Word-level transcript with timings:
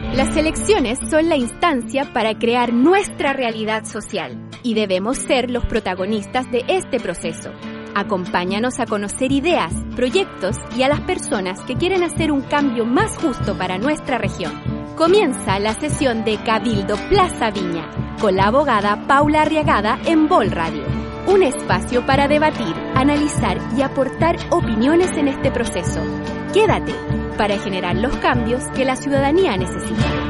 Las 0.00 0.36
elecciones 0.36 0.98
son 1.10 1.28
la 1.28 1.36
instancia 1.36 2.12
para 2.12 2.38
crear 2.38 2.72
nuestra 2.72 3.32
realidad 3.32 3.84
social 3.84 4.48
y 4.62 4.74
debemos 4.74 5.18
ser 5.18 5.50
los 5.50 5.66
protagonistas 5.66 6.50
de 6.50 6.64
este 6.68 7.00
proceso. 7.00 7.50
Acompáñanos 7.94 8.78
a 8.78 8.86
conocer 8.86 9.32
ideas, 9.32 9.72
proyectos 9.96 10.56
y 10.76 10.82
a 10.82 10.88
las 10.88 11.00
personas 11.00 11.60
que 11.62 11.74
quieren 11.74 12.04
hacer 12.04 12.30
un 12.30 12.42
cambio 12.42 12.84
más 12.84 13.16
justo 13.16 13.58
para 13.58 13.78
nuestra 13.78 14.18
región. 14.18 14.52
Comienza 14.96 15.58
la 15.58 15.74
sesión 15.74 16.24
de 16.24 16.36
Cabildo 16.44 16.96
Plaza 17.08 17.50
Viña 17.50 17.90
con 18.20 18.36
la 18.36 18.46
abogada 18.46 19.06
Paula 19.06 19.42
Arriagada 19.42 19.98
en 20.06 20.28
Vol 20.28 20.50
Radio. 20.50 20.84
Un 21.26 21.42
espacio 21.42 22.06
para 22.06 22.28
debatir, 22.28 22.74
analizar 22.94 23.58
y 23.76 23.82
aportar 23.82 24.36
opiniones 24.50 25.10
en 25.16 25.28
este 25.28 25.50
proceso. 25.50 26.00
Quédate 26.52 27.17
para 27.38 27.56
generar 27.56 27.96
los 27.96 28.14
cambios 28.16 28.64
que 28.74 28.84
la 28.84 28.96
ciudadanía 28.96 29.56
necesita. 29.56 30.27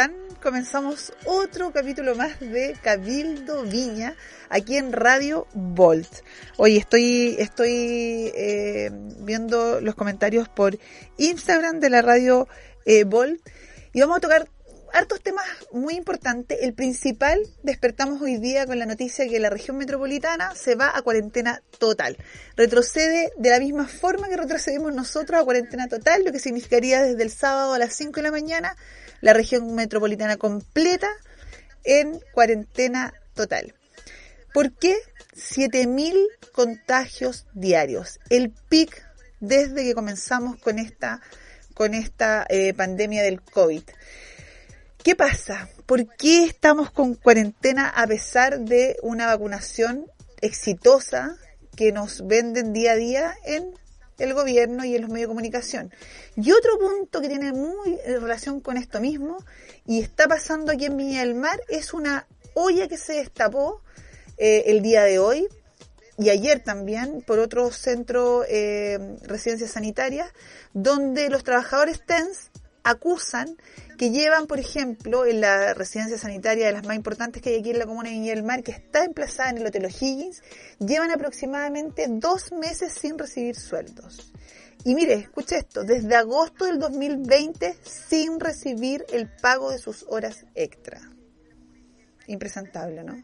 Están? 0.00 0.16
Comenzamos 0.42 1.12
otro 1.26 1.72
capítulo 1.72 2.14
más 2.14 2.40
de 2.40 2.74
Cabildo 2.82 3.64
Viña 3.64 4.16
aquí 4.48 4.78
en 4.78 4.92
Radio 4.92 5.46
Volt. 5.52 6.08
Hoy 6.56 6.78
estoy, 6.78 7.36
estoy 7.38 8.32
eh, 8.34 8.90
viendo 9.18 9.82
los 9.82 9.94
comentarios 9.94 10.48
por 10.48 10.78
Instagram 11.18 11.80
de 11.80 11.90
la 11.90 12.00
Radio 12.00 12.48
eh, 12.86 13.04
Volt 13.04 13.46
y 13.92 14.00
vamos 14.00 14.16
a 14.16 14.20
tocar 14.20 14.48
hartos 14.94 15.20
temas 15.20 15.44
muy 15.70 15.96
importantes. 15.96 16.56
El 16.62 16.72
principal, 16.72 17.38
despertamos 17.62 18.22
hoy 18.22 18.38
día 18.38 18.64
con 18.64 18.78
la 18.78 18.86
noticia 18.86 19.28
que 19.28 19.38
la 19.38 19.50
región 19.50 19.76
metropolitana 19.76 20.54
se 20.54 20.76
va 20.76 20.96
a 20.96 21.02
cuarentena 21.02 21.62
total. 21.78 22.16
Retrocede 22.56 23.32
de 23.36 23.50
la 23.50 23.58
misma 23.58 23.86
forma 23.86 24.30
que 24.30 24.38
retrocedemos 24.38 24.94
nosotros 24.94 25.38
a 25.38 25.44
cuarentena 25.44 25.88
total, 25.88 26.24
lo 26.24 26.32
que 26.32 26.38
significaría 26.38 27.02
desde 27.02 27.22
el 27.22 27.30
sábado 27.30 27.74
a 27.74 27.78
las 27.78 27.94
5 27.94 28.12
de 28.12 28.22
la 28.22 28.30
mañana 28.30 28.76
la 29.20 29.32
región 29.32 29.74
metropolitana 29.74 30.36
completa 30.36 31.08
en 31.84 32.20
cuarentena 32.32 33.12
total. 33.34 33.74
¿Por 34.52 34.72
qué? 34.72 34.96
7.000 35.34 36.14
contagios 36.52 37.46
diarios. 37.54 38.18
El 38.28 38.50
pic 38.50 39.06
desde 39.40 39.84
que 39.84 39.94
comenzamos 39.94 40.56
con 40.58 40.78
esta, 40.78 41.20
con 41.74 41.94
esta 41.94 42.46
eh, 42.48 42.74
pandemia 42.74 43.22
del 43.22 43.40
COVID. 43.40 43.82
¿Qué 45.02 45.16
pasa? 45.16 45.68
¿Por 45.86 46.14
qué 46.16 46.44
estamos 46.44 46.90
con 46.90 47.14
cuarentena 47.14 47.88
a 47.88 48.06
pesar 48.06 48.60
de 48.60 48.96
una 49.02 49.26
vacunación 49.26 50.06
exitosa 50.42 51.36
que 51.74 51.92
nos 51.92 52.26
venden 52.26 52.74
día 52.74 52.92
a 52.92 52.96
día 52.96 53.34
en 53.44 53.72
el 54.20 54.34
gobierno 54.34 54.84
y 54.84 54.94
en 54.94 55.02
los 55.02 55.10
medios 55.10 55.28
de 55.28 55.32
comunicación? 55.32 55.92
Y 56.36 56.52
otro 56.52 56.78
punto 56.78 57.20
que 57.20 57.28
tiene 57.28 57.52
muy 57.52 57.96
relación 58.06 58.60
con 58.60 58.76
esto 58.76 59.00
mismo 59.00 59.38
y 59.86 60.00
está 60.00 60.28
pasando 60.28 60.72
aquí 60.72 60.86
en 60.86 60.96
Viña 60.96 61.20
del 61.20 61.34
Mar 61.34 61.60
es 61.68 61.92
una 61.92 62.26
olla 62.54 62.88
que 62.88 62.98
se 62.98 63.14
destapó 63.14 63.82
eh, 64.38 64.64
el 64.66 64.82
día 64.82 65.04
de 65.04 65.18
hoy 65.18 65.48
y 66.18 66.28
ayer 66.28 66.60
también 66.60 67.22
por 67.22 67.38
otro 67.38 67.70
centro 67.70 68.44
eh, 68.46 68.98
residencias 69.22 69.72
sanitarias 69.72 70.28
donde 70.74 71.30
los 71.30 71.44
trabajadores 71.44 72.04
TENS 72.04 72.49
acusan 72.82 73.56
que 73.98 74.10
llevan, 74.10 74.46
por 74.46 74.58
ejemplo, 74.58 75.26
en 75.26 75.40
la 75.40 75.74
residencia 75.74 76.18
sanitaria 76.18 76.66
de 76.66 76.72
las 76.72 76.86
más 76.86 76.96
importantes 76.96 77.42
que 77.42 77.50
hay 77.50 77.60
aquí 77.60 77.70
en 77.70 77.78
la 77.78 77.86
comuna 77.86 78.08
de 78.08 78.14
Viña 78.14 78.34
del 78.34 78.42
Mar, 78.42 78.62
que 78.62 78.72
está 78.72 79.04
emplazada 79.04 79.50
en 79.50 79.58
el 79.58 79.66
Hotel 79.66 79.84
O'Higgins, 79.84 80.42
llevan 80.78 81.10
aproximadamente 81.10 82.06
dos 82.08 82.52
meses 82.52 82.92
sin 82.92 83.18
recibir 83.18 83.56
sueldos. 83.56 84.32
Y 84.84 84.94
mire, 84.94 85.14
escuche 85.14 85.58
esto, 85.58 85.84
desde 85.84 86.16
agosto 86.16 86.64
del 86.64 86.78
2020 86.78 87.76
sin 87.82 88.40
recibir 88.40 89.04
el 89.12 89.28
pago 89.28 89.70
de 89.70 89.78
sus 89.78 90.06
horas 90.08 90.46
extra. 90.54 91.00
Impresentable, 92.26 93.04
¿no? 93.04 93.22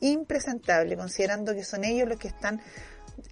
Impresentable, 0.00 0.96
considerando 0.96 1.54
que 1.54 1.64
son 1.64 1.84
ellos 1.84 2.06
los 2.06 2.18
que 2.18 2.28
están 2.28 2.60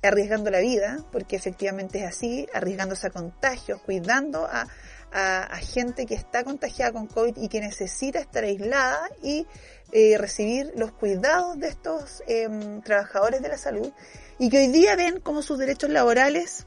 arriesgando 0.03 0.51
la 0.51 0.61
vida, 0.61 1.05
porque 1.13 1.37
efectivamente 1.37 1.99
es 1.99 2.07
así, 2.07 2.47
arriesgándose 2.55 3.09
a 3.09 3.11
contagios, 3.11 3.83
cuidando 3.83 4.47
a, 4.47 4.67
a, 5.13 5.57
gente 5.59 6.07
que 6.07 6.15
está 6.15 6.45
contagiada 6.45 6.93
con 6.93 7.07
COVID 7.07 7.37
y 7.37 7.49
que 7.49 7.61
necesita 7.61 8.19
estar 8.19 8.45
aislada 8.45 9.09
y 9.23 9.47
eh, 9.93 10.17
recibir 10.19 10.73
los 10.77 10.93
cuidados 10.93 11.59
de 11.59 11.69
estos 11.69 12.23
em, 12.27 12.81
trabajadores 12.81 13.43
de 13.43 13.49
la 13.49 13.59
salud 13.59 13.93
y 14.39 14.49
que 14.49 14.59
hoy 14.59 14.69
día 14.69 14.97
ven 14.97 15.21
como 15.21 15.43
sus 15.43 15.59
derechos 15.59 15.91
laborales 15.91 16.67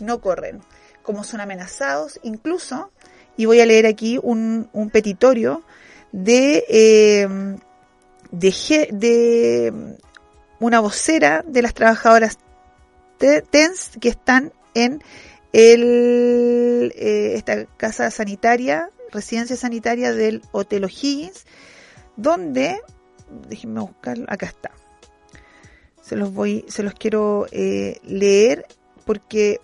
no 0.00 0.20
corren, 0.20 0.60
como 1.02 1.24
son 1.24 1.40
amenazados, 1.40 2.20
incluso, 2.22 2.92
y 3.36 3.46
voy 3.46 3.60
a 3.60 3.66
leer 3.66 3.86
aquí 3.86 4.20
un, 4.22 4.70
petitorio 4.92 5.64
de, 6.12 6.64
em, 6.68 7.58
de, 8.30 8.88
de 8.92 9.96
una 10.60 10.80
vocera 10.80 11.44
de 11.46 11.62
las 11.62 11.74
trabajadoras 11.74 12.38
TENS 13.18 13.98
que 14.00 14.08
están 14.08 14.52
en 14.74 15.02
el, 15.52 16.92
eh, 16.96 17.34
esta 17.34 17.64
casa 17.76 18.10
sanitaria, 18.10 18.90
residencia 19.12 19.56
sanitaria 19.56 20.12
del 20.12 20.42
Hotel 20.52 20.84
O'Higgins, 20.84 21.46
donde, 22.16 22.80
déjenme 23.48 23.80
buscarlo, 23.80 24.26
acá 24.28 24.46
está. 24.46 24.70
Se 26.02 26.16
los 26.16 26.32
voy, 26.32 26.64
se 26.68 26.82
los 26.82 26.94
quiero 26.94 27.46
eh, 27.52 28.00
leer 28.02 28.66
porque 29.04 29.60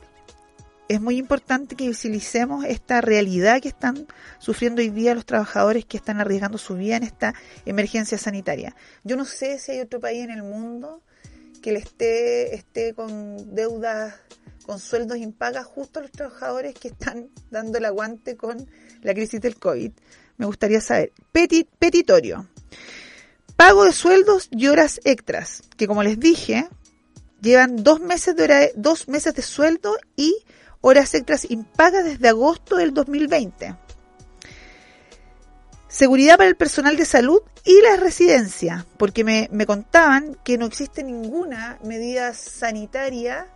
es 0.89 1.01
muy 1.01 1.17
importante 1.17 1.77
que 1.77 1.89
visibilicemos 1.89 2.65
esta 2.65 3.01
realidad 3.01 3.61
que 3.61 3.69
están 3.69 4.07
sufriendo 4.39 4.83
hoy 4.83 4.91
día 4.91 5.15
los 5.15 5.25
trabajadores 5.25 5.85
que 5.87 5.97
están 5.97 6.21
arriesgando 6.21 6.59
su 6.59 6.75
vida 6.77 6.97
en 6.97 7.03
esta 7.03 7.35
emergencia 7.65 8.19
sanitaria. 8.19 8.77
Yo 9.03 9.17
no 9.17 9.25
sé 9.25 9.59
si 9.59 9.73
hay 9.73 9.81
otro 9.81 10.01
país 10.01 10.25
en 10.25 10.31
el 10.31 10.43
mundo 10.43 11.03
que 11.63 11.73
le 11.73 11.79
esté, 11.79 12.55
esté 12.55 12.93
con 12.95 13.55
deudas 13.55 14.15
con 14.65 14.79
sueldos 14.81 15.19
impagas 15.19 15.67
justo 15.67 15.99
a 15.99 16.03
los 16.03 16.13
trabajadores 16.13 16.75
que 16.75 16.89
están 16.89 17.29
dando 17.51 17.79
el 17.79 17.85
aguante 17.85 18.37
con 18.37 18.69
la 19.03 19.15
crisis 19.15 19.41
del 19.41 19.57
COVID. 19.57 19.93
Me 20.37 20.47
gustaría 20.47 20.81
saber. 20.81 21.13
petitorio. 21.31 22.49
Pago 23.57 23.85
de 23.85 23.93
sueldos 23.93 24.49
y 24.51 24.67
horas 24.67 25.01
extras, 25.05 25.63
que 25.77 25.87
como 25.87 26.03
les 26.03 26.19
dije, 26.19 26.69
llevan 27.41 27.85
dos 27.85 28.01
meses 28.01 28.35
de, 28.35 28.43
hora, 28.43 28.61
dos 28.75 29.07
meses 29.07 29.35
de 29.35 29.43
sueldo 29.43 29.97
y 30.17 30.35
horas 30.81 31.15
extras 31.15 31.49
impagas 31.49 32.05
desde 32.05 32.29
agosto 32.29 32.77
del 32.77 32.93
2020. 32.93 33.77
Seguridad 35.87 36.37
para 36.37 36.49
el 36.49 36.57
personal 36.57 36.97
de 36.97 37.05
salud 37.05 37.41
y 37.65 37.81
la 37.83 37.97
residencia, 37.97 38.85
porque 38.97 39.23
me, 39.23 39.49
me 39.53 39.67
contaban 39.67 40.37
que 40.43 40.59
no 40.59 40.67
existe 40.67 41.05
ninguna 41.05 41.79
medida 41.85 42.35
sanitaria 42.35 43.47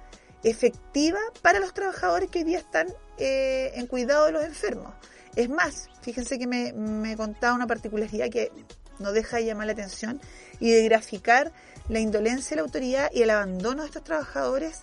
efectiva 0.43 1.19
para 1.43 1.61
los 1.61 1.75
trabajadores 1.75 2.31
que 2.31 2.41
hoy 2.41 2.45
día 2.45 2.59
están 2.59 2.89
eh, 3.19 3.73
en 3.75 3.87
cuidado 3.87 4.27
de 4.27 4.33
los 4.33 4.45
enfermos. 4.45 4.95
Es 5.35 5.49
más, 5.49 5.89
fíjense 6.03 6.39
que 6.39 6.47
me, 6.47 6.73
me 6.73 7.17
contaba 7.17 7.55
una 7.55 7.67
particularidad 7.67 8.29
que 8.29 8.51
no 8.99 9.13
deja 9.13 9.37
de 9.37 9.45
llamar 9.45 9.67
la 9.67 9.73
atención 9.73 10.21
y 10.61 10.73
de 10.73 10.83
graficar 10.85 11.53
la 11.89 12.01
indolencia 12.01 12.51
de 12.51 12.57
la 12.57 12.63
autoridad 12.63 13.11
y 13.13 13.23
el 13.23 13.31
abandono 13.31 13.83
de 13.83 13.89
estos 13.89 14.05
trabajadores 14.05 14.81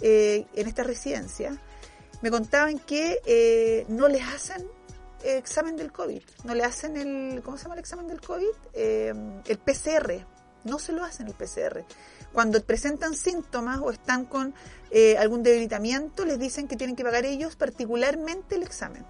eh, 0.00 0.46
en 0.54 0.66
esta 0.66 0.82
residencia. 0.82 1.56
Me 2.22 2.30
contaban 2.30 2.78
que 2.78 3.20
eh, 3.26 3.84
no 3.88 4.08
les 4.08 4.22
hacen 4.22 4.66
examen 5.22 5.76
del 5.76 5.90
COVID, 5.90 6.22
no 6.44 6.54
le 6.54 6.64
hacen 6.64 6.96
el, 6.98 7.42
¿cómo 7.42 7.56
se 7.56 7.62
llama 7.62 7.76
el 7.76 7.80
examen 7.80 8.06
del 8.06 8.20
COVID? 8.20 8.46
el 8.74 9.58
PCR, 9.58 10.26
no 10.64 10.78
se 10.78 10.92
lo 10.92 11.02
hacen 11.02 11.26
el 11.26 11.32
PCR. 11.32 11.84
Cuando 12.34 12.60
presentan 12.62 13.14
síntomas 13.14 13.78
o 13.80 13.92
están 13.92 14.24
con 14.24 14.54
eh, 14.90 15.16
algún 15.16 15.44
debilitamiento, 15.44 16.24
les 16.24 16.38
dicen 16.38 16.66
que 16.66 16.76
tienen 16.76 16.96
que 16.96 17.04
pagar 17.04 17.24
ellos 17.24 17.54
particularmente 17.54 18.56
el 18.56 18.64
examen. 18.64 19.06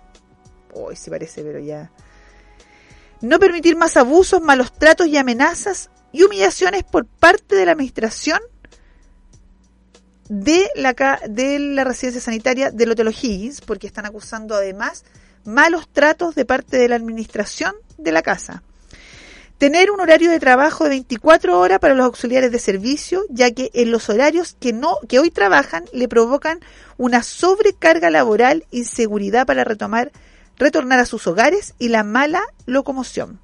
Hoy 0.74 0.94
sí 0.94 1.08
parece, 1.08 1.42
pero 1.42 1.58
ya. 1.58 1.90
No 3.22 3.38
permitir 3.38 3.76
más 3.76 3.96
abusos, 3.96 4.42
malos 4.42 4.72
tratos 4.72 5.06
y 5.06 5.16
amenazas 5.16 5.90
y 6.12 6.22
humillaciones 6.22 6.84
por 6.84 7.06
parte 7.06 7.56
de 7.56 7.64
la 7.64 7.72
administración 7.72 8.40
de 10.28 10.68
la, 10.74 10.92
de 11.26 11.58
la 11.58 11.84
residencia 11.84 12.20
sanitaria 12.20 12.70
del 12.70 12.90
Hotel 12.90 13.08
O'Higgins, 13.08 13.62
porque 13.62 13.86
están 13.86 14.04
acusando 14.04 14.54
además 14.54 15.04
malos 15.44 15.88
tratos 15.88 16.34
de 16.34 16.44
parte 16.44 16.76
de 16.76 16.88
la 16.88 16.96
administración 16.96 17.74
de 17.96 18.12
la 18.12 18.20
casa. 18.20 18.62
Tener 19.58 19.90
un 19.90 20.00
horario 20.00 20.30
de 20.30 20.40
trabajo 20.40 20.84
de 20.84 20.90
24 20.90 21.58
horas 21.58 21.78
para 21.78 21.94
los 21.94 22.06
auxiliares 22.06 22.50
de 22.50 22.58
servicio, 22.58 23.22
ya 23.30 23.52
que 23.52 23.70
en 23.72 23.92
los 23.92 24.08
horarios 24.08 24.56
que 24.58 24.72
no 24.72 24.98
que 25.08 25.20
hoy 25.20 25.30
trabajan 25.30 25.84
le 25.92 26.08
provocan 26.08 26.60
una 26.96 27.22
sobrecarga 27.22 28.10
laboral, 28.10 28.66
inseguridad 28.70 29.46
para 29.46 29.64
retomar 29.64 30.10
retornar 30.58 30.98
a 30.98 31.06
sus 31.06 31.26
hogares 31.26 31.74
y 31.78 31.88
la 31.88 32.04
mala 32.04 32.42
locomoción. 32.66 33.40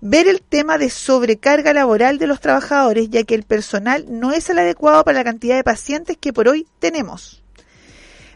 Ver 0.00 0.28
el 0.28 0.42
tema 0.42 0.78
de 0.78 0.90
sobrecarga 0.90 1.72
laboral 1.72 2.18
de 2.18 2.26
los 2.26 2.40
trabajadores, 2.40 3.08
ya 3.08 3.24
que 3.24 3.34
el 3.34 3.44
personal 3.44 4.04
no 4.08 4.32
es 4.32 4.50
el 4.50 4.58
adecuado 4.58 5.04
para 5.04 5.18
la 5.18 5.24
cantidad 5.24 5.56
de 5.56 5.64
pacientes 5.64 6.18
que 6.18 6.32
por 6.32 6.48
hoy 6.48 6.66
tenemos. 6.78 7.42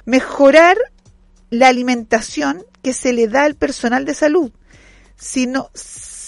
Mejorar 0.05 0.79
la 1.50 1.69
alimentación 1.69 2.65
que 2.83 2.95
se 2.95 3.12
le 3.12 3.29
da 3.29 3.45
al 3.45 3.55
personal 3.55 4.05
de 4.05 4.15
salud. 4.15 4.50
Si 5.17 5.47
no, 5.47 5.71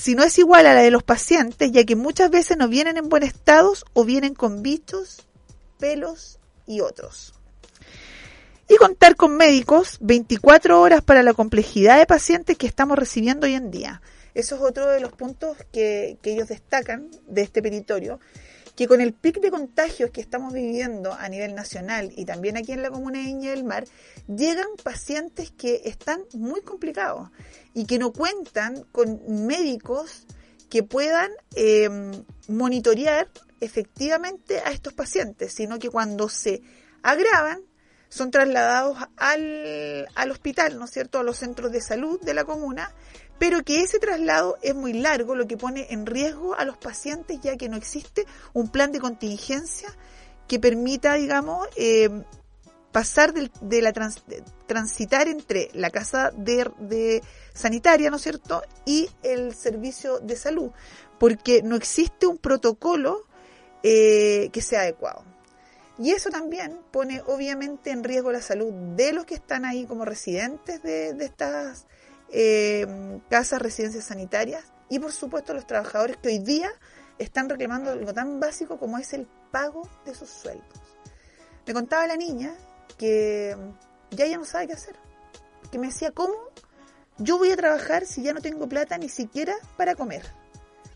si 0.00 0.14
no 0.14 0.25
es 0.25 0.38
igual 0.38 0.67
a 0.67 0.75
la 0.75 0.81
de 0.81 0.91
los 0.91 1.02
pacientes, 1.02 1.70
ya 1.73 1.85
que 1.85 1.94
muchas 1.94 2.31
veces 2.31 2.56
no 2.56 2.69
vienen 2.69 2.97
en 2.97 3.11
buen 3.11 3.23
estado 3.23 3.73
o 3.93 4.05
vienen 4.05 4.35
con 4.35 4.62
bichos, 4.62 5.26
pelos 5.79 6.38
y 6.67 6.81
otros. 6.81 7.35
Y 8.67 8.76
contar 8.76 9.14
con 9.17 9.37
médicos 9.37 9.99
24 10.00 10.81
horas 10.81 11.02
para 11.02 11.23
la 11.23 11.35
complejidad 11.35 11.99
de 11.99 12.06
pacientes 12.06 12.56
que 12.56 12.67
estamos 12.67 12.99
recibiendo 12.99 13.47
hoy 13.47 13.55
en 13.55 13.70
día. 13.70 14.00
Eso 14.32 14.55
es 14.55 14.62
otro 14.62 14.88
de 14.88 15.00
los 15.00 15.12
puntos 15.12 15.58
que, 15.70 16.17
que 16.23 16.32
ellos 16.32 16.49
destacan 16.49 17.11
de 17.26 17.43
este 17.43 17.61
peritorio 17.61 18.20
que 18.81 18.88
con 18.88 19.03
el 19.03 19.12
pic 19.12 19.43
de 19.43 19.50
contagios 19.50 20.11
que 20.11 20.23
estamos 20.23 20.55
viviendo 20.55 21.12
a 21.12 21.29
nivel 21.29 21.55
nacional 21.55 22.15
y 22.17 22.25
también 22.25 22.56
aquí 22.56 22.73
en 22.73 22.81
la 22.81 22.88
comuna 22.88 23.19
de 23.19 23.27
Viña 23.27 23.50
del 23.50 23.62
Mar, 23.62 23.85
llegan 24.27 24.69
pacientes 24.82 25.50
que 25.50 25.82
están 25.85 26.23
muy 26.32 26.62
complicados 26.62 27.29
y 27.75 27.85
que 27.85 27.99
no 27.99 28.11
cuentan 28.11 28.87
con 28.91 29.21
médicos 29.47 30.27
que 30.71 30.82
puedan 30.82 31.31
em, 31.56 32.25
monitorear 32.49 33.29
efectivamente 33.61 34.61
a 34.61 34.71
estos 34.71 34.94
pacientes, 34.94 35.53
sino 35.53 35.79
que 35.79 35.91
cuando 35.91 36.31
se 36.31 36.62
agravan 37.03 37.61
son 38.09 38.31
trasladados 38.31 38.97
al, 39.19 40.06
al 40.15 40.31
hospital, 40.31 40.79
¿no 40.79 40.87
es 40.87 40.91
cierto?, 40.91 41.19
a 41.19 41.23
los 41.23 41.37
centros 41.37 41.71
de 41.71 41.83
salud 41.83 42.19
de 42.23 42.33
la 42.33 42.44
comuna, 42.44 42.94
pero 43.41 43.65
que 43.65 43.81
ese 43.81 43.99
traslado 43.99 44.59
es 44.61 44.75
muy 44.75 44.93
largo, 44.93 45.35
lo 45.35 45.47
que 45.49 45.57
pone 45.57 45.87
en 45.89 46.05
riesgo 46.05 46.55
a 46.55 46.67
los 46.67 46.77
pacientes 46.77 47.41
ya 47.41 47.57
que 47.57 47.71
no 47.71 47.77
existe 47.79 48.27
un 48.53 48.69
plan 48.69 48.93
de 48.93 49.01
contingencia 49.01 49.89
que 50.47 50.61
permita, 50.61 51.15
digamos, 51.15 51.67
eh, 51.77 52.11
pasar 52.93 53.33
de, 53.33 53.81
la 53.81 53.95
transitar 54.67 55.27
entre 55.27 55.71
la 55.73 55.89
casa 55.89 56.33
de, 56.37 57.23
sanitaria, 57.55 58.11
¿no 58.11 58.17
es 58.17 58.23
cierto?, 58.23 58.63
y 58.85 59.09
el 59.23 59.55
servicio 59.55 60.19
de 60.19 60.37
salud, 60.37 60.71
porque 61.19 61.63
no 61.63 61.77
existe 61.77 62.27
un 62.27 62.37
protocolo 62.37 63.23
eh, 63.83 64.51
que 64.53 64.61
sea 64.61 64.81
adecuado. 64.81 65.25
Y 65.99 66.11
eso 66.11 66.29
también 66.29 66.79
pone 66.91 67.23
obviamente 67.27 67.91
en 67.91 68.05
riesgo 68.05 68.33
la 68.33 68.43
salud 68.43 68.71
de 68.97 69.15
los 69.15 69.25
que 69.25 69.35
están 69.35 69.65
ahí 69.65 69.87
como 69.87 70.05
residentes 70.05 70.83
de, 70.83 71.15
de 71.15 71.25
estas 71.25 71.87
eh, 72.32 73.21
casas, 73.29 73.61
residencias 73.61 74.05
sanitarias 74.05 74.65
y 74.88 74.99
por 74.99 75.12
supuesto 75.12 75.55
los 75.55 75.67
trabajadores 75.67 76.17
que 76.19 76.29
hoy 76.29 76.38
día 76.38 76.71
están 77.19 77.49
reclamando 77.49 77.91
algo 77.91 78.12
tan 78.15 78.41
básico 78.41 78.79
como 78.79 78.99
es 78.99 79.12
el 79.12 79.27
pago 79.50 79.88
de 80.05 80.15
sus 80.15 80.31
sueldos. 80.31 80.67
Me 81.67 81.75
contaba 81.75 82.06
la 82.06 82.17
niña 82.17 82.53
que 82.99 83.56
ya 84.11 84.25
ella 84.25 84.38
no 84.38 84.44
sabe 84.44 84.67
qué 84.67 84.73
hacer, 84.73 84.97
que 85.71 85.79
me 85.79 85.88
decía, 85.88 86.11
¿cómo 86.11 86.35
yo 87.19 87.38
voy 87.38 87.53
a 87.53 87.56
trabajar 87.56 88.06
si 88.06 88.23
ya 88.23 88.33
no 88.33 88.41
tengo 88.41 88.69
plata 88.69 88.99
ni 88.99 89.09
siquiera 89.09 89.55
para 89.76 89.94
comer? 89.94 90.25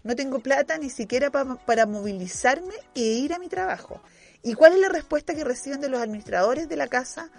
No 0.03 0.17
tengo 0.17 0.41
plata 0.41 0.77
ni 0.79 0.91
siquiera 0.91 1.31
para 1.31 1.87
movilizarme 1.87 2.75
e 2.95 3.01
ir 3.01 3.33
a 3.33 3.39
mi 3.39 3.49
trabajo. 3.49 4.03
¿Y 4.43 4.55
cuál 4.55 4.75
es 4.75 4.81
la 4.81 4.89
respuesta 4.89 5.35
que 5.35 5.45
reciben 5.45 5.81
de 5.81 5.89
los 5.89 6.01
administradores 6.01 6.69
de 6.69 6.77
la 6.77 6.89
casa, 6.89 7.31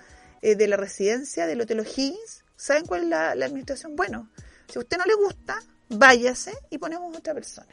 eh, 0.42 0.56
de 0.56 0.68
la 0.68 0.78
residencia 0.78 1.46
del 1.46 1.62
Hotel 1.62 1.82
O'Higgins? 1.82 2.45
¿Saben 2.56 2.86
cuál 2.86 3.04
es 3.04 3.10
la, 3.10 3.32
administración? 3.32 3.96
Bueno, 3.96 4.30
si 4.68 4.80
a 4.80 4.82
usted 4.82 4.98
no 4.98 5.06
le 5.06 5.16
gusta, 5.16 5.62
váyase 5.90 6.54
y 6.70 6.78
ponemos 6.78 7.16
otra 7.16 7.34
persona. 7.34 7.68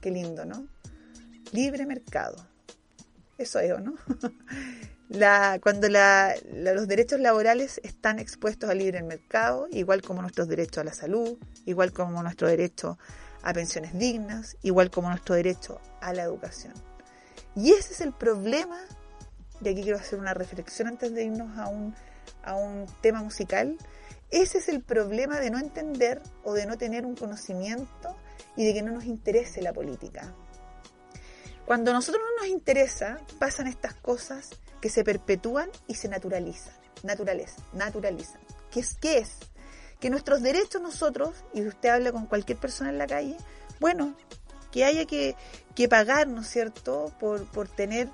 Qué 0.00 0.10
lindo, 0.10 0.44
¿no? 0.44 0.66
Libre 1.52 1.86
mercado. 1.86 2.36
Eso 3.36 3.58
es, 3.60 3.78
¿no? 3.80 3.94
Cuando 5.62 5.88
los 5.88 6.86
derechos 6.86 7.18
laborales 7.18 7.80
están 7.82 8.20
expuestos 8.20 8.70
al 8.70 8.78
libre 8.78 9.02
mercado, 9.02 9.66
igual 9.70 10.02
como 10.02 10.22
nuestros 10.22 10.46
derechos 10.46 10.78
a 10.78 10.84
la 10.84 10.92
salud, 10.92 11.36
igual 11.66 11.92
como 11.92 12.22
nuestro 12.22 12.46
derecho 12.46 12.96
a 13.42 13.52
pensiones 13.52 13.98
dignas, 13.98 14.56
igual 14.62 14.90
como 14.90 15.08
nuestro 15.08 15.34
derecho 15.34 15.80
a 16.00 16.12
la 16.12 16.22
educación. 16.22 16.74
Y 17.56 17.72
ese 17.72 17.94
es 17.94 18.00
el 18.00 18.12
problema, 18.12 18.78
y 19.60 19.68
aquí 19.68 19.82
quiero 19.82 19.98
hacer 19.98 20.18
una 20.18 20.32
reflexión 20.32 20.88
antes 20.88 21.12
de 21.12 21.24
irnos 21.24 21.58
a 21.58 21.66
un 21.66 21.94
a 22.42 22.54
un 22.54 22.86
tema 23.00 23.22
musical, 23.22 23.76
ese 24.30 24.58
es 24.58 24.68
el 24.68 24.82
problema 24.82 25.40
de 25.40 25.50
no 25.50 25.58
entender 25.58 26.22
o 26.44 26.54
de 26.54 26.66
no 26.66 26.78
tener 26.78 27.04
un 27.04 27.16
conocimiento 27.16 28.16
y 28.56 28.64
de 28.64 28.74
que 28.74 28.82
no 28.82 28.92
nos 28.92 29.04
interese 29.04 29.62
la 29.62 29.72
política. 29.72 30.32
Cuando 31.66 31.90
a 31.90 31.94
nosotros 31.94 32.22
no 32.24 32.42
nos 32.42 32.50
interesa, 32.50 33.20
pasan 33.38 33.66
estas 33.66 33.94
cosas 33.94 34.50
que 34.80 34.88
se 34.88 35.04
perpetúan 35.04 35.70
y 35.86 35.94
se 35.94 36.08
naturalizan. 36.08 36.74
Naturaleza, 37.02 37.62
naturalizan. 37.72 38.40
¿Qué 38.70 38.80
es? 38.80 38.94
¿Qué 38.94 39.18
es? 39.18 39.36
Que 40.00 40.10
nuestros 40.10 40.42
derechos 40.42 40.80
nosotros, 40.80 41.44
y 41.52 41.62
usted 41.62 41.90
habla 41.90 42.12
con 42.12 42.26
cualquier 42.26 42.58
persona 42.58 42.90
en 42.90 42.98
la 42.98 43.06
calle, 43.06 43.36
bueno, 43.78 44.14
que 44.70 44.84
haya 44.84 45.04
que, 45.04 45.36
que 45.74 45.88
pagar, 45.88 46.28
¿no 46.28 46.42
es 46.42 46.48
cierto?, 46.48 47.12
por, 47.18 47.46
por 47.46 47.68
tener 47.68 48.08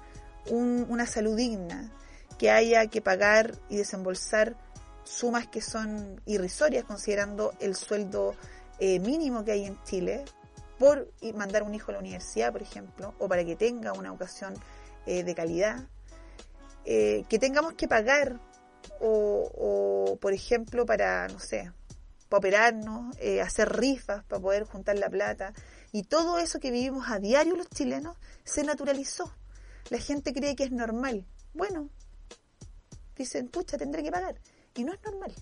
una 0.48 1.06
salud 1.06 1.36
digna, 1.36 1.90
que 2.38 2.50
haya 2.50 2.86
que 2.86 3.00
pagar 3.00 3.54
y 3.68 3.76
desembolsar 3.76 4.56
sumas 5.04 5.46
que 5.46 5.60
son 5.60 6.20
irrisorias 6.26 6.84
considerando 6.84 7.54
el 7.60 7.74
sueldo 7.74 8.34
eh, 8.78 8.98
mínimo 9.00 9.44
que 9.44 9.52
hay 9.52 9.64
en 9.64 9.82
Chile 9.84 10.24
por 10.78 11.10
mandar 11.34 11.62
un 11.62 11.74
hijo 11.74 11.90
a 11.90 11.94
la 11.94 12.00
universidad, 12.00 12.52
por 12.52 12.60
ejemplo, 12.60 13.14
o 13.18 13.28
para 13.28 13.44
que 13.44 13.56
tenga 13.56 13.92
una 13.94 14.08
educación 14.08 14.54
eh, 15.06 15.22
de 15.22 15.34
calidad, 15.34 15.88
eh, 16.84 17.24
que 17.30 17.38
tengamos 17.38 17.72
que 17.74 17.88
pagar 17.88 18.38
o, 19.00 19.50
o, 19.54 20.16
por 20.16 20.34
ejemplo, 20.34 20.84
para, 20.84 21.28
no 21.28 21.38
sé, 21.38 21.72
para 22.28 22.38
operarnos, 22.38 23.16
hacer 23.42 23.74
rifas 23.74 24.24
para 24.24 24.42
poder 24.42 24.64
juntar 24.64 24.98
la 24.98 25.08
plata, 25.08 25.54
y 25.92 26.02
todo 26.02 26.38
eso 26.38 26.60
que 26.60 26.70
vivimos 26.70 27.08
a 27.08 27.18
diario 27.18 27.56
los 27.56 27.70
chilenos 27.70 28.18
se 28.44 28.62
naturalizó. 28.62 29.32
La 29.88 29.98
gente 29.98 30.34
cree 30.34 30.56
que 30.56 30.64
es 30.64 30.72
normal. 30.72 31.24
Bueno, 31.54 31.88
dicen, 33.24 33.48
pucha, 33.48 33.78
tendré 33.78 34.02
que 34.02 34.10
pagar. 34.10 34.40
Y 34.74 34.84
no 34.84 34.92
es 34.92 35.00
normal. 35.02 35.32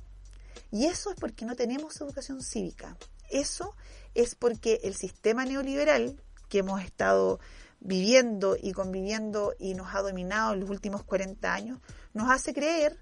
Y 0.71 0.87
eso 0.87 1.11
es 1.11 1.17
porque 1.17 1.45
no 1.45 1.57
tenemos 1.57 2.01
educación 2.01 2.43
cívica. 2.43 2.97
Eso 3.31 3.75
es 4.15 4.35
porque 4.35 4.81
el 4.85 4.95
sistema 4.95 5.45
neoliberal 5.45 6.21
que 6.49 6.59
hemos 6.59 6.83
estado 6.83 7.41
viviendo 7.81 8.57
y 8.61 8.73
conviviendo 8.73 9.55
y 9.59 9.75
nos 9.75 9.95
ha 9.95 10.03
dominado 10.03 10.55
en 10.55 10.61
los 10.61 10.71
últimos 10.71 11.05
40 11.05 11.53
años, 11.53 11.81
nos 12.13 12.31
hace 12.31 12.55
creer 12.55 12.99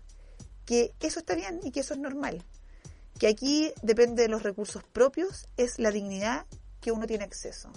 que 0.66 0.94
eso 1.00 1.20
está 1.20 1.34
bien 1.34 1.60
y 1.62 1.70
que 1.70 1.80
eso 1.80 1.94
es 1.94 2.00
normal. 2.00 2.44
Que 3.18 3.28
aquí 3.28 3.72
depende 3.82 4.22
de 4.22 4.28
los 4.28 4.42
recursos 4.42 4.82
propios, 4.84 5.46
es 5.56 5.78
la 5.78 5.90
dignidad 5.90 6.46
que 6.80 6.92
uno 6.92 7.06
tiene 7.06 7.24
acceso. 7.24 7.70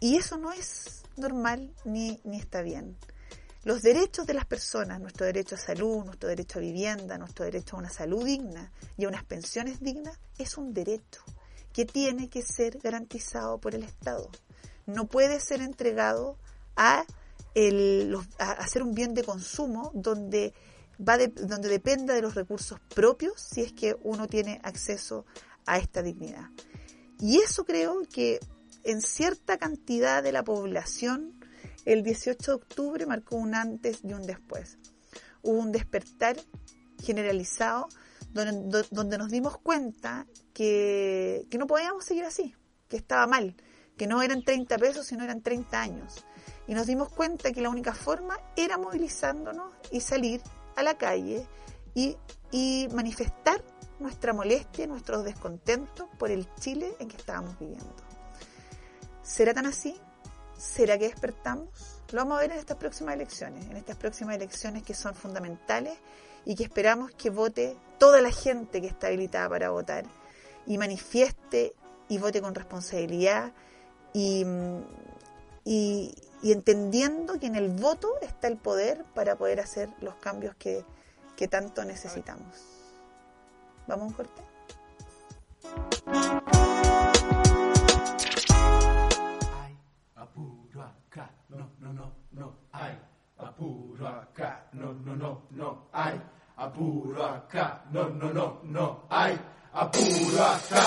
Y 0.00 0.16
eso 0.16 0.36
no 0.36 0.52
es 0.52 1.02
normal 1.16 1.72
ni, 1.84 2.20
ni 2.24 2.38
está 2.38 2.62
bien. 2.62 2.96
Los 3.62 3.82
derechos 3.82 4.26
de 4.26 4.32
las 4.32 4.46
personas, 4.46 5.00
nuestro 5.00 5.26
derecho 5.26 5.54
a 5.54 5.58
salud, 5.58 6.04
nuestro 6.04 6.30
derecho 6.30 6.58
a 6.58 6.62
vivienda, 6.62 7.18
nuestro 7.18 7.44
derecho 7.44 7.76
a 7.76 7.80
una 7.80 7.90
salud 7.90 8.24
digna 8.24 8.72
y 8.96 9.04
a 9.04 9.08
unas 9.08 9.24
pensiones 9.24 9.80
dignas, 9.80 10.18
es 10.38 10.56
un 10.56 10.72
derecho 10.72 11.22
que 11.72 11.84
tiene 11.84 12.30
que 12.30 12.42
ser 12.42 12.78
garantizado 12.78 13.58
por 13.58 13.74
el 13.74 13.82
Estado. 13.82 14.30
No 14.86 15.06
puede 15.06 15.40
ser 15.40 15.60
entregado 15.60 16.38
a, 16.74 17.04
el, 17.54 18.16
hacer 18.38 18.82
un 18.82 18.94
bien 18.94 19.12
de 19.12 19.24
consumo 19.24 19.90
donde, 19.94 20.54
va 20.98 21.18
donde 21.18 21.68
dependa 21.68 22.14
de 22.14 22.22
los 22.22 22.34
recursos 22.34 22.80
propios 22.94 23.34
si 23.36 23.60
es 23.60 23.72
que 23.72 23.94
uno 24.02 24.26
tiene 24.26 24.58
acceso 24.64 25.26
a 25.66 25.76
esta 25.76 26.02
dignidad. 26.02 26.48
Y 27.18 27.40
eso 27.40 27.66
creo 27.66 28.02
que 28.10 28.40
en 28.84 29.02
cierta 29.02 29.58
cantidad 29.58 30.22
de 30.22 30.32
la 30.32 30.42
población 30.42 31.39
el 31.84 32.02
18 32.02 32.50
de 32.50 32.54
octubre 32.54 33.06
marcó 33.06 33.36
un 33.36 33.54
antes 33.54 34.00
y 34.02 34.12
un 34.12 34.26
después. 34.26 34.78
Hubo 35.42 35.58
un 35.58 35.72
despertar 35.72 36.36
generalizado 37.02 37.88
donde, 38.32 39.18
nos 39.18 39.30
dimos 39.30 39.58
cuenta 39.58 40.26
que, 40.52 41.46
no 41.58 41.66
podíamos 41.66 42.04
seguir 42.04 42.24
así, 42.24 42.54
que 42.88 42.96
estaba 42.96 43.26
mal, 43.26 43.56
que 43.96 44.06
no 44.06 44.22
eran 44.22 44.42
30 44.42 44.78
pesos, 44.78 45.06
sino 45.06 45.24
eran 45.24 45.42
30 45.42 45.80
años. 45.80 46.24
Y 46.66 46.74
nos 46.74 46.86
dimos 46.86 47.08
cuenta 47.08 47.52
que 47.52 47.60
la 47.60 47.70
única 47.70 47.94
forma 47.94 48.38
era 48.56 48.78
movilizándonos 48.78 49.72
y 49.90 50.00
salir 50.00 50.40
a 50.76 50.82
la 50.82 50.96
calle 50.96 51.46
y, 51.94 52.16
y 52.52 52.88
manifestar 52.92 53.64
nuestra 53.98 54.32
molestia, 54.32 54.86
nuestro 54.86 55.22
descontento 55.22 56.08
por 56.18 56.30
el 56.30 56.46
Chile 56.54 56.94
en 57.00 57.08
que 57.08 57.16
estábamos 57.16 57.58
viviendo. 57.58 57.96
¿Será 59.22 59.52
tan 59.52 59.66
así? 59.66 59.96
¿Será 60.60 60.98
que 60.98 61.08
despertamos? 61.08 61.70
Lo 62.10 62.18
vamos 62.18 62.36
a 62.36 62.40
ver 62.42 62.52
en 62.52 62.58
estas 62.58 62.76
próximas 62.76 63.14
elecciones, 63.14 63.64
en 63.70 63.78
estas 63.78 63.96
próximas 63.96 64.36
elecciones 64.36 64.82
que 64.82 64.92
son 64.92 65.14
fundamentales 65.14 65.98
y 66.44 66.54
que 66.54 66.64
esperamos 66.64 67.12
que 67.12 67.30
vote 67.30 67.78
toda 67.98 68.20
la 68.20 68.30
gente 68.30 68.82
que 68.82 68.86
está 68.86 69.06
habilitada 69.06 69.48
para 69.48 69.70
votar 69.70 70.04
y 70.66 70.76
manifieste 70.76 71.72
y 72.10 72.18
vote 72.18 72.42
con 72.42 72.54
responsabilidad 72.54 73.52
y, 74.12 74.44
y, 75.64 76.14
entendiendo 76.42 77.38
que 77.38 77.46
en 77.46 77.56
el 77.56 77.70
voto 77.70 78.12
está 78.20 78.46
el 78.46 78.58
poder 78.58 79.04
para 79.14 79.36
poder 79.36 79.60
hacer 79.60 79.88
los 80.02 80.16
cambios 80.16 80.54
que, 80.56 80.84
que 81.36 81.48
tanto 81.48 81.86
necesitamos. 81.86 82.44
¿Vamos 83.86 84.04
a 84.04 84.08
un 84.08 84.12
corte? 84.12 84.42
Apuro 90.80 90.86
acá, 90.86 91.30
no, 91.48 91.70
no, 91.80 91.92
no, 91.92 92.12
no, 92.32 92.54
hay, 92.72 92.98
apuro 93.38 94.06
acá, 94.08 94.64
no, 94.72 94.92
no, 95.04 95.14
no, 95.16 95.42
no, 95.50 95.86
hay, 95.92 96.20
apuro 96.56 97.24
acá, 97.24 97.84
no, 97.92 98.08
no, 98.08 98.32
no, 98.32 98.60
no, 98.64 99.02
hay, 99.10 99.38
apuro 99.72 100.42
acá. 100.42 100.86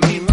La 0.00 0.06
misma 0.06 0.27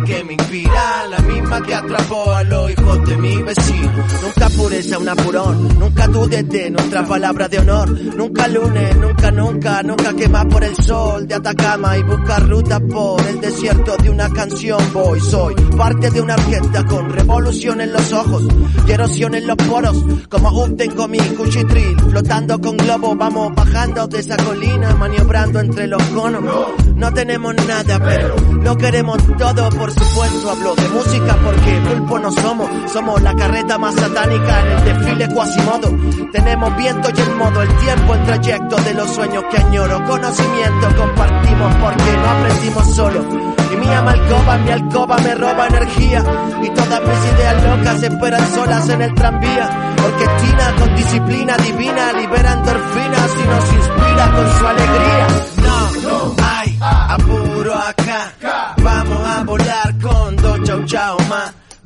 que 0.00 0.24
me 0.24 0.32
inspira, 0.34 1.06
la 1.08 1.18
misma 1.18 1.62
que 1.62 1.74
atrapó 1.74 2.32
a 2.32 2.42
los 2.44 2.70
hijos 2.70 3.08
de 3.08 3.16
mi 3.16 3.42
vecino. 3.42 3.92
Nunca 4.22 4.48
pureza 4.50 4.98
un 4.98 5.08
apurón, 5.08 5.78
nunca 5.78 6.06
dudes 6.08 6.48
de 6.48 6.70
nuestra 6.70 7.06
palabra 7.06 7.48
de 7.48 7.58
honor. 7.58 7.90
Nunca 7.90 8.48
lunes, 8.48 8.96
nunca, 8.96 9.30
nunca, 9.30 9.82
nunca 9.82 10.14
quema 10.14 10.44
por 10.46 10.64
el 10.64 10.76
sol 10.76 11.26
de 11.26 11.34
Atacama 11.34 11.96
y 11.98 12.02
busca 12.02 12.38
ruta 12.40 12.80
por 12.80 13.20
el 13.26 13.40
desierto 13.40 13.96
de 13.96 14.10
una 14.10 14.28
canción. 14.30 14.80
Voy, 14.92 15.20
soy 15.20 15.54
parte 15.76 16.10
de 16.10 16.20
una 16.20 16.34
orquesta 16.34 16.84
con 16.84 17.10
revolución 17.10 17.80
en 17.80 17.92
los 17.92 18.12
ojos 18.12 18.44
y 18.86 18.90
erosión 18.90 19.34
en 19.34 19.46
los 19.46 19.56
poros. 19.56 19.96
Como 20.28 20.74
tengo 20.76 21.08
mi 21.08 21.18
cuchitril, 21.18 22.00
flotando 22.00 22.60
con 22.60 22.76
globo, 22.76 23.14
vamos 23.16 23.54
bajando 23.54 24.06
de 24.06 24.20
esa 24.20 24.36
colina, 24.36 24.94
maniobrando 24.94 25.60
entre 25.60 25.86
los 25.86 26.02
conos. 26.04 26.42
No 26.96 27.12
tenemos 27.12 27.54
nada 27.66 27.98
pero 27.98 28.34
lo 28.62 28.76
queremos 28.76 29.18
todo, 29.36 29.68
por 29.70 29.83
supuesto. 29.92 30.50
Hablo 30.50 30.74
de 30.74 30.88
música 30.88 31.36
porque 31.42 31.80
pulpo 31.88 32.18
no 32.18 32.30
somos, 32.32 32.68
somos 32.92 33.22
la 33.22 33.34
carreta 33.34 33.78
más 33.78 33.94
satánica 33.94 34.60
en 34.60 34.72
el 34.72 34.84
desfile 34.84 35.28
cuasimodo. 35.28 35.90
Tenemos 36.32 36.76
viento 36.76 37.08
y 37.14 37.20
el 37.20 37.36
modo, 37.36 37.62
el 37.62 37.76
tiempo, 37.78 38.14
el 38.14 38.24
trayecto 38.24 38.76
de 38.76 38.94
los 38.94 39.10
sueños 39.10 39.44
que 39.50 39.58
añoro. 39.58 40.04
Conocimiento 40.04 40.96
compartimos 40.96 41.74
porque 41.76 42.16
no 42.16 42.30
aprendimos 42.30 42.94
solo. 42.94 43.24
Y 43.72 43.76
mi 43.76 43.88
alcoba, 43.88 44.58
mi 44.58 44.70
alcoba 44.70 45.16
me 45.18 45.34
roba 45.34 45.66
energía. 45.66 46.24
Y 46.62 46.70
todas 46.70 47.00
mis 47.00 47.32
ideas 47.34 47.64
locas 47.64 48.02
esperan 48.02 48.54
solas 48.54 48.88
en 48.88 49.02
el 49.02 49.14
tranvía. 49.14 49.94
Porque 49.96 50.24
China 50.40 50.74
con 50.78 50.96
disciplina 50.96 51.56
divina 51.56 52.12
libera 52.12 52.52
endorfinas 52.52 53.30
y 53.42 53.48
nos 53.48 53.72
inspira 53.72 54.32
con 54.32 54.58
su 54.58 54.66
alegría. 54.66 55.26
No, 55.62 56.08
no 56.08 56.36
hay 56.44 56.78
apuro 56.80 57.74
acá. 57.74 58.63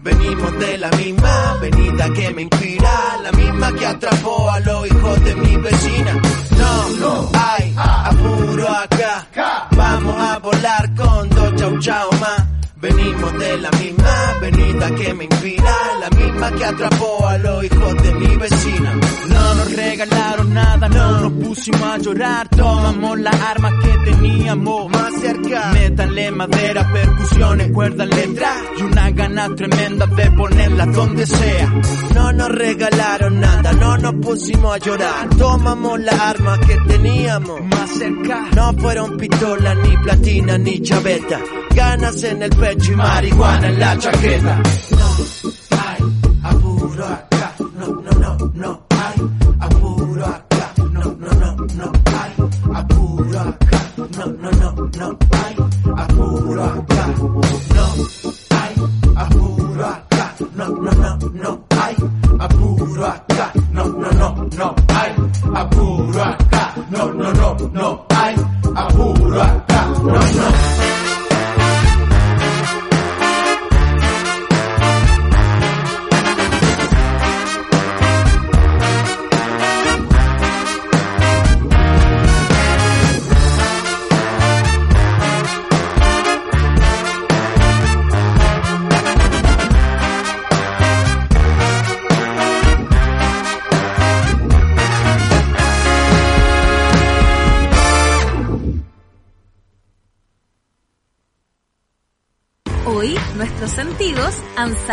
Venimos 0.00 0.58
de 0.60 0.78
la 0.78 0.90
misma 0.90 1.50
avenida 1.50 2.08
que 2.14 2.30
me 2.32 2.42
inspira, 2.42 3.18
la 3.22 3.32
misma 3.32 3.72
que 3.72 3.86
atrapó 3.86 4.48
a 4.48 4.60
los 4.60 4.86
hijos 4.86 5.24
de 5.24 5.34
mi 5.34 5.56
vecina. 5.56 6.12
No, 6.56 6.88
no 7.00 7.30
hay 7.34 7.74
apuro 7.76 8.68
acá. 8.68 9.26
Vamos 9.72 10.14
a 10.20 10.38
volar 10.38 10.94
con 10.94 11.28
dos 11.30 11.56
chau 11.56 11.78
chau 11.80 12.10
más. 12.20 12.37
Venimos 12.80 13.38
de 13.40 13.58
la 13.58 13.70
misma 13.72 14.30
avenida 14.36 14.90
que 14.94 15.14
me 15.14 15.24
inspira, 15.24 15.74
la 16.00 16.10
misma 16.10 16.52
que 16.52 16.64
atrapó 16.64 17.26
a 17.26 17.36
los 17.38 17.64
hijos 17.64 18.02
de 18.04 18.14
mi 18.14 18.36
vecina. 18.36 18.94
No 19.28 19.54
nos 19.56 19.72
regalaron 19.74 20.54
nada, 20.54 20.88
no 20.88 21.20
nos 21.22 21.32
pusimos 21.44 21.82
a 21.82 21.98
llorar, 21.98 22.48
tomamos 22.50 23.18
las 23.18 23.34
armas 23.34 23.72
que 23.82 24.10
teníamos 24.12 24.90
más 24.92 25.12
cerca. 25.20 25.72
Métanle 25.72 26.30
madera, 26.30 26.92
percusiones, 26.92 27.72
cuerdas, 27.72 28.08
letras 28.08 28.56
y 28.78 28.82
una 28.82 29.10
gana 29.10 29.54
tremenda 29.56 30.06
de 30.06 30.30
ponerlas 30.30 30.92
donde 30.94 31.26
sea. 31.26 31.74
No 32.14 32.32
nos 32.32 32.48
regalaron 32.48 33.40
nada, 33.40 33.72
no 33.72 33.98
nos 33.98 34.14
pusimos 34.24 34.72
a 34.76 34.78
llorar, 34.78 35.28
tomamos 35.36 35.98
las 35.98 36.20
armas 36.20 36.60
que 36.60 36.76
teníamos 36.86 37.60
más 37.64 37.90
cerca. 37.90 38.46
No 38.54 38.72
fueron 38.74 39.16
pistolas, 39.16 39.76
ni 39.78 39.96
platina, 39.96 40.58
ni 40.58 40.80
chaveta, 40.80 41.40
ganas 41.74 42.22
en 42.22 42.42
el 42.44 42.50
pecho 42.50 42.67
y 42.72 42.90
marihuana 42.90 43.68
en 43.68 43.80
la 43.80 43.98
chaqueta. 43.98 44.62
No 44.90 45.08
hay 45.86 46.04
apuro 46.42 47.06
acá, 47.06 47.54
no, 47.78 47.86
no, 47.86 48.10
no, 48.12 48.52
no 48.54 48.97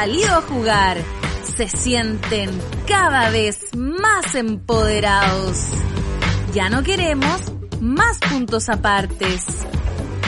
salido 0.06 0.36
a 0.36 0.42
jugar. 0.42 0.98
Se 1.58 1.68
sienten 1.68 2.52
cada 2.88 3.32
vez 3.32 3.76
más 3.76 4.36
empoderados. 4.36 5.66
Ya 6.54 6.70
no 6.70 6.84
queremos 6.84 7.42
más 7.82 8.20
puntos 8.20 8.70
apartes. 8.70 9.44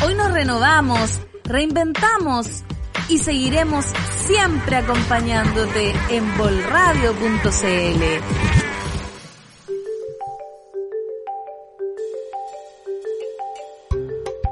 Hoy 0.03 0.15
nos 0.15 0.31
renovamos, 0.31 1.19
reinventamos 1.43 2.63
y 3.07 3.19
seguiremos 3.19 3.85
siempre 4.25 4.77
acompañándote 4.77 5.93
en 6.09 6.37
bolradio.cl. 6.39 8.03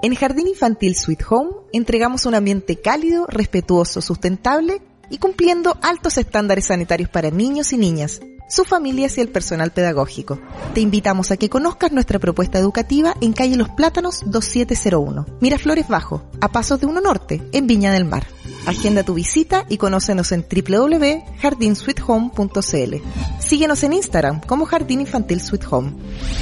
En 0.03 0.13
Jardín 0.13 0.47
Infantil 0.47 0.95
Sweet 0.95 1.23
Home 1.29 1.49
entregamos 1.73 2.27
un 2.27 2.35
ambiente 2.35 2.79
cálido, 2.79 3.25
respetuoso, 3.25 4.03
sustentable 4.03 4.83
y 5.09 5.17
cumpliendo 5.17 5.77
altos 5.81 6.17
estándares 6.17 6.65
sanitarios 6.65 7.09
para 7.09 7.31
niños 7.31 7.73
y 7.73 7.77
niñas, 7.77 8.21
sus 8.47 8.67
familias 8.67 9.17
y 9.17 9.21
el 9.21 9.29
personal 9.29 9.71
pedagógico. 9.71 10.39
Te 10.73 10.81
invitamos 10.81 11.31
a 11.31 11.37
que 11.37 11.49
conozcas 11.49 11.91
nuestra 11.91 12.19
propuesta 12.19 12.59
educativa 12.59 13.15
en 13.21 13.33
calle 13.33 13.55
Los 13.55 13.69
Plátanos 13.69 14.21
2701, 14.25 15.25
Miraflores 15.41 15.87
Bajo, 15.87 16.21
a 16.41 16.49
pasos 16.49 16.79
de 16.79 16.85
Uno 16.85 17.01
Norte, 17.01 17.41
en 17.51 17.65
Viña 17.67 17.91
del 17.91 18.05
Mar. 18.05 18.27
Agenda 18.65 19.03
tu 19.03 19.13
visita 19.13 19.65
y 19.69 19.77
conócenos 19.77 20.31
en 20.31 20.43
www.jardinsweethome.cl. 20.43 22.95
Síguenos 23.39 23.83
en 23.83 23.93
Instagram 23.93 24.41
como 24.41 24.65
Jardín 24.65 25.01
Infantil 25.01 25.39
Sweet 25.41 25.65
Home. 25.69 25.93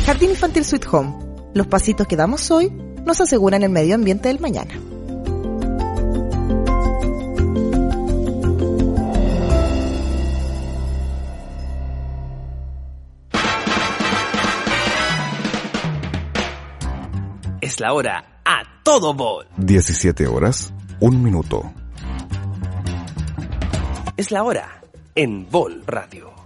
Jardín 0.05 0.29
Infantil 0.29 0.63
Sweet 0.63 0.85
Home. 0.91 1.13
Los 1.53 1.67
pasitos 1.67 2.07
que 2.07 2.15
damos 2.15 2.49
hoy 2.49 2.71
nos 3.05 3.19
aseguran 3.19 3.63
el 3.63 3.69
medio 3.69 3.95
ambiente 3.95 4.29
del 4.29 4.39
mañana. 4.39 4.73
la 17.83 17.91
hora 17.91 18.39
a 18.45 18.63
todo 18.81 19.13
bol. 19.13 19.45
17 19.57 20.25
horas, 20.25 20.73
un 21.01 21.21
minuto. 21.21 21.73
Es 24.15 24.31
la 24.31 24.43
hora 24.43 24.81
en 25.15 25.51
Bol 25.51 25.83
Radio. 25.85 26.42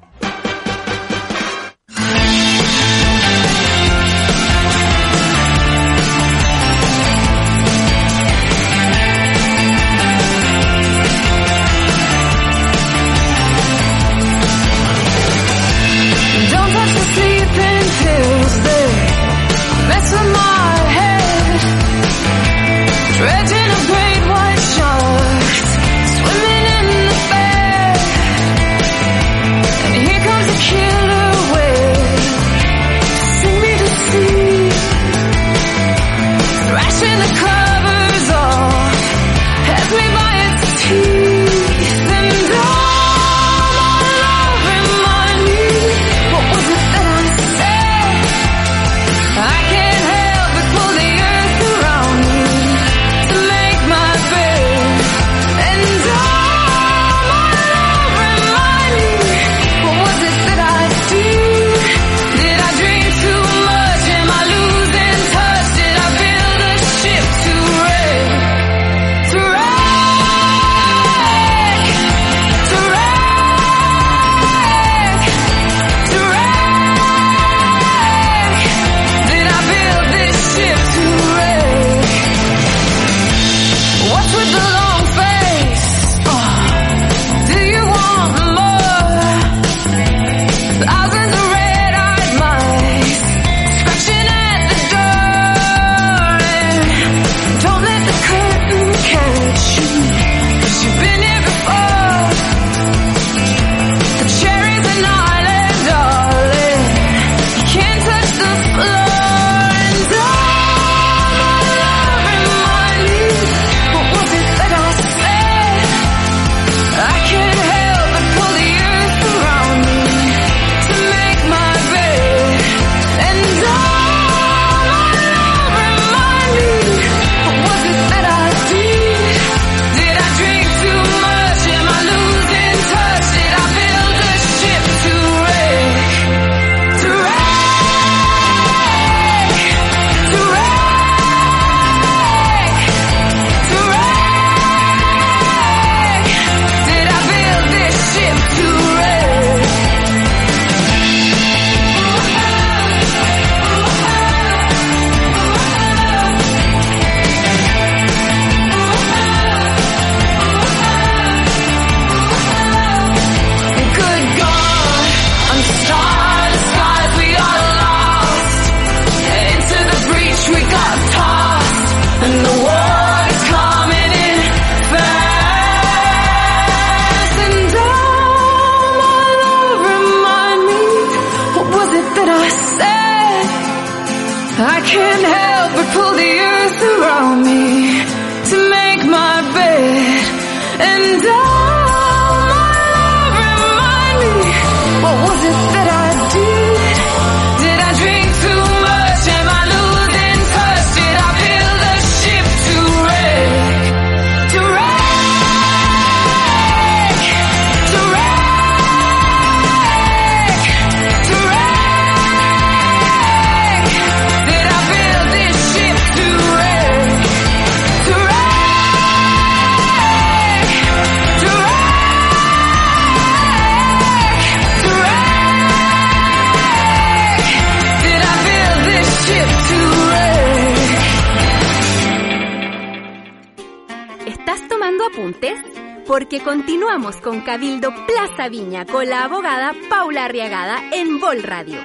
Continuamos 236.67 237.15
con 237.21 237.39
Cabildo 237.43 237.93
Plaza 238.05 238.49
Viña 238.49 238.85
con 238.85 239.07
la 239.07 239.23
abogada 239.23 239.73
Paula 239.89 240.25
Arriagada 240.25 240.81
en 240.91 241.17
Vol 241.17 241.41
Radio. 241.41 241.79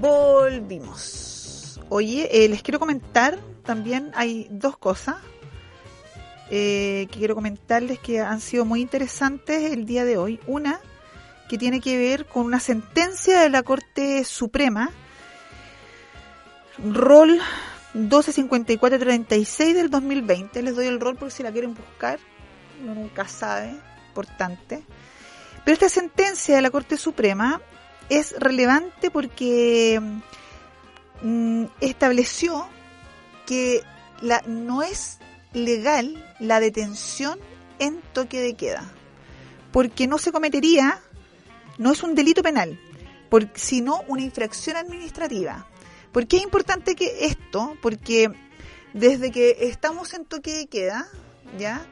Volvimos. 0.00 1.78
Oye, 1.90 2.26
eh, 2.32 2.48
les 2.48 2.62
quiero 2.62 2.78
comentar 2.78 3.38
también, 3.62 4.12
hay 4.14 4.46
dos 4.50 4.78
cosas 4.78 5.16
eh, 6.50 7.06
que 7.10 7.18
quiero 7.18 7.34
comentarles 7.34 7.98
que 7.98 8.20
han 8.20 8.40
sido 8.40 8.64
muy 8.64 8.80
interesantes 8.80 9.72
el 9.72 9.84
día 9.84 10.06
de 10.06 10.16
hoy. 10.16 10.40
Una 10.46 10.80
que 11.50 11.58
tiene 11.58 11.82
que 11.82 11.98
ver 11.98 12.24
con 12.24 12.46
una 12.46 12.60
sentencia 12.60 13.40
de 13.40 13.50
la 13.50 13.62
Corte 13.62 14.24
Suprema, 14.24 14.88
rol 16.82 17.42
125436 17.94 19.74
del 19.74 19.90
2020. 19.90 20.62
Les 20.62 20.76
doy 20.76 20.86
el 20.86 21.00
rol 21.00 21.16
por 21.16 21.30
si 21.30 21.42
la 21.42 21.52
quieren 21.52 21.74
buscar, 21.74 22.18
nunca 22.84 23.26
sabe, 23.28 23.74
importante. 24.08 24.82
Pero 25.64 25.72
esta 25.74 25.88
sentencia 25.88 26.56
de 26.56 26.62
la 26.62 26.70
Corte 26.70 26.96
Suprema 26.96 27.60
es 28.08 28.34
relevante 28.38 29.10
porque 29.10 30.00
mm, 31.22 31.64
estableció 31.80 32.66
que 33.46 33.82
la, 34.20 34.42
no 34.46 34.82
es 34.82 35.18
legal 35.52 36.34
la 36.38 36.60
detención 36.60 37.38
en 37.78 38.00
toque 38.12 38.40
de 38.40 38.54
queda, 38.54 38.84
porque 39.72 40.06
no 40.06 40.18
se 40.18 40.32
cometería, 40.32 41.00
no 41.78 41.92
es 41.92 42.02
un 42.02 42.14
delito 42.14 42.42
penal, 42.42 42.78
sino 43.54 44.02
una 44.08 44.22
infracción 44.22 44.76
administrativa. 44.76 45.66
¿Por 46.12 46.26
qué 46.26 46.38
es 46.38 46.42
importante 46.42 46.96
que 46.96 47.26
esto? 47.26 47.76
Porque 47.80 48.30
desde 48.92 49.30
que 49.30 49.56
estamos 49.60 50.12
en 50.14 50.24
toque 50.24 50.52
de 50.52 50.66
queda, 50.66 51.08
¿ya? 51.58 51.86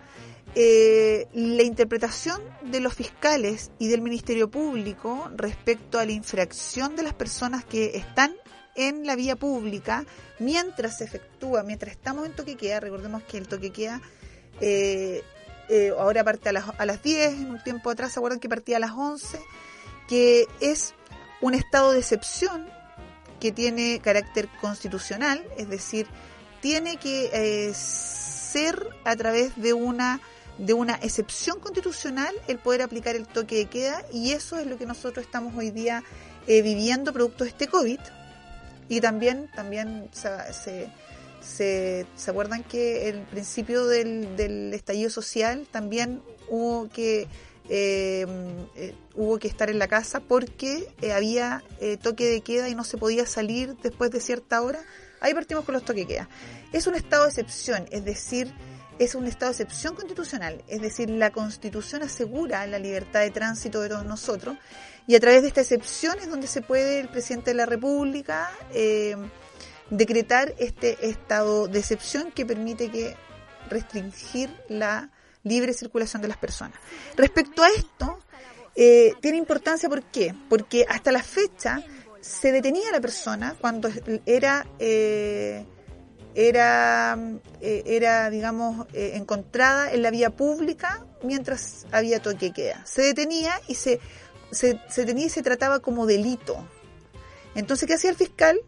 Eh, 0.55 1.29
la 1.35 1.63
interpretación 1.63 2.43
de 2.63 2.81
los 2.81 2.95
fiscales 2.95 3.71
y 3.79 3.89
del 3.89 4.01
Ministerio 4.01 4.51
Público 4.51 5.31
respecto 5.37 5.99
a 5.99 6.05
la 6.05 6.13
infracción 6.13 6.97
de 6.97 7.03
las 7.05 7.15
personas 7.15 7.65
que 7.65 7.97
están 7.97 8.35
en 8.75 9.07
la 9.07 9.15
vía 9.15 9.37
pública 9.37 10.05
mientras 10.39 10.99
se 10.99 11.05
efectúa, 11.05 11.63
mientras 11.63 11.93
estamos 11.93 12.27
en 12.27 12.33
toque 12.35 12.57
queda, 12.57 12.81
recordemos 12.81 13.23
que 13.25 13.39
el 13.39 13.47
toque 13.47 13.71
queda 13.71 14.01
eh, 14.61 15.23
eh, 15.69 15.93
ahora 15.97 16.25
parte 16.25 16.49
a 16.49 16.53
las, 16.53 16.65
a 16.79 16.87
las 16.87 17.03
10, 17.03 17.35
en 17.35 17.51
un 17.51 17.63
tiempo 17.63 17.91
atrás 17.91 18.13
se 18.13 18.19
acuerdan 18.19 18.41
que 18.41 18.49
partía 18.49 18.79
a 18.79 18.81
las 18.81 18.93
11, 18.93 19.39
que 20.09 20.47
es 20.61 20.95
un 21.41 21.55
estado 21.55 21.93
de 21.93 21.99
excepción 22.01 22.67
que 23.41 23.53
tiene 23.53 24.01
carácter 24.01 24.49
constitucional, 24.61 25.45
es 25.57 25.69
decir, 25.69 26.07
tiene 26.61 26.97
que 26.97 27.31
eh, 27.33 27.73
ser 27.75 28.89
a 29.05 29.15
través 29.17 29.57
de 29.57 29.73
una 29.73 30.21
de 30.59 30.75
una 30.75 30.95
excepción 30.97 31.61
constitucional 31.61 32.35
el 32.49 32.59
poder 32.59 32.83
aplicar 32.83 33.15
el 33.15 33.29
toque 33.29 33.57
de 33.57 33.67
queda 33.67 34.03
y 34.13 34.33
eso 34.33 34.59
es 34.59 34.67
lo 34.67 34.77
que 34.77 34.87
nosotros 34.87 35.25
estamos 35.25 35.55
hoy 35.57 35.71
día 35.71 36.03
eh, 36.49 36.63
viviendo 36.63 37.13
producto 37.13 37.45
de 37.45 37.51
este 37.51 37.69
COVID. 37.69 38.01
Y 38.89 39.01
también 39.01 39.49
también 39.55 40.09
se, 40.13 40.29
se, 40.53 40.89
se, 41.41 42.07
¿se 42.17 42.31
acuerdan 42.31 42.65
que 42.65 43.09
el 43.09 43.21
principio 43.21 43.87
del, 43.87 44.35
del 44.37 44.75
estallido 44.75 45.11
social 45.11 45.69
también 45.71 46.23
hubo 46.49 46.89
que 46.89 47.29
eh, 47.69 48.27
eh, 48.77 48.95
hubo 49.15 49.39
que 49.39 49.47
estar 49.47 49.69
en 49.69 49.79
la 49.79 49.89
casa 49.89 50.21
porque 50.21 50.89
eh, 51.03 51.13
había 51.13 51.63
toque 52.03 52.27
de 52.27 52.41
queda 52.41 52.69
y 52.69 52.75
no 52.75 52.85
se 52.85 52.97
podía 52.97 53.27
salir 53.27 53.77
después 53.83 54.11
de 54.11 54.21
cierta 54.21 54.63
hora. 54.63 54.81
Ahí 55.21 55.35
partimos 55.35 55.65
con 55.65 55.75
los 55.75 55.85
toque 55.85 56.01
de 56.01 56.07
queda. 56.07 56.29
Es 56.73 56.87
un 56.87 56.95
estado 56.95 57.25
de 57.25 57.31
excepción, 57.31 57.87
es 57.91 58.05
decir, 58.05 58.53
es 58.99 59.15
un 59.15 59.27
estado 59.27 59.53
de 59.53 59.63
excepción 59.63 59.95
constitucional, 59.95 60.65
es 60.67 60.81
decir, 60.81 61.09
la 61.09 61.31
Constitución 61.31 62.03
asegura 62.03 62.67
la 62.67 62.79
libertad 62.79 63.21
de 63.21 63.31
tránsito 63.31 63.81
de 63.81 63.91
todos 63.91 64.05
nosotros 64.05 64.57
y 65.07 65.15
a 65.15 65.21
través 65.21 65.43
de 65.43 65.49
esta 65.49 65.61
excepción 65.61 66.19
es 66.19 66.29
donde 66.29 66.49
se 66.49 66.63
puede 66.63 66.99
el 67.01 67.09
presidente 67.09 67.53
de 67.53 67.55
la 67.55 67.67
República 67.67 68.51
decretar 69.91 70.55
este 70.59 71.09
estado 71.09 71.69
de 71.69 71.79
excepción 71.79 72.33
que 72.33 72.45
permite 72.45 72.91
que 72.91 73.17
restringir 73.71 74.51
la 74.69 75.11
libre 75.49 75.73
circulación 75.73 76.23
de 76.23 76.29
las 76.29 76.37
personas. 76.37 76.79
Respecto 77.17 77.63
a 77.63 77.69
esto, 77.69 78.21
eh, 78.77 79.13
tiene 79.21 79.39
importancia 79.39 79.89
¿por 79.89 80.05
qué? 80.05 80.35
Porque 80.49 80.87
hasta 80.89 81.11
la 81.11 81.23
fecha 81.23 81.83
se 82.21 82.53
detenía 82.53 82.89
a 82.91 82.93
la 82.93 83.01
persona 83.01 83.57
cuando 83.61 83.89
era 84.27 84.67
eh, 84.79 85.65
era 86.35 87.19
eh, 87.61 87.83
era 87.87 88.31
digamos 88.31 88.87
eh, 88.93 89.13
encontrada 89.15 89.93
en 89.93 90.03
la 90.03 90.11
vía 90.11 90.31
pública 90.31 91.05
mientras 91.23 91.87
había 91.91 92.21
toque 92.21 92.53
queda. 92.53 92.85
Se 92.87 93.03
detenía 93.03 93.61
y 93.67 93.75
se 93.75 94.01
se, 94.51 94.81
se 94.89 95.03
detenía 95.03 95.27
y 95.27 95.31
se 95.31 95.43
trataba 95.43 95.81
como 95.81 96.07
delito. 96.07 96.65
Entonces, 97.55 97.87
¿qué 97.87 97.95
hacía 97.95 98.11
el 98.11 98.17
fiscal? 98.17 98.59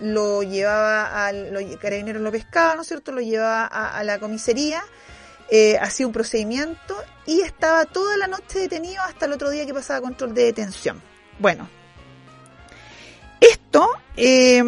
Lo 0.00 0.42
llevaba 0.42 1.26
al, 1.26 1.78
carabineros 1.80 2.20
lo 2.20 2.32
pescaba, 2.32 2.74
¿no 2.74 2.82
es 2.82 2.88
cierto? 2.88 3.12
Lo 3.12 3.20
llevaba 3.20 3.64
a, 3.64 3.96
a 3.96 4.04
la 4.04 4.18
comisaría, 4.18 4.82
eh, 5.54 5.76
hacía 5.78 6.06
un 6.06 6.14
procedimiento 6.14 6.96
y 7.26 7.42
estaba 7.42 7.84
toda 7.84 8.16
la 8.16 8.26
noche 8.26 8.58
detenido 8.58 9.02
hasta 9.02 9.26
el 9.26 9.32
otro 9.32 9.50
día 9.50 9.66
que 9.66 9.74
pasaba 9.74 10.00
control 10.00 10.32
de 10.32 10.44
detención. 10.44 11.02
Bueno, 11.38 11.68
esto, 13.38 13.86
eh, 14.16 14.64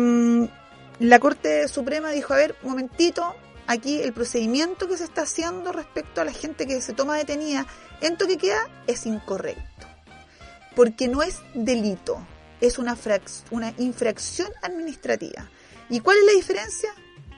la 0.99 1.18
Corte 1.20 1.68
Suprema 1.68 2.11
dijo, 2.11 2.35
a 2.35 2.37
ver, 2.37 2.57
momentito, 2.62 3.35
aquí 3.66 4.03
el 4.03 4.12
procedimiento 4.12 4.87
que 4.87 4.99
se 4.99 5.05
está 5.05 5.23
haciendo 5.23 5.73
respecto 5.73 6.20
a 6.20 6.27
la 6.27 6.33
gente 6.33 6.66
que 6.66 6.83
se 6.83 6.92
toma 6.92 7.16
detenida 7.16 7.66
en 8.03 8.18
toque 8.18 8.33
de 8.33 8.38
queda 8.38 8.68
es 8.87 9.07
incorrecto, 9.07 9.87
porque 10.77 11.09
no 11.09 11.23
es 11.23 11.40
delito, 11.55 12.18
es 12.61 12.77
una, 12.77 12.94
una 13.53 13.73
infracción 13.79 14.51
administrativa. 14.61 15.49
¿Y 15.88 16.01
cuál 16.01 16.18
es 16.18 16.25
la 16.27 16.33
diferencia? 16.33 16.90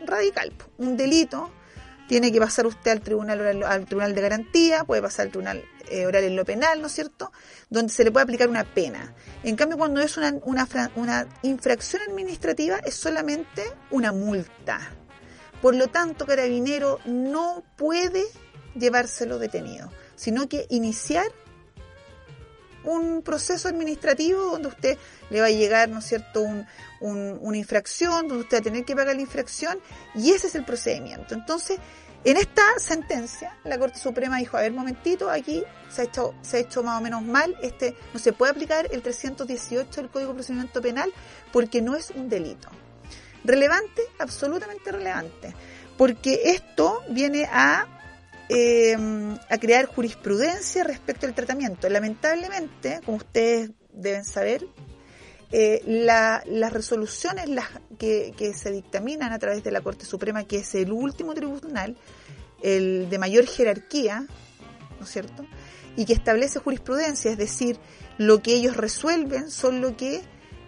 Radical. 0.05 0.53
Un 0.79 0.97
delito 0.97 1.53
tiene 2.09 2.33
que 2.33 2.39
pasar 2.39 2.67
usted 2.67 2.91
al 2.91 3.01
tribunal 3.01 3.63
al 3.65 3.85
tribunal 3.85 4.15
de 4.15 4.21
garantía, 4.21 4.85
puede 4.85 5.03
pasar 5.03 5.27
al 5.27 5.33
tribunal 5.33 5.65
eh, 5.89 6.07
oral 6.07 6.25
en 6.25 6.37
lo 6.37 6.45
penal, 6.45 6.81
¿no 6.81 6.87
es 6.87 6.93
cierto? 6.93 7.33
Donde 7.71 7.93
se 7.93 8.05
le 8.05 8.11
puede 8.11 8.25
aplicar 8.25 8.49
una 8.49 8.65
pena. 8.65 9.15
En 9.43 9.57
cambio, 9.57 9.79
cuando 9.79 10.01
es 10.01 10.17
una, 10.17 10.35
una, 10.45 10.69
una 10.97 11.27
infracción 11.43 12.03
administrativa, 12.09 12.79
es 12.79 12.95
solamente 12.95 13.63
una 13.91 14.13
multa. 14.13 14.81
Por 15.63 15.75
lo 15.75 15.89
tanto, 15.89 16.27
Carabinero 16.27 16.99
no 17.05 17.65
puede 17.77 18.25
llevárselo 18.75 19.39
detenido, 19.39 19.91
sino 20.15 20.49
que 20.49 20.67
iniciar 20.71 21.27
un 22.85 23.23
proceso 23.23 23.69
administrativo 23.69 24.53
donde 24.53 24.69
usted 24.69 24.99
le 25.31 25.41
va 25.41 25.47
a 25.47 25.51
llegar, 25.51 25.89
¿no 25.89 25.99
es 25.99 26.07
cierto?, 26.07 26.43
un, 26.43 26.67
un- 27.01 27.39
una 27.43 27.57
infracción, 27.57 28.29
donde 28.29 28.43
usted 28.45 28.57
va 28.59 28.61
a 28.61 28.65
tener 28.65 28.85
que 28.85 28.95
pagar 28.97 29.15
la 29.17 29.23
infracción, 29.23 29.79
y 30.15 30.31
ese 30.33 30.47
es 30.49 30.55
el 30.55 30.65
procedimiento. 30.65 31.35
Entonces, 31.35 31.79
en 32.25 32.37
esta 32.37 32.63
sentencia, 32.79 33.57
la 33.65 33.79
Corte 33.79 33.99
Suprema 33.99 34.39
dijo, 34.39 34.57
a 34.57 34.61
ver, 34.63 34.73
momentito, 34.73 35.31
aquí 35.31 35.63
se 35.89 36.03
ha 36.03 36.05
hecho, 36.07 36.35
se 36.43 36.57
ha 36.57 36.61
hecho 36.61 36.83
más 36.83 36.99
o 36.99 37.03
menos 37.03 37.23
mal, 37.23 37.57
este, 37.63 37.95
no 38.13 38.19
se 38.19 38.33
puede 38.33 38.51
aplicar 38.53 38.89
el 38.91 39.01
318 39.03 40.01
del 40.01 40.11
Código 40.11 40.31
de 40.31 40.35
Procedimiento 40.37 40.83
Penal 40.83 41.13
porque 41.53 41.81
no 41.83 41.95
es 41.95 42.11
un 42.11 42.29
delito. 42.29 42.69
Relevante, 43.45 44.03
absolutamente 44.19 44.91
relevante, 44.91 45.55
porque 45.97 46.41
esto 46.47 47.03
viene 47.11 47.45
a 47.45 47.87
eh, 48.49 48.97
a 49.51 49.59
crear 49.59 49.87
jurisprudencia 49.87 50.85
respecto 50.85 51.27
al 51.27 51.35
tratamiento. 51.35 51.89
Lamentablemente, 51.89 53.01
como 53.05 53.17
ustedes 53.17 53.71
deben 53.93 54.25
saber, 54.25 54.65
eh, 55.53 55.83
la- 55.87 56.43
las 56.47 56.73
resoluciones 56.73 57.49
las 57.49 57.67
que, 57.99 58.35
se 58.55 58.71
dictaminan 58.71 59.33
a 59.33 59.39
través 59.39 59.63
de 59.63 59.71
la 59.71 59.81
Corte 59.81 60.05
Suprema, 60.05 60.45
que 60.45 60.59
es 60.59 60.75
el 60.75 60.93
último 60.93 61.35
tribunal, 61.35 61.97
el 62.63 63.09
de 63.09 63.19
mayor 63.19 63.47
jerarquía, 63.47 64.27
¿no 64.99 65.05
es 65.05 65.11
cierto? 65.11 65.47
Y 65.97 66.05
que 66.05 66.13
establece 66.13 66.59
jurisprudencia, 66.59 67.31
es 67.31 67.39
decir, 67.39 67.79
lo 68.19 68.43
que 68.43 68.55
ellos 68.55 68.77
resuelven 68.77 69.51
son 69.51 69.81
lo 69.81 69.97
que 69.97 70.23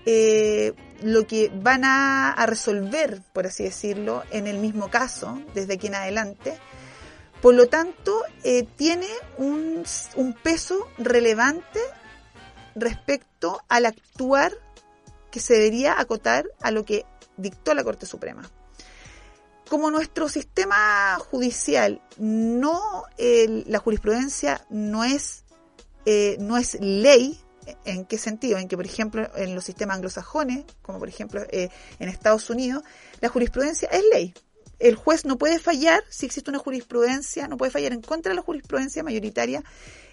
eh, 0.07 0.73
lo 1.03 1.27
que 1.27 1.51
van 1.55 1.83
a, 1.85 2.35
resolver, 2.47 3.21
por 3.35 3.47
así 3.47 3.65
decirlo, 3.65 4.23
en 4.31 4.47
el 4.47 4.57
mismo 4.59 4.91
caso, 4.91 5.41
desde 5.55 5.75
aquí 5.75 5.89
en 5.89 5.97
adelante. 5.97 6.59
Por 7.43 7.55
lo 7.55 7.67
tanto, 7.67 8.23
eh, 8.43 8.67
tiene 8.77 9.07
un 9.37 9.85
peso 10.43 10.89
relevante 10.97 11.81
respecto 12.75 13.61
al 13.69 13.87
actuar 13.87 14.53
que 15.31 15.41
se 15.41 15.55
debería 15.55 15.99
acotar 15.99 16.47
a 16.61 16.71
lo 16.71 16.85
que 16.85 17.05
dictó 17.39 17.75
la 17.75 17.85
Corte 17.85 18.07
Suprema. 18.07 18.49
Como 19.69 19.91
nuestro 19.91 20.29
sistema 20.29 21.19
judicial 21.19 22.01
no, 22.19 23.05
la 23.19 23.79
jurisprudencia 23.79 24.65
no 24.71 25.05
es, 25.05 25.45
eh, 26.07 26.37
no 26.41 26.57
es 26.57 26.79
ley, 26.81 27.39
¿en 27.85 28.07
qué 28.07 28.17
sentido? 28.17 28.57
En 28.59 28.67
que, 28.67 28.77
por 28.77 28.87
ejemplo, 28.87 29.31
en 29.37 29.55
los 29.55 29.65
sistemas 29.65 29.97
anglosajones, 29.97 30.65
como 30.81 30.99
por 30.99 31.09
ejemplo 31.09 31.43
eh, 31.51 31.69
en 31.99 32.09
Estados 32.09 32.49
Unidos, 32.49 32.83
la 33.21 33.29
jurisprudencia 33.29 33.89
es 33.93 34.03
ley. 34.11 34.35
El 34.79 34.95
juez 34.95 35.25
no 35.27 35.37
puede 35.37 35.59
fallar 35.59 36.03
si 36.09 36.25
existe 36.25 36.51
una 36.51 36.61
jurisprudencia, 36.61 37.47
no 37.47 37.57
puede 37.59 37.71
fallar 37.71 37.93
en 37.93 38.01
contra 38.01 38.31
de 38.31 38.37
la 38.37 38.43
jurisprudencia 38.43 39.03
mayoritaria 39.03 39.63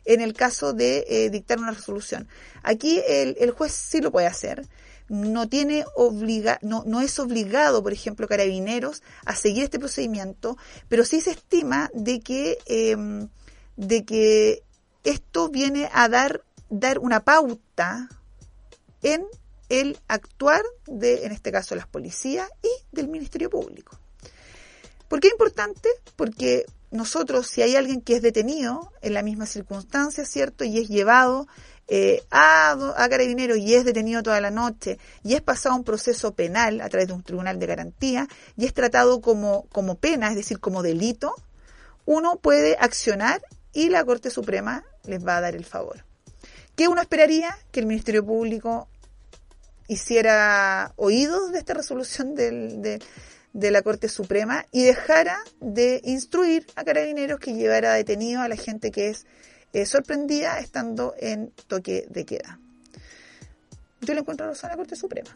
en 0.03 0.21
el 0.21 0.33
caso 0.33 0.73
de 0.73 1.05
eh, 1.07 1.29
dictar 1.29 1.59
una 1.59 1.71
resolución. 1.71 2.27
Aquí 2.61 3.01
el 3.07 3.51
juez 3.51 3.71
sí 3.71 4.01
lo 4.01 4.11
puede 4.11 4.27
hacer, 4.27 4.67
no 5.07 5.47
tiene 5.47 5.85
obliga, 5.95 6.59
no, 6.61 6.83
no 6.85 7.01
es 7.01 7.19
obligado, 7.19 7.83
por 7.83 7.93
ejemplo, 7.93 8.27
carabineros 8.27 9.03
a 9.25 9.35
seguir 9.35 9.63
este 9.63 9.79
procedimiento, 9.79 10.57
pero 10.89 11.05
sí 11.05 11.21
se 11.21 11.31
estima 11.31 11.89
de 11.93 12.19
que, 12.19 12.57
em, 12.65 13.29
de 13.75 14.05
que 14.05 14.63
esto 15.03 15.49
viene 15.49 15.89
a 15.93 16.09
dar, 16.09 16.43
dar 16.69 16.99
una 16.99 17.23
pauta 17.23 18.09
en 19.03 19.25
el 19.69 19.99
actuar 20.07 20.63
de, 20.87 21.25
en 21.25 21.31
este 21.31 21.51
caso, 21.51 21.75
las 21.75 21.87
policías 21.87 22.49
y 22.63 22.69
del 22.91 23.07
Ministerio 23.07 23.49
Público. 23.49 23.99
¿Por 25.07 25.19
qué 25.19 25.27
es 25.27 25.33
importante? 25.33 25.89
Porque 26.15 26.65
nosotros, 26.91 27.47
si 27.47 27.61
hay 27.61 27.75
alguien 27.75 28.01
que 28.01 28.15
es 28.15 28.21
detenido 28.21 28.91
en 29.01 29.13
la 29.13 29.21
misma 29.21 29.45
circunstancia, 29.45 30.25
¿cierto? 30.25 30.63
Y 30.63 30.79
es 30.79 30.87
llevado 30.87 31.47
eh, 31.87 32.23
a, 32.31 32.71
a 32.97 33.09
carabineros 33.09 33.57
y 33.57 33.75
es 33.75 33.85
detenido 33.85 34.23
toda 34.23 34.41
la 34.41 34.49
noche 34.49 34.97
y 35.23 35.35
es 35.35 35.41
pasado 35.41 35.75
un 35.75 35.83
proceso 35.83 36.33
penal 36.33 36.81
a 36.81 36.89
través 36.89 37.07
de 37.07 37.13
un 37.13 37.23
tribunal 37.23 37.59
de 37.59 37.67
garantía 37.67 38.27
y 38.57 38.65
es 38.65 38.73
tratado 38.73 39.21
como, 39.21 39.67
como 39.71 39.95
pena, 39.95 40.29
es 40.29 40.35
decir, 40.35 40.59
como 40.59 40.81
delito, 40.81 41.35
uno 42.05 42.37
puede 42.37 42.77
accionar 42.79 43.41
y 43.71 43.89
la 43.89 44.03
Corte 44.03 44.31
Suprema 44.31 44.83
les 45.03 45.25
va 45.25 45.37
a 45.37 45.41
dar 45.41 45.55
el 45.55 45.65
favor. 45.65 46.03
¿Qué 46.75 46.87
uno 46.87 47.01
esperaría? 47.01 47.55
Que 47.71 47.81
el 47.81 47.85
Ministerio 47.85 48.25
Público 48.25 48.87
hiciera 49.87 50.93
oídos 50.95 51.51
de 51.51 51.59
esta 51.59 51.73
resolución 51.73 52.35
del, 52.35 52.81
de, 52.81 52.99
de 53.53 53.71
la 53.71 53.81
Corte 53.81 54.09
Suprema 54.09 54.65
y 54.71 54.83
dejara 54.83 55.37
de 55.61 56.01
instruir 56.03 56.65
a 56.75 56.83
carabineros 56.83 57.39
que 57.39 57.53
llevara 57.53 57.93
detenido 57.93 58.41
a 58.41 58.49
la 58.49 58.55
gente 58.55 58.91
que 58.91 59.09
es 59.09 59.25
eh, 59.75 59.85
sorprendida 59.85 60.57
estando 60.59 61.15
en 61.19 61.51
toque 61.67 62.05
de 62.09 62.25
queda. 62.25 62.61
Yo 63.99 64.13
le 64.13 64.21
encuentro 64.21 64.47
razón 64.47 64.69
a 64.69 64.73
la 64.73 64.77
Corte 64.77 64.95
Suprema. 64.95 65.35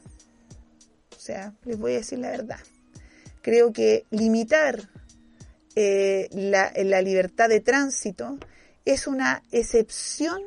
O 1.12 1.20
sea, 1.20 1.54
les 1.66 1.78
voy 1.78 1.96
a 1.96 1.98
decir 1.98 2.20
la 2.20 2.32
verdad. 2.32 2.60
Creo 3.42 3.74
que 3.74 4.06
limitar 4.12 4.88
eh, 5.76 6.30
la, 6.32 7.02
libertad 7.02 7.50
de 7.50 7.60
tránsito 7.60 8.38
es 8.86 9.08
una 9.08 9.44
excepción 9.52 10.42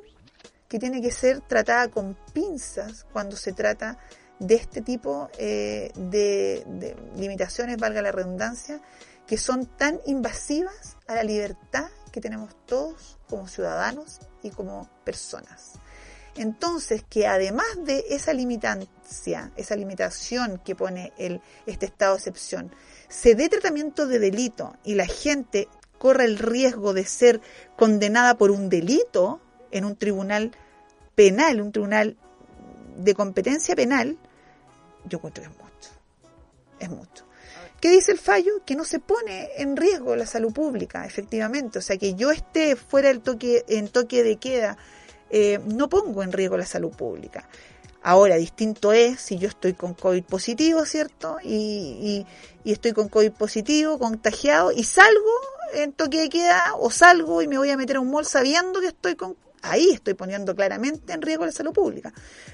que 0.71 0.79
tiene 0.79 1.03
que 1.03 1.11
ser 1.11 1.43
tratada 1.43 1.89
con 1.89 2.17
pinzas 2.33 3.05
cuando 3.13 3.37
se 3.37 3.53
trata 3.53 3.99
de 4.39 4.55
este 4.55 4.81
tipo 4.81 5.29
eh, 5.37 5.93
de, 5.97 6.65
de 6.67 6.97
limitaciones, 7.17 7.77
valga 7.77 8.01
la 8.01 8.11
redundancia, 8.11 8.81
que 9.27 9.37
son 9.37 9.67
tan 9.67 10.01
invasivas 10.07 10.97
a 11.07 11.17
la 11.17 11.25
libertad 11.25 11.91
que 12.13 12.21
tenemos 12.21 12.55
todos 12.67 13.19
como 13.29 13.49
ciudadanos 13.49 14.21
y 14.43 14.51
como 14.51 14.89
personas. 15.05 15.73
Entonces, 16.37 17.05
que 17.09 17.27
además 17.27 17.67
de 17.85 18.05
esa 18.11 18.33
limitancia, 18.33 19.51
esa 19.57 19.77
limitación 19.77 20.61
que 20.65 20.75
pone 20.75 21.13
el, 21.19 21.43
este 21.67 21.87
estado 21.87 22.15
de 22.15 22.19
excepción, 22.19 22.75
se 23.09 23.35
dé 23.35 23.49
tratamiento 23.49 24.07
de 24.07 24.19
delito 24.19 24.75
y 24.85 24.95
la 24.95 25.07
gente 25.07 25.69
corra 25.99 26.25
el 26.25 26.39
riesgo 26.39 26.95
de 26.95 27.05
ser 27.05 27.41
condenada 27.77 28.39
por 28.39 28.51
un 28.51 28.69
delito 28.69 29.41
en 29.71 29.85
un 29.85 29.97
tribunal 29.97 30.53
penal, 31.15 31.61
un 31.61 31.73
tribunal 31.73 32.17
de 32.97 33.15
competencia 33.15 33.77
penal, 33.77 34.19
yo 35.05 35.19
encuentro 35.19 35.43
que 35.43 35.51
es 35.51 35.57
mucho. 35.57 35.91
Es 36.79 36.91
mucho. 36.91 37.25
¿Qué 37.83 37.91
dice 37.91 38.13
el 38.13 38.19
fallo? 38.19 38.63
Que 38.65 38.77
no 38.77 38.85
se 38.85 39.01
pone 39.01 39.51
en 39.57 39.77
riesgo 39.77 40.15
la 40.15 40.25
salud 40.25 40.53
pública, 40.53 41.05
efectivamente. 41.05 41.81
O 41.81 41.83
sea, 41.83 41.97
que 41.97 42.15
yo 42.15 42.31
esté 42.31 42.77
fuera 42.77 43.09
del 43.09 43.23
toque, 43.23 43.65
en 43.67 43.89
toque 43.89 44.23
de 44.23 44.37
queda, 44.37 44.79
eh, 45.31 45.59
no 45.67 45.89
pongo 45.89 46.23
en 46.23 46.31
riesgo 46.31 46.57
la 46.57 46.65
salud 46.65 46.93
pública. 46.93 47.49
Ahora, 48.01 48.37
distinto 48.37 48.93
es 48.93 49.19
si 49.21 49.37
yo 49.37 49.49
estoy 49.49 49.73
con 49.73 49.95
COVID 49.95 50.23
positivo, 50.23 50.87
¿cierto? 50.87 51.39
Y, 51.43 51.49
y, 51.49 52.27
y, 52.63 52.71
estoy 52.71 52.93
con 52.93 53.09
COVID 53.09 53.33
positivo, 53.33 53.99
contagiado, 53.99 54.71
y 54.71 54.85
salgo 54.85 55.33
en 55.75 55.93
toque 55.93 56.21
de 56.21 56.29
queda, 56.29 56.77
o 56.79 56.89
salgo 56.89 57.43
y 57.43 57.49
me 57.49 57.59
voy 57.59 57.71
a 57.71 57.77
meter 57.77 57.97
a 57.97 58.01
un 58.01 58.13
mall 58.13 58.27
sabiendo 58.27 58.79
que 58.79 58.87
estoy 58.87 59.17
con... 59.17 59.37
Ahí 59.61 59.91
estoy 59.91 60.15
poniendo 60.15 60.55
claramente 60.55 61.13
en 61.13 61.21
riesgo 61.21 61.47
la 61.47 61.53
salud 61.53 61.73
pública. 61.73 62.13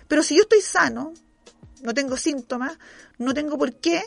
Pero 0.08 0.22
si 0.22 0.36
yo 0.36 0.44
estoy 0.44 0.62
sano, 0.62 1.12
no 1.82 1.92
tengo 1.92 2.16
síntomas, 2.16 2.78
no 3.18 3.34
tengo 3.34 3.58
por 3.58 3.74
qué, 3.74 4.02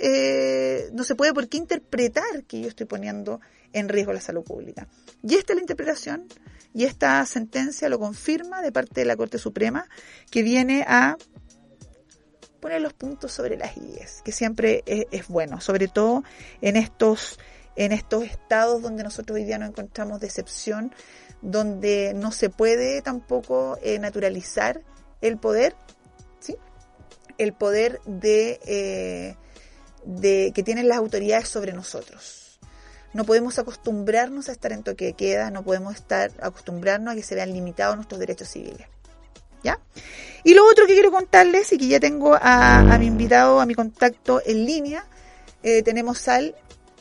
eh, 0.00 0.90
no 0.92 1.04
se 1.04 1.14
puede 1.14 1.32
por 1.32 1.48
qué 1.48 1.58
interpretar 1.58 2.44
que 2.46 2.60
yo 2.60 2.68
estoy 2.68 2.86
poniendo 2.86 3.40
en 3.72 3.88
riesgo 3.88 4.12
la 4.12 4.20
salud 4.20 4.42
pública. 4.42 4.88
Y 5.22 5.34
esta 5.34 5.52
es 5.52 5.56
la 5.56 5.62
interpretación 5.62 6.26
y 6.74 6.84
esta 6.84 7.24
sentencia 7.26 7.88
lo 7.88 7.98
confirma 7.98 8.62
de 8.62 8.72
parte 8.72 9.00
de 9.00 9.04
la 9.04 9.16
Corte 9.16 9.38
Suprema 9.38 9.88
que 10.30 10.42
viene 10.42 10.84
a 10.86 11.16
poner 12.60 12.80
los 12.80 12.92
puntos 12.92 13.32
sobre 13.32 13.56
las 13.56 13.76
IES, 13.76 14.22
que 14.24 14.30
siempre 14.30 14.84
es, 14.86 15.26
bueno, 15.26 15.60
sobre 15.60 15.88
todo 15.88 16.22
en 16.60 16.76
estos, 16.76 17.38
en 17.74 17.90
estos 17.90 18.24
estados 18.24 18.80
donde 18.82 19.02
nosotros 19.02 19.36
hoy 19.36 19.44
día 19.44 19.58
nos 19.58 19.70
encontramos 19.70 20.20
de 20.20 20.28
excepción, 20.28 20.94
donde 21.42 22.12
no 22.14 22.30
se 22.30 22.50
puede 22.50 23.02
tampoco 23.02 23.78
eh, 23.82 23.98
naturalizar 23.98 24.80
el 25.20 25.38
poder, 25.38 25.74
¿sí? 26.38 26.56
el 27.36 27.52
poder 27.52 28.00
de, 28.06 28.60
eh, 28.64 29.36
de 30.04 30.52
que 30.54 30.62
tienen 30.62 30.88
las 30.88 30.98
autoridades 30.98 31.48
sobre 31.48 31.72
nosotros. 31.72 32.58
No 33.12 33.24
podemos 33.24 33.58
acostumbrarnos 33.58 34.48
a 34.48 34.52
estar 34.52 34.72
en 34.72 34.82
toque 34.82 35.06
de 35.06 35.12
queda, 35.12 35.50
no 35.50 35.62
podemos 35.62 35.94
estar 35.94 36.30
acostumbrarnos 36.40 37.12
a 37.12 37.16
que 37.16 37.22
se 37.22 37.34
vean 37.34 37.52
limitados 37.52 37.96
nuestros 37.96 38.18
derechos 38.18 38.48
civiles. 38.48 38.86
¿Ya? 39.62 39.78
Y 40.44 40.54
lo 40.54 40.66
otro 40.66 40.86
que 40.86 40.94
quiero 40.94 41.12
contarles 41.12 41.72
y 41.72 41.78
que 41.78 41.86
ya 41.86 42.00
tengo 42.00 42.36
a, 42.40 42.96
mi 42.98 43.06
invitado, 43.06 43.60
a 43.60 43.66
mi 43.66 43.74
contacto 43.74 44.42
en 44.44 44.66
línea, 44.66 45.06
eh, 45.62 45.82
tenemos 45.82 46.26
al 46.26 46.56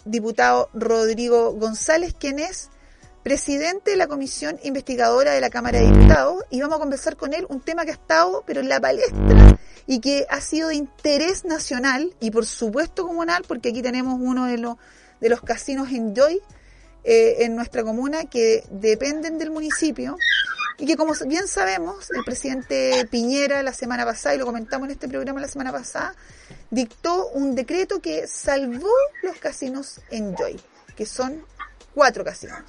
diputado 0.06 0.70
Rodrigo 0.74 1.54
González, 1.54 2.14
quien 2.14 2.38
es 2.38 2.70
presidente 3.24 3.92
de 3.92 3.98
la 3.98 4.08
comisión 4.08 4.60
investigadora 4.64 5.32
de 5.34 5.42
la 5.42 5.50
Cámara 5.50 5.80
de 5.80 5.88
Diputados, 5.88 6.44
y 6.50 6.62
vamos 6.62 6.78
a 6.78 6.80
conversar 6.80 7.18
con 7.18 7.34
él 7.34 7.46
un 7.50 7.62
tema 7.62 7.86
que 7.86 7.92
ha 7.92 7.96
estado, 7.96 8.44
pero 8.46 8.62
en 8.62 8.70
la 8.70 8.80
palestra, 8.80 9.58
y 9.88 10.00
que 10.00 10.26
ha 10.30 10.42
sido 10.42 10.70
de 10.70 10.76
interés 10.76 11.46
nacional 11.46 12.14
y 12.20 12.32
por 12.32 12.46
supuesto 12.46 13.06
comunal, 13.06 13.44
porque 13.48 13.70
aquí 13.70 13.82
tenemos 13.82 14.20
uno 14.20 14.46
de 14.46 14.58
los 14.58 14.78
de 15.22 15.30
los 15.30 15.42
casinos 15.42 15.90
Enjoy 15.92 16.42
eh, 17.04 17.38
en 17.46 17.56
nuestra 17.56 17.84
comuna 17.84 18.26
que 18.26 18.64
dependen 18.70 19.38
del 19.38 19.52
municipio 19.52 20.18
y 20.78 20.86
que 20.86 20.98
como 20.98 21.14
bien 21.28 21.48
sabemos, 21.48 22.10
el 22.10 22.24
presidente 22.24 23.08
Piñera 23.10 23.62
la 23.62 23.72
semana 23.72 24.04
pasada, 24.04 24.34
y 24.34 24.40
lo 24.40 24.46
comentamos 24.46 24.88
en 24.88 24.94
este 24.94 25.08
programa 25.08 25.40
la 25.40 25.48
semana 25.48 25.72
pasada, 25.72 26.16
dictó 26.72 27.28
un 27.30 27.54
decreto 27.54 28.02
que 28.02 28.28
salvó 28.28 28.90
los 29.22 29.38
casinos 29.38 30.02
Enjoy, 30.10 30.60
que 30.96 31.06
son 31.06 31.46
cuatro 31.94 32.24
casinos. 32.24 32.64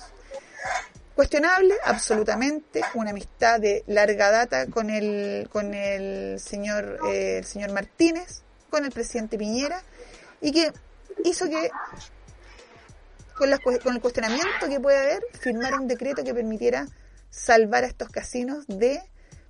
Cuestionable, 1.15 1.75
absolutamente, 1.85 2.81
una 2.95 3.11
amistad 3.11 3.61
de 3.61 3.85
larga 3.87 4.31
data 4.31 4.67
con 4.67 4.89
el, 4.89 5.47
con 5.51 5.75
el 5.75 6.41
señor, 6.41 7.01
eh, 7.07 7.39
el 7.39 7.45
señor 7.45 7.73
Martínez, 7.73 8.43
con 8.71 8.87
el 8.87 8.93
presidente 8.93 9.37
Piñera, 9.37 9.83
y 10.41 10.53
que 10.53 10.73
hizo 11.25 11.49
que 11.51 11.71
con, 13.37 13.51
las, 13.51 13.61
con 13.61 13.95
el 13.95 14.01
cuestionamiento 14.01 14.69
que 14.69 14.81
puede 14.81 14.99
haber, 14.99 15.23
firmar 15.39 15.75
un 15.75 15.87
decreto 15.87 16.25
que 16.25 16.33
permitiera 16.33 16.87
salvar 17.29 17.85
a 17.85 17.89
estos 17.89 18.09
casinos 18.09 18.65
de 18.67 19.03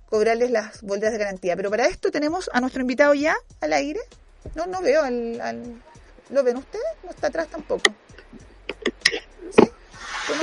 cobrarles 0.09 0.51
las 0.51 0.81
bolsas 0.81 1.13
de 1.13 1.17
garantía. 1.17 1.55
Pero 1.55 1.69
para 1.69 1.87
esto 1.87 2.11
tenemos 2.11 2.49
a 2.53 2.59
nuestro 2.59 2.81
invitado 2.81 3.13
ya 3.13 3.35
al 3.61 3.73
aire. 3.73 4.01
No, 4.55 4.65
no 4.65 4.81
veo 4.81 5.01
al, 5.01 5.39
al... 5.39 5.81
¿Lo 6.29 6.43
ven 6.43 6.57
ustedes? 6.57 6.85
No 7.03 7.11
está 7.11 7.27
atrás 7.27 7.47
tampoco. 7.47 7.91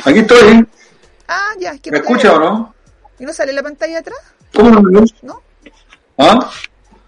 Aquí 0.04 0.18
estoy. 0.20 0.66
Ah, 1.28 1.50
ya. 1.58 1.72
Es 1.72 1.80
que 1.80 1.90
¿Me 1.90 1.98
escucha 1.98 2.32
o 2.34 2.38
no? 2.38 2.74
¿Y 3.18 3.24
no 3.24 3.32
sale 3.32 3.52
la 3.52 3.62
pantalla 3.62 3.98
atrás? 3.98 4.18
¿Cómo 4.54 4.70
no? 4.70 5.04
¿No? 5.22 5.42
¿Ah? 6.18 6.50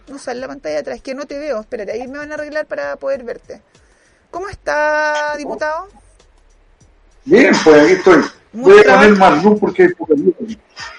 No 0.08 0.18
sale 0.18 0.40
la 0.40 0.48
pantalla 0.48 0.80
atrás. 0.80 0.96
Es 0.96 1.02
que 1.02 1.14
no 1.14 1.26
te 1.26 1.38
veo. 1.38 1.60
Espérate, 1.60 1.92
ahí 1.92 2.06
me 2.08 2.18
van 2.18 2.30
a 2.30 2.34
arreglar 2.34 2.66
para 2.66 2.96
poder 2.96 3.24
verte. 3.24 3.62
¿Cómo 4.30 4.48
está, 4.48 5.36
diputado? 5.36 5.88
Bien, 7.24 7.54
pues 7.64 7.82
aquí 7.82 7.92
estoy. 7.92 8.22
Muy 8.52 8.72
voy 8.72 8.80
a 8.80 8.94
poner 8.94 9.16
más 9.16 9.44
luz 9.44 9.60
porque 9.60 9.82
hay 9.84 9.88
poca 9.94 10.14
luz. 10.14 10.34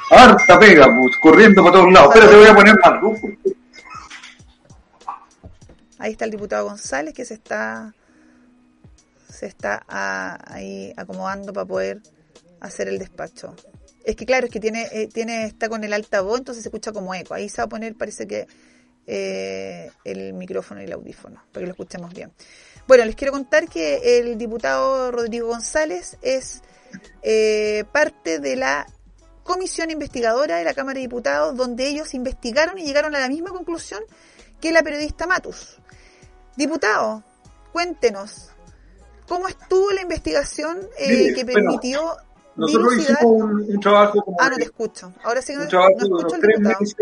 Harta 0.09 0.59
pega, 0.59 0.85
pues, 0.85 1.15
corriendo 1.21 1.63
para 1.63 1.73
todos 1.75 1.91
lados. 1.93 2.15
Espérate, 2.15 2.37
voy 2.37 2.47
a 2.47 2.55
poner 2.55 2.75
más 2.79 3.01
luz. 3.01 3.19
porque- 3.21 3.57
Ahí 5.99 6.11
está 6.13 6.25
el 6.25 6.31
diputado 6.31 6.65
González 6.65 7.13
que 7.13 7.23
se 7.25 7.35
está 7.35 7.93
se 9.33 9.47
está 9.47 9.83
ah, 9.87 10.37
ahí 10.45 10.93
acomodando 10.95 11.51
para 11.53 11.65
poder 11.65 12.01
hacer 12.61 12.87
el 12.87 12.99
despacho. 12.99 13.55
Es 14.05 14.15
que 14.15 14.25
claro, 14.25 14.45
es 14.45 14.51
que 14.51 14.59
tiene 14.59 14.87
eh, 14.91 15.07
tiene 15.07 15.45
está 15.45 15.69
con 15.69 15.83
el 15.83 15.93
altavoz, 15.93 16.39
entonces 16.39 16.63
se 16.63 16.69
escucha 16.69 16.91
como 16.91 17.13
eco. 17.15 17.33
Ahí 17.33 17.49
se 17.49 17.57
va 17.57 17.65
a 17.65 17.69
poner, 17.69 17.95
parece 17.95 18.27
que 18.27 18.47
eh, 19.07 19.91
el 20.03 20.33
micrófono 20.33 20.81
y 20.81 20.85
el 20.85 20.93
audífono, 20.93 21.43
para 21.51 21.61
que 21.61 21.67
lo 21.67 21.71
escuchemos 21.71 22.13
bien. 22.13 22.31
Bueno, 22.87 23.05
les 23.05 23.15
quiero 23.15 23.31
contar 23.31 23.67
que 23.67 24.19
el 24.19 24.37
diputado 24.37 25.11
Rodrigo 25.11 25.47
González 25.47 26.17
es 26.21 26.61
eh, 27.21 27.85
parte 27.91 28.39
de 28.39 28.55
la 28.55 28.85
comisión 29.43 29.89
investigadora 29.91 30.57
de 30.57 30.63
la 30.63 30.73
Cámara 30.73 30.95
de 30.95 31.01
Diputados, 31.01 31.55
donde 31.55 31.87
ellos 31.87 32.13
investigaron 32.13 32.77
y 32.77 32.83
llegaron 32.83 33.15
a 33.15 33.19
la 33.19 33.29
misma 33.29 33.49
conclusión 33.49 34.01
que 34.61 34.71
la 34.71 34.83
periodista 34.83 35.27
Matus. 35.27 35.79
Diputado, 36.55 37.23
cuéntenos, 37.71 38.52
¿cómo 39.27 39.47
estuvo 39.47 39.91
la 39.91 40.01
investigación 40.01 40.77
eh, 40.97 41.07
Mire, 41.09 41.33
que 41.33 41.43
bueno, 41.43 41.59
permitió 41.71 42.01
Nosotros 42.55 42.93
dilucidar- 42.93 43.17
hicimos 43.19 43.41
un, 43.41 43.51
un 43.69 43.79
trabajo 43.79 44.21
como 44.21 44.37
Ah, 44.39 44.49
no 44.49 44.55
te 44.57 44.63
escucho. 44.63 45.13
Ahora 45.23 45.41
sí 45.41 45.53
que 45.53 45.59
no, 45.59 45.65
no 45.65 46.17
escucho 46.17 46.35
al 46.35 46.41
tres 46.41 46.59
meses 46.59 46.95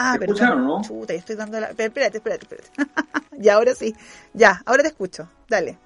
Ah, 0.00 0.12
¿Me 0.12 0.18
perdón. 0.20 0.34
escucharon, 0.36 0.66
no? 0.66 0.82
Chuta, 0.82 1.12
yo 1.12 1.18
estoy 1.18 1.36
dando 1.36 1.58
la... 1.60 1.68
pero 1.76 1.88
Espérate, 1.88 2.18
espérate, 2.18 2.44
espérate. 2.44 2.70
ya, 3.38 3.54
ahora 3.54 3.74
sí. 3.74 3.94
Ya, 4.32 4.62
ahora 4.64 4.82
te 4.82 4.88
escucho. 4.90 5.28
Dale. 5.48 5.76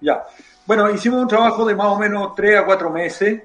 Ya. 0.00 0.24
Bueno, 0.66 0.90
hicimos 0.90 1.20
un 1.22 1.28
trabajo 1.28 1.64
de 1.66 1.74
más 1.74 1.88
o 1.88 1.98
menos 1.98 2.34
3 2.34 2.60
a 2.60 2.64
4 2.64 2.90
meses, 2.90 3.42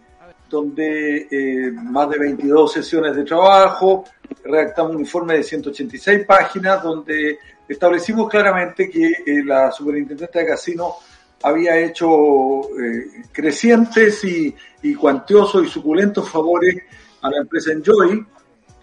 donde 0.49 1.27
eh, 1.29 1.71
más 1.71 2.09
de 2.09 2.19
22 2.19 2.71
sesiones 2.71 3.15
de 3.15 3.23
trabajo, 3.25 4.05
redactamos 4.43 4.93
un 4.95 5.01
informe 5.01 5.35
de 5.35 5.43
186 5.43 6.25
páginas, 6.25 6.81
donde 6.81 7.37
establecimos 7.67 8.29
claramente 8.29 8.89
que 8.89 9.07
eh, 9.25 9.43
la 9.43 9.71
superintendente 9.71 10.39
de 10.39 10.45
casino 10.45 10.95
había 11.43 11.77
hecho 11.79 12.61
eh, 12.79 13.23
crecientes 13.31 14.23
y, 14.23 14.53
y 14.83 14.95
cuantiosos 14.95 15.65
y 15.65 15.69
suculentos 15.69 16.29
favores 16.29 16.75
a 17.21 17.29
la 17.29 17.37
empresa 17.37 17.71
Enjoy, 17.71 18.25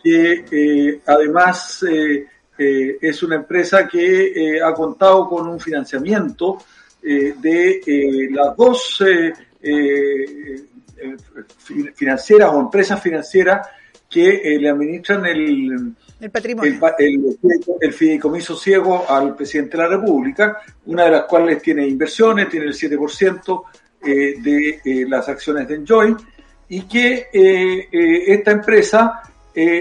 que 0.03 0.45
eh, 0.51 1.01
además 1.07 1.85
es 2.57 3.23
una 3.25 3.37
empresa 3.37 3.89
que 3.89 4.61
ha 4.65 4.73
contado 4.75 5.29
con 5.29 5.49
un 5.49 5.59
financiamiento 5.59 6.59
de 7.03 8.29
las 8.31 8.57
dos 8.57 9.03
fi- 11.59 11.91
financieras 11.95 12.51
o 12.53 12.61
empresas 12.61 13.03
financieras 13.03 13.67
que 14.09 14.57
le 14.61 14.69
administran 14.69 15.27
el, 15.27 15.95
El 16.25 16.31
patrimonio. 16.31 16.81
fideicomiso 17.93 18.57
ciego 18.57 19.05
al 19.07 19.37
presidente 19.37 19.77
de 19.77 19.83
la 19.83 19.91
República, 19.91 20.57
una 20.87 21.05
de 21.05 21.11
las 21.11 21.25
cuales 21.25 21.61
tiene 21.61 21.87
inversiones, 21.87 22.49
tiene 22.49 22.65
el 22.65 22.73
7% 22.73 23.63
eh, 24.03 24.37
de 24.41 24.81
eh, 24.83 25.05
las 25.07 25.29
acciones 25.29 25.69
de 25.69 25.75
Enjoy, 25.75 26.17
y 26.71 26.89
que 26.89 27.29
eh, 27.31 27.89
eh, 27.93 28.25
esta 28.27 28.53
empresa 28.53 29.21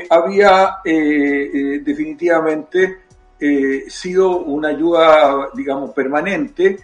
había 0.09 0.79
definitivamente 0.83 3.03
sido 3.87 4.41
una 4.41 4.67
ayuda, 4.67 5.49
digamos, 5.55 5.91
permanente 5.95 6.77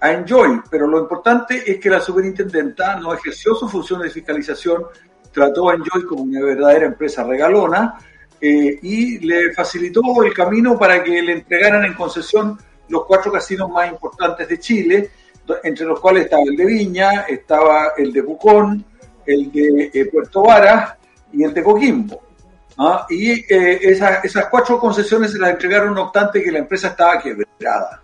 a 0.00 0.12
Enjoy. 0.12 0.60
Pero 0.70 0.86
lo 0.86 1.00
importante 1.00 1.68
es 1.68 1.80
que 1.80 1.90
la 1.90 1.98
superintendenta 1.98 2.94
no 3.00 3.12
ejerció 3.12 3.56
su 3.56 3.68
función 3.68 4.02
de 4.02 4.10
fiscalización, 4.10 4.84
trató 5.32 5.70
a 5.70 5.74
Enjoy 5.74 6.04
como 6.04 6.22
una 6.22 6.40
verdadera 6.40 6.86
empresa 6.86 7.24
regalona 7.24 7.98
eh, 8.40 8.78
y 8.82 9.18
le 9.18 9.52
facilitó 9.52 10.00
el 10.24 10.32
camino 10.32 10.78
para 10.78 11.02
que 11.02 11.20
le 11.22 11.32
entregaran 11.32 11.84
en 11.84 11.94
concesión 11.94 12.58
los 12.88 13.04
cuatro 13.06 13.30
casinos 13.32 13.68
más 13.70 13.90
importantes 13.90 14.48
de 14.48 14.58
Chile, 14.58 15.10
entre 15.62 15.86
los 15.86 15.98
cuales 16.00 16.24
estaba 16.24 16.42
el 16.42 16.56
de 16.56 16.64
Viña, 16.64 17.22
estaba 17.22 17.92
el 17.96 18.12
de 18.12 18.22
Pucón, 18.22 18.84
el 19.26 19.50
de 19.52 19.90
eh, 19.92 20.04
Puerto 20.06 20.42
Varas 20.42 20.94
y 21.32 21.42
el 21.44 21.52
de 21.54 21.62
Coquimbo. 21.62 22.22
¿ah? 22.78 23.06
Y 23.10 23.32
eh, 23.52 23.78
esa- 23.82 24.20
esas 24.22 24.46
cuatro 24.46 24.78
concesiones 24.78 25.32
se 25.32 25.38
las 25.38 25.50
entregaron, 25.50 25.94
no 25.94 26.02
obstante 26.04 26.42
que 26.42 26.50
la 26.52 26.58
empresa 26.60 26.88
estaba 26.88 27.20
quebrada. 27.20 28.02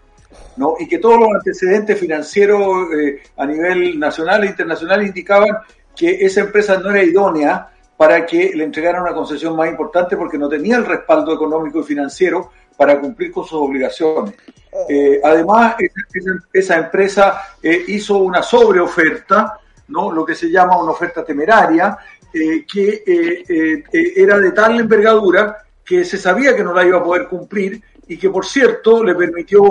¿no? 0.57 0.75
Y 0.79 0.87
que 0.87 0.99
todos 0.99 1.19
los 1.19 1.29
antecedentes 1.35 1.99
financieros 1.99 2.87
eh, 2.97 3.23
a 3.37 3.45
nivel 3.47 3.99
nacional 3.99 4.45
e 4.45 4.49
internacional 4.49 5.05
indicaban 5.05 5.51
que 5.97 6.11
esa 6.25 6.41
empresa 6.43 6.79
no 6.79 6.91
era 6.91 7.03
idónea 7.03 7.69
para 7.97 8.25
que 8.27 8.53
le 8.55 8.65
entregaran 8.65 9.03
una 9.03 9.15
concesión 9.15 9.55
más 9.57 9.69
importante 9.69 10.17
porque 10.17 10.39
no 10.39 10.49
tenía 10.49 10.77
el 10.77 10.85
respaldo 10.85 11.33
económico 11.33 11.81
y 11.81 11.85
financiero 11.85 12.51
para 12.77 12.99
cumplir 13.01 13.31
con 13.31 13.45
sus 13.45 13.61
obligaciones. 13.61 14.35
Eh, 14.89 15.21
además, 15.23 15.77
esa, 15.79 16.01
esa- 16.13 16.49
esa 16.53 16.77
empresa 16.79 17.41
eh, 17.63 17.85
hizo 17.89 18.17
una 18.19 18.43
sobreoferta, 18.43 19.59
¿no? 19.89 20.11
lo 20.13 20.25
que 20.25 20.35
se 20.35 20.51
llama 20.51 20.77
una 20.83 20.91
oferta 20.93 21.25
temeraria, 21.25 21.97
eh, 22.33 22.65
que 22.71 23.05
eh, 23.07 23.45
eh, 23.93 24.13
era 24.17 24.39
de 24.39 24.51
tal 24.51 24.81
envergadura 24.81 25.59
que 25.85 26.05
se 26.05 26.19
sabía 26.19 26.57
que 26.57 26.65
no 26.65 26.73
la 26.75 26.85
iba 26.85 26.99
a 26.99 27.05
poder 27.05 27.29
cumplir 27.29 27.81
y 28.09 28.19
que, 28.19 28.29
por 28.31 28.45
cierto, 28.45 29.05
le 29.05 29.15
permitió 29.15 29.63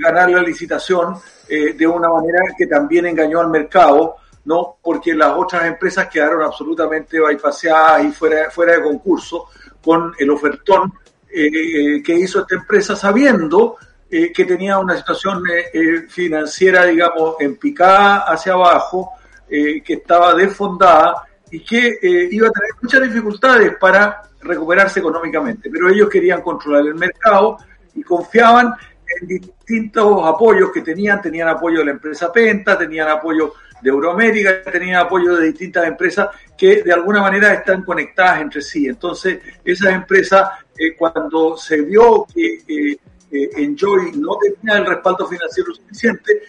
ganar 0.00 0.30
la 0.30 0.42
licitación 0.42 1.14
eh, 1.48 1.72
de 1.72 1.86
una 1.86 2.08
manera 2.10 2.40
que 2.56 2.66
también 2.66 3.06
engañó 3.06 3.40
al 3.40 3.48
mercado, 3.48 4.16
¿no? 4.44 4.76
porque 4.82 5.14
las 5.14 5.36
otras 5.36 5.66
empresas 5.66 6.08
quedaron 6.08 6.42
absolutamente 6.42 7.20
bypaseadas 7.20 8.04
y 8.04 8.12
fuera, 8.12 8.50
fuera 8.50 8.74
de 8.74 8.82
concurso 8.82 9.48
con 9.82 10.14
el 10.18 10.30
ofertón 10.30 10.92
eh, 11.32 12.02
que 12.02 12.14
hizo 12.14 12.40
esta 12.40 12.56
empresa 12.56 12.96
sabiendo 12.96 13.76
eh, 14.10 14.32
que 14.32 14.44
tenía 14.44 14.78
una 14.78 14.96
situación 14.96 15.44
eh, 15.48 15.66
eh, 15.72 16.06
financiera, 16.08 16.84
digamos, 16.84 17.36
en 17.38 17.56
picada 17.56 18.24
hacia 18.26 18.54
abajo, 18.54 19.12
eh, 19.48 19.82
que 19.82 19.94
estaba 19.94 20.34
desfondada 20.34 21.24
y 21.50 21.64
que 21.64 21.98
eh, 22.00 22.28
iba 22.30 22.46
a 22.46 22.52
tener 22.52 22.70
muchas 22.80 23.02
dificultades 23.02 23.76
para 23.80 24.22
recuperarse 24.42 25.00
económicamente. 25.00 25.68
Pero 25.70 25.88
ellos 25.88 26.08
querían 26.08 26.40
controlar 26.40 26.86
el 26.86 26.94
mercado 26.94 27.58
y 27.94 28.02
confiaban 28.02 28.74
en 29.20 29.26
distintos 29.26 30.24
apoyos 30.24 30.70
que 30.72 30.82
tenían. 30.82 31.20
Tenían 31.20 31.48
apoyo 31.48 31.80
de 31.80 31.86
la 31.86 31.90
empresa 31.90 32.32
Penta, 32.32 32.78
tenían 32.78 33.08
apoyo 33.08 33.54
de 33.80 33.90
Euroamérica, 33.90 34.62
tenían 34.62 34.96
apoyo 34.96 35.36
de 35.36 35.46
distintas 35.48 35.86
empresas 35.86 36.28
que 36.56 36.82
de 36.82 36.92
alguna 36.92 37.22
manera 37.22 37.54
están 37.54 37.82
conectadas 37.82 38.42
entre 38.42 38.62
sí. 38.62 38.86
Entonces, 38.86 39.38
esas 39.64 39.94
empresas, 39.94 40.50
eh, 40.78 40.94
cuando 40.96 41.56
se 41.56 41.80
vio 41.82 42.26
que 42.32 42.62
eh, 42.68 42.98
eh, 43.30 43.50
Enjoy 43.56 44.12
no 44.16 44.36
tenía 44.38 44.78
el 44.78 44.86
respaldo 44.86 45.26
financiero 45.26 45.72
suficiente, 45.74 46.42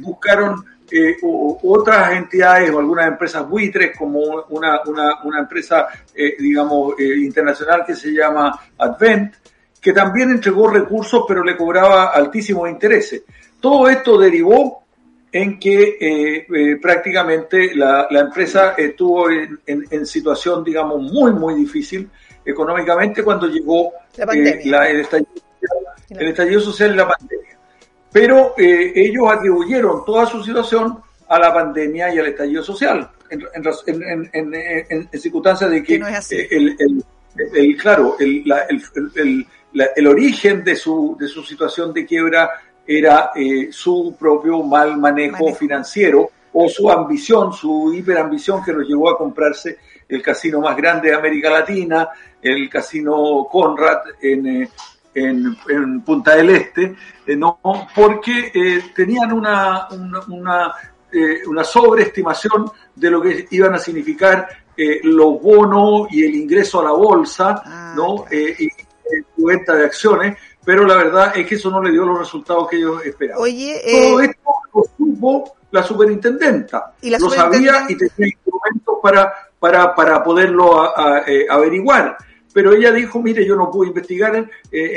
buscaron 0.00 0.64
otras 1.62 2.12
entidades 2.12 2.70
o 2.70 2.78
algunas 2.78 3.08
empresas 3.08 3.46
buitres, 3.46 3.96
como 3.96 4.20
una, 4.48 4.80
una, 4.86 5.22
una 5.22 5.40
empresa, 5.40 5.88
digamos, 6.38 6.98
internacional 6.98 7.84
que 7.86 7.94
se 7.94 8.10
llama 8.10 8.58
Advent, 8.78 9.34
que 9.80 9.92
también 9.92 10.30
entregó 10.30 10.68
recursos, 10.68 11.24
pero 11.28 11.44
le 11.44 11.56
cobraba 11.56 12.06
altísimos 12.06 12.70
intereses. 12.70 13.22
Todo 13.60 13.88
esto 13.88 14.18
derivó 14.18 14.84
en 15.32 15.58
que 15.58 15.96
eh, 16.00 16.46
eh, 16.54 16.76
prácticamente 16.80 17.74
la, 17.74 18.06
la 18.10 18.20
empresa 18.20 18.74
estuvo 18.76 19.30
en, 19.30 19.58
en- 19.66 19.84
en 19.90 20.06
situación, 20.06 20.64
digamos, 20.64 21.00
muy, 21.02 21.32
muy 21.32 21.54
difícil 21.54 22.08
económicamente 22.44 23.22
cuando 23.22 23.46
llegó 23.46 23.92
La 24.16 24.24
eh, 24.24 24.60
la- 24.70 24.88
el, 24.88 25.00
estallido, 25.00 25.30
social- 25.34 26.20
el 26.22 26.28
estallido 26.28 26.60
social 26.60 26.92
y 26.92 26.96
la 26.96 27.08
pandemia. 27.08 27.58
Pero 28.10 28.54
ellos 28.56 29.26
atribuyeron 29.30 30.04
toda 30.06 30.24
su 30.24 30.42
situación 30.42 30.98
a 31.28 31.38
la 31.38 31.52
pandemia 31.52 32.14
y 32.14 32.18
al 32.18 32.26
estallido 32.28 32.62
social, 32.62 33.10
en, 33.28 33.42
en 33.54 33.62
raz- 33.64 33.84
en- 33.86 34.02
en- 34.02 34.30
en- 34.32 34.54
en- 34.54 35.08
en 35.12 35.20
circunstancias 35.20 35.70
de 35.70 35.82
que, 35.82 35.98
no 35.98 36.06
el, 36.50 36.74
el- 36.78 37.04
el- 37.54 37.76
claro, 37.76 38.16
el, 38.18 38.42
la- 38.46 38.66
el- 39.14 39.46
la- 39.74 39.90
el 39.94 40.06
origen 40.06 40.64
de 40.64 40.74
su, 40.74 41.14
de 41.20 41.28
su 41.28 41.42
situación 41.42 41.92
de 41.92 42.06
quiebra 42.06 42.50
era 42.88 43.30
eh, 43.36 43.68
su 43.70 44.16
propio 44.18 44.62
mal 44.62 44.96
manejo, 44.96 45.36
Manejo. 45.44 45.54
financiero 45.58 46.30
o 46.54 46.68
su 46.68 46.90
ambición, 46.90 47.52
su 47.52 47.92
hiperambición 47.94 48.64
que 48.64 48.72
lo 48.72 48.80
llevó 48.80 49.10
a 49.10 49.18
comprarse 49.18 49.76
el 50.08 50.22
casino 50.22 50.60
más 50.60 50.74
grande 50.76 51.10
de 51.10 51.14
América 51.14 51.50
Latina, 51.50 52.08
el 52.40 52.68
casino 52.70 53.46
Conrad 53.52 53.98
en, 54.22 54.46
eh, 54.62 54.68
en, 55.14 55.54
en 55.68 56.00
Punta 56.00 56.34
del 56.36 56.50
Este, 56.50 56.94
eh, 57.26 57.36
no, 57.36 57.60
porque 57.94 58.50
eh, 58.54 58.82
tenían 58.96 59.32
una, 59.34 59.86
una, 59.90 60.20
una, 60.28 60.74
una 61.46 61.64
sobreestimación 61.64 62.70
de 62.94 63.10
lo 63.10 63.20
que 63.20 63.46
iban 63.50 63.74
a 63.74 63.78
significar 63.78 64.48
eh, 64.76 65.00
los 65.02 65.42
bonos 65.42 66.06
y 66.10 66.24
el 66.24 66.34
ingreso 66.36 66.80
a 66.80 66.84
la 66.84 66.92
bolsa, 66.92 67.62
Ah, 67.64 67.92
¿no? 67.96 68.24
claro. 68.24 68.28
Eh, 68.30 68.54
y 68.60 68.66
eh, 68.66 69.22
su 69.36 69.44
venta 69.44 69.74
de 69.74 69.84
acciones, 69.84 70.36
pero 70.68 70.84
la 70.86 70.96
verdad 70.96 71.32
es 71.34 71.46
que 71.46 71.54
eso 71.54 71.70
no 71.70 71.82
le 71.82 71.90
dio 71.90 72.04
los 72.04 72.18
resultados 72.18 72.68
que 72.68 72.76
ellos 72.76 73.02
esperaban. 73.06 73.42
Oye, 73.42 73.80
Todo 73.90 74.20
eh, 74.20 74.24
esto 74.26 74.50
lo 74.74 74.84
supo 74.98 75.56
la 75.70 75.82
superintendenta. 75.82 76.92
Y 77.00 77.08
la 77.08 77.18
lo 77.18 77.30
sabía 77.30 77.86
y 77.88 77.96
tenía 77.96 78.26
instrumentos 78.34 78.96
para, 79.02 79.32
para, 79.58 79.94
para 79.94 80.22
poderlo 80.22 80.78
a- 80.82 80.92
a- 81.20 81.22
eh, 81.26 81.46
averiguar. 81.48 82.18
Pero 82.52 82.72
ella 82.74 82.92
dijo, 82.92 83.18
mire, 83.22 83.46
yo 83.46 83.56
no 83.56 83.70
pude 83.70 83.88
investigar 83.88 84.36
eh, 84.36 84.46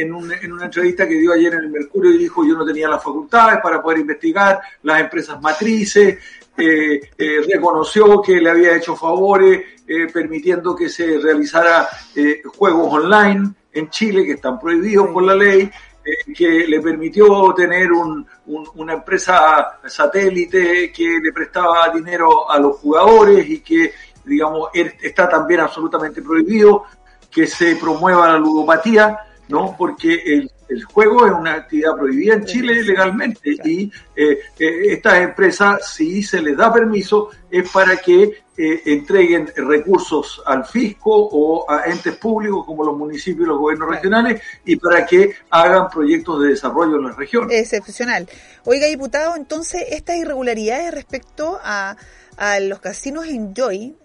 en, 0.01 0.13
un- 0.13 0.33
en 0.33 0.51
una 0.51 0.65
entrevista 0.65 1.07
que 1.07 1.15
dio 1.15 1.31
ayer 1.31 1.53
en 1.53 1.59
el 1.61 1.69
Mercurio 1.69 2.11
y 2.11 2.17
dijo, 2.17 2.45
yo 2.45 2.55
no 2.57 2.65
tenía 2.65 2.89
las 2.89 3.01
facultades 3.01 3.61
para 3.63 3.81
poder 3.81 3.99
investigar 3.99 4.59
las 4.83 4.99
empresas 4.99 5.41
matrices, 5.41 6.17
eh, 6.57 7.01
eh, 7.17 7.35
reconoció 7.49 8.21
que 8.21 8.41
le 8.41 8.49
había 8.49 8.75
hecho 8.75 8.93
favores 8.97 9.61
eh, 9.87 10.07
permitiendo 10.11 10.75
que 10.75 10.89
se 10.89 11.17
realizara 11.17 11.87
eh, 12.13 12.41
juegos 12.57 12.91
online 12.93 13.53
en 13.73 13.89
Chile 13.89 14.25
que 14.25 14.33
están 14.33 14.59
prohibidos 14.59 15.07
por 15.09 15.23
la 15.23 15.35
ley, 15.35 15.69
eh, 16.03 16.33
que 16.35 16.65
le 16.67 16.79
permitió 16.81 17.53
tener 17.55 17.91
un- 17.91 18.25
un- 18.47 18.69
una 18.75 18.93
empresa 18.93 19.79
satélite 19.85 20.91
que 20.91 21.19
le 21.21 21.31
prestaba 21.31 21.89
dinero 21.89 22.49
a 22.49 22.57
los 22.59 22.77
jugadores 22.77 23.47
y 23.49 23.59
que 23.61 23.93
digamos, 24.23 24.69
er- 24.73 24.95
está 25.01 25.27
también 25.27 25.61
absolutamente 25.61 26.21
prohibido 26.21 26.83
que 27.29 27.47
se 27.47 27.75
promueva 27.75 28.27
la 28.29 28.37
ludopatía, 28.37 29.17
¿no? 29.51 29.75
Porque 29.77 30.13
el, 30.13 30.51
el 30.69 30.83
juego 30.85 31.25
es 31.25 31.33
una 31.33 31.53
actividad 31.53 31.95
prohibida 31.95 32.35
en 32.35 32.45
Chile 32.45 32.81
legalmente 32.83 33.57
y 33.63 33.91
eh, 34.15 34.39
eh, 34.57 34.93
estas 34.93 35.21
empresas, 35.21 35.93
si 35.93 36.23
se 36.23 36.41
les 36.41 36.55
da 36.55 36.73
permiso, 36.73 37.29
es 37.49 37.69
para 37.69 37.97
que 37.97 38.41
eh, 38.57 38.81
entreguen 38.85 39.51
recursos 39.55 40.41
al 40.45 40.65
fisco 40.65 41.11
o 41.11 41.69
a 41.69 41.85
entes 41.85 42.15
públicos 42.15 42.65
como 42.65 42.85
los 42.85 42.97
municipios 42.97 43.45
y 43.45 43.49
los 43.49 43.59
gobiernos 43.59 43.89
regionales 43.89 44.41
y 44.65 44.77
para 44.77 45.05
que 45.05 45.35
hagan 45.49 45.89
proyectos 45.89 46.41
de 46.41 46.49
desarrollo 46.49 46.97
en 46.97 47.05
las 47.05 47.17
regiones. 47.17 47.59
Excepcional. 47.59 48.29
Oiga, 48.63 48.87
diputado, 48.87 49.35
entonces 49.35 49.83
estas 49.89 50.17
irregularidades 50.17 50.93
respecto 50.93 51.59
a, 51.63 51.97
a 52.37 52.59
los 52.61 52.79
casinos 52.79 53.25
Enjoy 53.27 53.95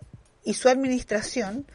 y 0.43 0.55
su 0.55 0.69
administración 0.69 1.67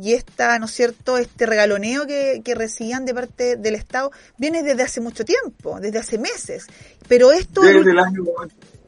y 0.00 0.14
esta, 0.14 0.58
¿no 0.58 0.64
es 0.64 0.70
cierto?, 0.72 1.18
este 1.18 1.44
regaloneo 1.44 2.06
que, 2.06 2.40
que 2.42 2.54
recibían 2.54 3.04
de 3.04 3.12
parte 3.12 3.56
del 3.56 3.74
Estado 3.74 4.10
viene 4.38 4.62
desde 4.62 4.82
hace 4.82 5.00
mucho 5.02 5.26
tiempo, 5.26 5.78
desde 5.78 5.98
hace 5.98 6.16
meses. 6.16 6.66
Pero 7.06 7.32
esto... 7.32 7.60
Desde 7.60 7.90
el 7.90 7.98
año 7.98 8.24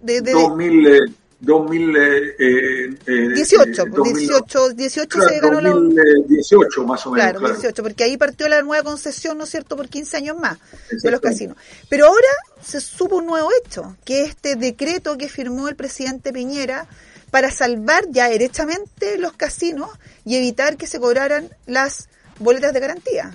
desde- 0.00 0.32
2000, 0.32 0.86
eh, 0.86 1.00
2000, 1.38 1.96
eh, 1.96 2.36
eh, 2.38 2.96
eh, 3.06 3.28
18, 3.34 3.82
eh, 3.82 3.90
2000, 3.90 4.16
18, 4.16 4.68
18 4.70 5.08
claro, 5.08 5.28
se 5.28 5.40
ganó 5.40 5.60
la... 5.60 5.70
2018 5.70 6.84
más 6.84 7.06
o 7.06 7.10
menos. 7.10 7.24
Claro, 7.24 7.38
claro. 7.40 7.54
18, 7.56 7.82
porque 7.82 8.04
ahí 8.04 8.16
partió 8.16 8.48
la 8.48 8.62
nueva 8.62 8.82
concesión, 8.82 9.36
¿no 9.36 9.44
es 9.44 9.50
cierto?, 9.50 9.76
por 9.76 9.88
15 9.88 10.16
años 10.16 10.38
más 10.38 10.58
de 11.02 11.10
los 11.10 11.20
casinos. 11.20 11.58
Pero 11.90 12.06
ahora 12.06 12.28
se 12.64 12.80
supo 12.80 13.16
un 13.16 13.26
nuevo 13.26 13.50
hecho, 13.62 13.96
que 14.04 14.22
este 14.24 14.56
decreto 14.56 15.18
que 15.18 15.28
firmó 15.28 15.68
el 15.68 15.76
presidente 15.76 16.32
Piñera 16.32 16.86
para 17.32 17.50
salvar 17.50 18.04
ya 18.10 18.28
derechamente 18.28 19.16
los 19.18 19.32
casinos 19.32 19.88
y 20.24 20.36
evitar 20.36 20.76
que 20.76 20.86
se 20.86 21.00
cobraran 21.00 21.48
las 21.66 22.10
boletas 22.38 22.74
de 22.74 22.80
garantía. 22.80 23.32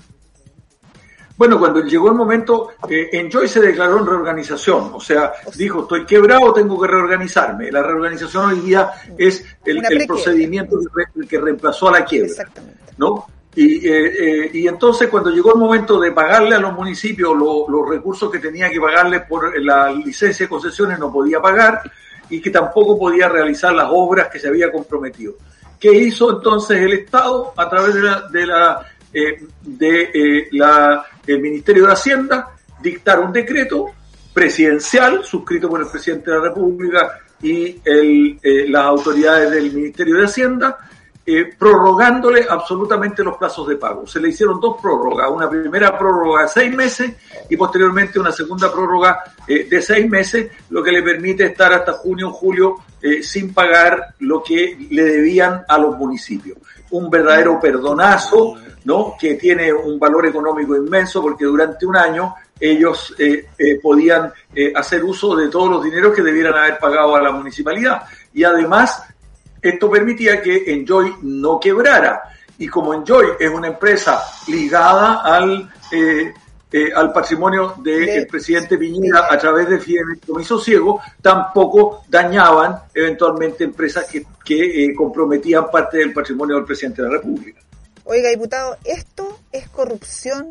Bueno, 1.36 1.60
cuando 1.60 1.82
llegó 1.84 2.10
el 2.10 2.14
momento, 2.16 2.70
eh, 2.90 3.10
Enjoy 3.12 3.48
se 3.48 3.60
declaró 3.60 4.00
en 4.00 4.06
reorganización, 4.06 4.92
o 4.94 5.00
sea, 5.00 5.34
dijo, 5.56 5.82
estoy 5.82 6.06
quebrado, 6.06 6.54
tengo 6.54 6.80
que 6.80 6.88
reorganizarme. 6.88 7.72
La 7.72 7.82
reorganización 7.82 8.46
hoy 8.46 8.60
día 8.60 8.92
es 9.18 9.44
el, 9.66 9.82
procedimiento 10.08 10.80
que, 10.80 10.86
re- 11.22 11.28
que 11.28 11.40
reemplazó 11.40 11.90
a 11.90 11.94
la 12.00 12.06
quiebra. 12.06 12.30
Exactamente. 12.30 12.80
¿no? 12.98 13.26
Y, 13.56 13.88
eh, 13.88 14.46
eh, 14.46 14.52
y 14.54 14.68
entonces 14.68 15.10
cuando 15.10 15.32
llegó 15.32 15.54
el 15.54 15.60
momento 15.60 16.00
de 16.00 16.12
pagarle 16.12 16.56
a 16.56 16.60
los 16.60 16.74
municipios 16.74 17.36
lo- 17.36 17.68
los 17.68 17.90
recursos 17.90 18.32
que 18.32 18.38
tenía 18.38 18.70
que 18.70 18.80
pagarle 18.80 19.22
por 19.22 19.60
la 19.60 19.92
licencia 19.92 20.46
de 20.46 20.50
concesiones 20.50 21.00
no 21.00 21.12
podía 21.12 21.42
pagar 21.42 21.82
y 22.30 22.42
que 22.42 22.50
tampoco 22.50 22.98
podía 22.98 23.30
realizar 23.30 23.74
las 23.74 23.88
obras 23.90 24.30
que 24.30 24.40
se 24.40 24.48
había 24.48 24.72
comprometido. 24.72 25.36
¿Qué 25.80 25.92
hizo 25.92 26.32
entonces 26.32 26.82
el 26.82 26.94
Estado 26.94 27.54
a 27.56 27.70
través 27.70 27.96
de 27.96 28.02
la, 28.02 28.22
de 28.30 28.46
la, 28.48 28.86
eh, 29.14 29.44
de, 29.62 30.02
eh, 30.14 30.48
la 30.52 31.06
el 31.26 31.40
Ministerio 31.40 31.86
de 31.86 31.94
Hacienda? 31.94 32.50
Dictar 32.82 33.20
un 33.20 33.32
decreto 33.32 33.88
presidencial 34.34 35.24
suscrito 35.24 35.70
por 35.70 35.82
el 35.82 35.88
presidente 35.88 36.32
de 36.32 36.38
la 36.38 36.44
República 36.44 37.20
y 37.42 37.80
el, 37.86 38.40
eh, 38.42 38.66
las 38.68 38.86
autoridades 38.86 39.52
del 39.52 39.72
Ministerio 39.72 40.18
de 40.18 40.26
Hacienda 40.26 40.78
eh, 41.30 41.54
prorrogándole 41.60 42.46
absolutamente 42.50 43.22
los 43.22 43.36
plazos 43.36 43.68
de 43.68 43.76
pago. 43.76 44.08
Se 44.08 44.22
le 44.22 44.30
hicieron 44.30 44.62
dos 44.62 44.78
prórrogas, 44.82 45.30
una 45.30 45.50
primera 45.50 46.00
prórroga 46.00 46.44
de 46.44 46.48
seis 46.48 46.74
meses 46.74 47.12
y 47.50 47.58
posteriormente 47.58 48.18
una 48.18 48.32
segunda 48.32 48.72
prórroga 48.72 49.20
eh, 49.46 49.68
de 49.70 49.82
seis 49.82 50.10
meses, 50.10 50.50
lo 50.70 50.82
que 50.82 50.94
le 50.94 51.04
permite 51.04 51.48
estar 51.48 51.74
hasta 51.74 51.92
junio 51.92 52.30
o 52.30 52.32
julio 52.32 52.76
eh, 53.02 53.22
sin 53.22 53.54
pagar 53.54 54.16
lo 54.20 54.42
que 54.42 54.78
le 54.90 55.04
debían 55.04 55.66
a 55.68 55.78
los 55.78 55.98
municipios. 55.98 56.60
Un 56.92 57.10
verdadero 57.10 57.60
perdonazo, 57.60 58.56
¿no? 58.86 59.16
Que 59.20 59.36
tiene 59.36 59.74
un 59.74 60.00
valor 60.00 60.28
económico 60.28 60.78
inmenso 60.78 61.22
porque 61.22 61.44
durante 61.44 61.86
un 61.86 61.98
año 61.98 62.36
ellos 62.58 63.14
eh, 63.20 63.50
podían 63.84 64.32
hacer 64.76 65.04
uso 65.04 65.36
de 65.36 65.50
todos 65.50 65.70
los 65.70 65.84
dineros 65.84 66.16
que 66.16 66.24
debieran 66.24 66.54
haber 66.54 66.80
pagado 66.80 67.18
a 67.18 67.22
la 67.22 67.32
municipalidad. 67.32 68.04
Y 68.34 68.46
además 68.46 69.04
esto 69.62 69.90
permitía 69.90 70.42
que 70.42 70.64
Enjoy 70.74 71.14
no 71.24 71.60
quebrara. 71.60 72.22
Y 72.60 72.68
como 72.68 72.94
Enjoy 72.94 73.28
es 73.40 73.50
una 73.50 73.68
empresa 73.68 74.22
ligada 74.48 75.22
al, 75.24 75.72
eh, 75.92 76.34
eh, 76.72 76.90
al 76.96 77.14
patrimonio 77.14 77.76
del 77.84 78.06
De- 78.06 78.26
presidente 78.26 78.78
Piñera 78.78 79.28
a 79.30 79.38
través 79.38 79.70
de 79.70 79.80
fideicomiso 79.80 80.60
ciego, 80.60 81.00
tampoco 81.22 82.04
dañaban 82.10 82.80
eventualmente 82.94 83.64
empresas 83.64 84.06
que, 84.06 84.26
que 84.44 84.86
eh, 84.86 84.96
comprometían 84.96 85.70
parte 85.72 85.98
del 86.00 86.14
patrimonio 86.14 86.56
del 86.56 86.66
presidente 86.66 87.02
de 87.04 87.08
la 87.10 87.14
República. 87.16 87.62
Oiga, 88.06 88.30
diputado, 88.30 88.78
esto 88.86 89.40
es 89.52 89.68
corrupción 89.70 90.48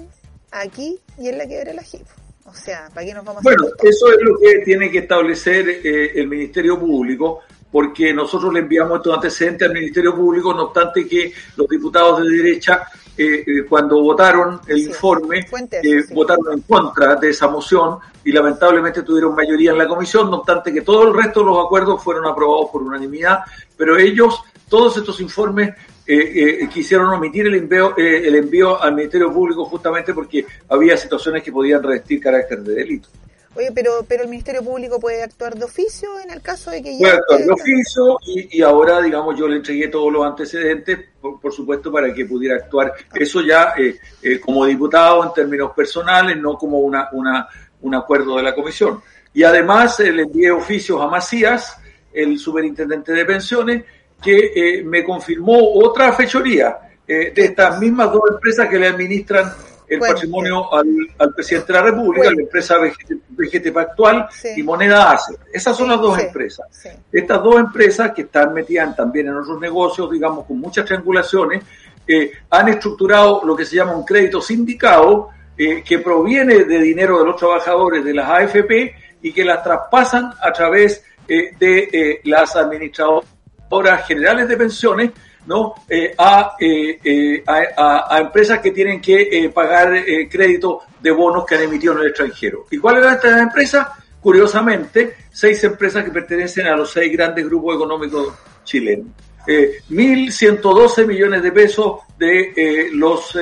aquí 0.53 0.99
y 1.19 1.29
en 1.29 1.39
la 1.39 1.47
quiebra 1.47 1.71
de 1.71 1.75
la 1.75 1.83
JIP. 1.83 2.07
O 2.45 2.55
sea, 2.55 2.89
¿para 2.95 3.05
qué 3.05 3.13
nos 3.13 3.25
vamos 3.25 3.41
a 3.41 3.43
Bueno, 3.43 3.65
eso 3.83 4.09
es 4.13 4.19
lo 4.21 4.39
que 4.39 4.61
tiene 4.65 4.91
que 4.91 4.99
establecer 4.99 5.69
eh, 5.69 6.13
el 6.15 6.29
Ministerio 6.29 6.79
Público, 6.79 7.41
porque 7.77 8.14
nosotros 8.14 8.55
le 8.55 8.61
enviamos 8.61 8.97
estos 8.97 9.14
antecedentes 9.14 9.68
al 9.68 9.74
Ministerio 9.74 10.14
Público, 10.16 10.55
no 10.55 10.62
obstante 10.62 11.07
que 11.07 11.31
los 11.57 11.68
diputados 11.68 12.22
de 12.22 12.31
derecha, 12.31 12.85
eh, 13.14 13.45
eh, 13.47 13.64
cuando 13.68 14.01
votaron 14.01 14.59
el 14.66 14.79
Sí, 14.79 14.87
informe, 14.87 15.41
eh, 15.41 16.03
sí. 16.03 16.14
votaron 16.14 16.55
en 16.55 16.61
contra 16.62 17.16
de 17.16 17.29
esa 17.29 17.49
moción 17.49 17.99
y 18.24 18.33
lamentablemente 18.33 19.03
tuvieron 19.03 19.35
mayoría 19.35 19.72
en 19.72 19.77
la 19.77 19.87
comisión, 19.87 20.31
no 20.31 20.39
obstante 20.39 20.72
que 20.72 20.81
todo 20.81 21.07
el 21.07 21.12
resto 21.12 21.41
de 21.41 21.47
los 21.47 21.66
acuerdos 21.66 22.03
fueron 22.03 22.27
aprobados 22.27 22.70
por 22.72 22.83
unanimidad, 22.83 23.41
pero 23.77 23.99
ellos, 23.99 24.41
todos 24.70 24.97
estos 24.97 25.20
informes, 25.20 25.74
eh, 26.09 26.61
eh, 26.62 26.68
quisieron 26.72 27.09
omitir 27.11 27.47
el 27.47 27.57
envío, 27.57 27.93
eh, 27.99 28.22
el 28.24 28.37
envío 28.37 28.81
al 28.81 28.95
Ministerio 28.95 29.31
Público 29.31 29.66
justamente 29.66 30.14
porque 30.14 30.47
había 30.70 30.97
situaciones 30.97 31.43
que 31.43 31.53
podían 31.53 31.83
revestir 31.83 32.20
carácter 32.22 32.61
de 32.62 32.74
delito. 32.74 33.09
Oye, 33.57 33.73
pero, 33.75 34.05
pero 34.07 34.23
el 34.23 34.29
Ministerio 34.29 34.63
Público 34.63 35.01
puede 35.01 35.23
actuar 35.23 35.55
de 35.55 35.65
oficio 35.65 36.09
en 36.23 36.31
el 36.31 36.43
caso 36.43 36.71
de 36.71 36.83
que 36.83 36.99
ya... 36.99 37.09
Fue 37.09 37.17
actuar 37.17 37.41
de 37.41 37.53
oficio 37.53 38.19
y, 38.27 38.59
y 38.59 38.63
ahora, 38.63 39.01
digamos, 39.01 39.39
yo 39.39 39.49
le 39.49 39.57
entregué 39.57 39.89
todos 39.89 40.13
los 40.13 40.27
antecedentes, 40.27 40.99
por, 41.21 41.41
por 41.41 41.53
supuesto, 41.53 41.91
para 41.91 42.13
que 42.13 42.27
pudiera 42.27 42.57
actuar. 42.57 42.93
Eso 43.15 43.41
ya 43.41 43.73
eh, 43.79 43.97
eh, 44.23 44.39
como 44.41 44.67
diputado 44.67 45.25
en 45.25 45.33
términos 45.33 45.73
personales, 45.75 46.37
no 46.37 46.59
como 46.59 46.81
una, 46.81 47.09
una, 47.13 47.49
un 47.81 47.95
acuerdo 47.95 48.37
de 48.37 48.43
la 48.43 48.55
comisión. 48.55 49.01
Y 49.33 49.43
además 49.43 50.01
eh, 50.01 50.13
le 50.13 50.23
envié 50.23 50.51
oficios 50.51 51.01
a 51.01 51.07
Macías, 51.07 51.79
el 52.13 52.39
superintendente 52.39 53.13
de 53.13 53.25
pensiones, 53.25 53.85
que 54.23 54.53
eh, 54.55 54.83
me 54.83 55.05
confirmó 55.05 55.75
otra 55.75 56.13
fechoría 56.13 56.79
eh, 57.07 57.33
de 57.35 57.45
estas 57.45 57.79
mismas 57.79 58.11
dos 58.13 58.23
empresas 58.31 58.69
que 58.69 58.79
le 58.79 58.89
administran 58.89 59.53
el 59.89 60.01
patrimonio 60.01 60.72
al, 60.74 60.87
al 61.18 61.34
presidente 61.34 61.72
de 61.72 61.78
la 61.78 61.84
República, 61.84 62.30
la 62.30 62.43
empresa 62.43 62.76
VGT, 62.78 63.72
Pactual 63.72 64.28
Sí. 64.30 64.49
y 64.57 64.62
Moneda 64.62 65.12
Asset. 65.12 65.39
Esas 65.53 65.76
son 65.76 65.87
Sí, 65.87 65.93
las 65.93 66.01
dos 66.01 66.16
sí, 66.16 66.22
empresas. 66.26 66.66
Estas 67.12 67.43
dos 67.43 67.57
empresas 67.57 68.12
que 68.12 68.22
están 68.22 68.53
metidas 68.53 68.95
también 68.97 69.28
en 69.28 69.37
otros 69.37 69.61
negocios, 69.61 70.11
digamos, 70.11 70.45
con 70.47 70.59
muchas 70.61 70.84
triangulaciones, 70.84 71.62
eh, 72.07 72.30
han 72.51 72.68
estructurado 72.68 73.43
lo 73.45 73.57
que 73.57 73.64
se 73.64 73.76
llama 73.76 73.97
un 73.97 74.05
crédito 74.05 74.41
sindicado 74.41 75.30
eh, 75.59 75.82
que 75.82 75.99
proviene 76.01 76.64
de 76.64 76.78
dinero 76.78 77.18
de 77.18 77.24
los 77.24 77.37
trabajadores 77.37 78.05
de 78.05 78.14
las 78.14 78.28
AFP 78.28 78.95
y 79.22 79.32
que 79.32 79.45
las 79.45 79.62
traspasan 79.62 80.32
a 80.41 80.53
través 80.53 81.03
eh, 81.28 81.51
de 81.59 82.20
las 82.24 82.55
administradoras 82.57 84.07
generales 84.07 84.49
de 84.49 84.57
pensiones 84.57 85.11
¿no? 85.47 85.74
Eh, 85.88 86.14
a, 86.18 86.55
eh, 86.61 86.99
eh, 87.03 87.42
a, 87.47 87.62
a- 87.76 88.16
a 88.16 88.18
empresas 88.20 88.59
que 88.61 88.70
tienen 88.72 89.01
que 89.01 89.22
eh, 89.30 89.49
pagar 89.51 89.94
eh, 89.94 90.28
crédito 90.30 90.82
de 91.01 91.11
bonos 91.11 91.44
que 91.47 91.55
han 91.55 91.62
emitido 91.62 91.92
en 91.94 92.01
el 92.01 92.07
extranjero. 92.09 92.66
¿Y 92.70 92.78
cuáles 92.78 93.03
eran 93.03 93.14
estas 93.14 93.40
empresas? 93.42 93.86
Curiosamente, 94.20 95.14
seis 95.30 95.62
empresas 95.64 96.05
que 96.05 96.11
pertenecen 96.11 96.66
a 96.66 96.76
los 96.76 96.90
seis 96.90 97.12
grandes 97.12 97.44
grupos 97.47 97.76
económicos 97.76 98.34
chilenos. 98.64 99.07
Eh, 99.47 99.78
1.112 99.90 101.07
millones 101.07 101.40
de 101.42 101.53
pesos 101.53 102.01
de 102.18 102.88
los, 102.92 103.38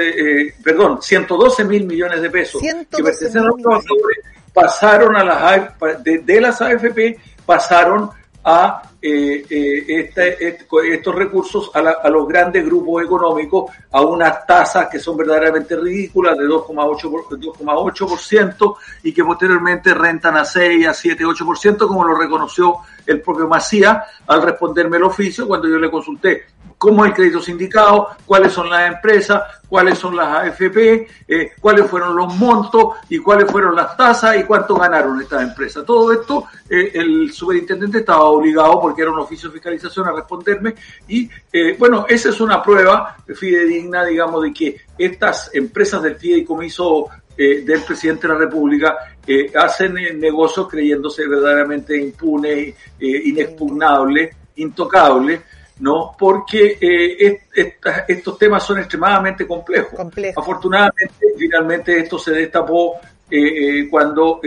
perdón, 0.62 1.00
112 1.00 1.64
mil 1.64 1.84
millones 1.86 2.20
de 2.20 2.28
pesos 2.28 2.60
que 2.60 2.68
112 2.70 3.02
pertenecen 3.02 3.42
a 3.42 3.46
los 3.46 3.56
trabajadores 3.62 4.18
pasaron 4.52 5.16
a 5.16 5.24
las 5.24 6.04
de, 6.04 6.18
de 6.18 6.40
las 6.42 6.60
AFP 6.60 7.18
pasaron 7.46 8.10
a 8.44 8.82
eh, 9.00 9.44
eh, 9.50 9.84
este- 9.88 10.48
estos 10.94 11.14
recursos 11.14 11.70
a, 11.74 11.82
la- 11.82 11.96
a 12.02 12.08
los 12.08 12.26
grandes 12.26 12.64
grupos 12.64 13.02
económicos 13.02 13.70
a 13.92 14.00
unas 14.02 14.46
tasas 14.46 14.88
que 14.88 14.98
son 14.98 15.16
verdaderamente 15.16 15.76
ridículas 15.76 16.36
de 16.38 16.44
2,8% 16.46 17.10
por- 17.10 17.38
2,8% 17.38 18.76
y 19.02 19.12
que 19.12 19.24
posteriormente 19.24 19.92
rentan 19.94 20.36
a 20.36 20.44
6, 20.44 20.86
a 20.86 20.94
7, 20.94 21.24
8%, 21.24 21.86
como 21.86 22.04
lo 22.04 22.14
reconoció 22.16 22.76
el 23.06 23.20
propio 23.20 23.48
Macías 23.48 23.98
al 24.26 24.42
responderme 24.42 24.96
el 24.96 25.04
oficio 25.04 25.46
cuando 25.46 25.68
yo 25.68 25.78
le 25.78 25.90
consulté 25.90 26.46
cómo 26.78 27.04
es 27.04 27.10
el 27.10 27.16
crédito 27.16 27.40
sindicado, 27.40 28.08
cuáles 28.26 28.52
son 28.52 28.68
las 28.68 28.92
empresas, 28.92 29.42
cuáles 29.68 29.98
son 29.98 30.16
las 30.16 30.28
AFP, 30.28 31.08
eh, 31.26 31.52
cuáles 31.60 31.88
fueron 31.88 32.14
los 32.14 32.36
montos 32.36 32.96
y 33.08 33.18
cuáles 33.18 33.50
fueron 33.50 33.74
las 33.74 33.96
tasas 33.96 34.36
y 34.36 34.44
cuánto 34.44 34.76
ganaron 34.76 35.20
estas 35.20 35.42
empresas. 35.42 35.84
Todo 35.86 36.12
esto 36.12 36.44
eh, 36.68 36.90
el 36.94 37.32
superintendente 37.32 38.00
estaba 38.00 38.24
obligado 38.24 38.80
porque 38.80 39.02
era 39.02 39.10
un 39.10 39.18
oficio 39.18 39.48
de 39.48 39.54
fiscalización 39.54 40.08
a 40.08 40.12
responderme. 40.12 40.74
Y 41.08 41.30
eh, 41.52 41.74
bueno, 41.78 42.04
esa 42.08 42.28
es 42.28 42.40
una 42.40 42.62
prueba 42.62 43.16
fidedigna, 43.34 44.04
digamos, 44.04 44.42
de 44.42 44.52
que 44.52 44.76
estas 44.98 45.50
empresas 45.54 46.02
del 46.02 46.16
fideicomiso 46.16 47.08
del 47.36 47.82
presidente 47.82 48.28
de 48.28 48.32
la 48.32 48.38
República 48.38 48.96
eh, 49.26 49.50
hacen 49.54 49.94
negocios 50.20 50.68
creyéndose 50.68 51.26
verdaderamente 51.26 51.96
impunes, 52.00 52.74
eh, 52.98 53.22
inexpugnables, 53.24 54.36
intocables, 54.56 55.40
¿no? 55.80 56.14
Porque 56.18 56.78
eh, 56.80 57.16
est- 57.54 57.82
estos 58.08 58.38
temas 58.38 58.62
son 58.62 58.78
extremadamente 58.78 59.46
complejos. 59.46 59.94
Complejo. 59.94 60.40
Afortunadamente, 60.40 61.14
finalmente 61.38 61.98
esto 61.98 62.18
se 62.18 62.32
destapó 62.32 62.94
eh, 63.30 63.80
eh, 63.80 63.88
cuando 63.90 64.40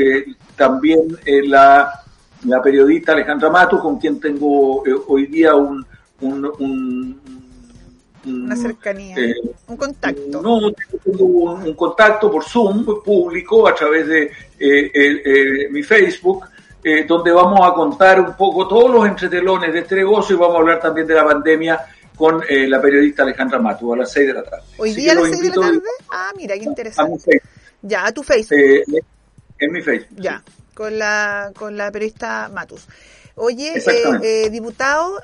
también 0.55 1.01
eh, 1.25 1.41
la, 1.47 1.91
la 2.45 2.61
periodista 2.61 3.11
Alejandra 3.13 3.49
Mato, 3.49 3.79
con 3.79 3.99
quien 3.99 4.19
tengo 4.19 4.83
hoy 5.07 5.25
día 5.25 5.55
un, 5.55 5.85
un- 6.21 6.51
un- 6.59 7.21
Una 8.27 8.55
cercanía, 8.55 9.15
eh, 9.17 9.35
un 9.67 9.77
contacto. 9.77 10.41
no, 10.41 10.71
tengo 11.03 11.25
un, 11.25 11.61
un 11.67 11.73
contacto 11.73 12.29
por 12.29 12.43
Zoom 12.43 12.85
público 13.03 13.67
a 13.67 13.73
través 13.73 14.07
de 14.07 14.31
eh, 14.59 15.67
mi 15.71 15.81
Facebook, 15.83 16.45
eh, 16.83 17.05
donde 17.07 17.31
vamos 17.31 17.59
a 17.63 17.73
contar 17.73 18.19
un 18.19 18.35
poco 18.35 18.67
todos 18.67 18.91
los 18.91 19.05
entretelones 19.07 19.71
de 19.71 19.79
este 19.79 19.95
negocio 19.95 20.35
y 20.35 20.39
vamos 20.39 20.55
a 20.55 20.59
hablar 20.59 20.79
también 20.79 21.07
de 21.07 21.13
la 21.15 21.25
pandemia 21.25 21.79
con 22.15 22.41
la 22.49 22.81
periodista 22.81 23.23
Alejandra 23.23 23.59
Matu 23.59 23.93
a 23.93 23.97
las 23.97 24.11
6 24.11 24.27
de 24.27 24.33
la 24.33 24.43
tarde. 24.43 24.63
Hoy 24.77 24.89
Así 24.91 25.01
día 25.01 25.11
a 25.11 25.15
las 25.15 25.23
los 25.29 25.37
6 25.37 25.41
de 25.43 25.55
la 25.57 25.65
tarde. 25.67 25.81
Ah, 26.09 26.31
mira, 26.35 26.55
qué 26.55 26.61
a 26.61 26.63
interesante. 26.63 27.19
Facebook, 27.23 27.49
Ya, 27.83 28.05
a 28.05 28.11
tu 28.11 28.23
Facebook. 28.23 28.59
en 29.59 29.71
mi 29.71 29.81
Facebook. 29.81 30.17
Ya, 30.19 30.43
con 30.73 30.97
la, 30.97 31.51
con 31.55 31.77
la 31.77 31.91
periodista 31.91 32.49
Matus. 32.51 32.87
Oye, 33.35 33.77
eh, 33.77 34.03
eh, 34.23 34.49
diputado, 34.49 35.21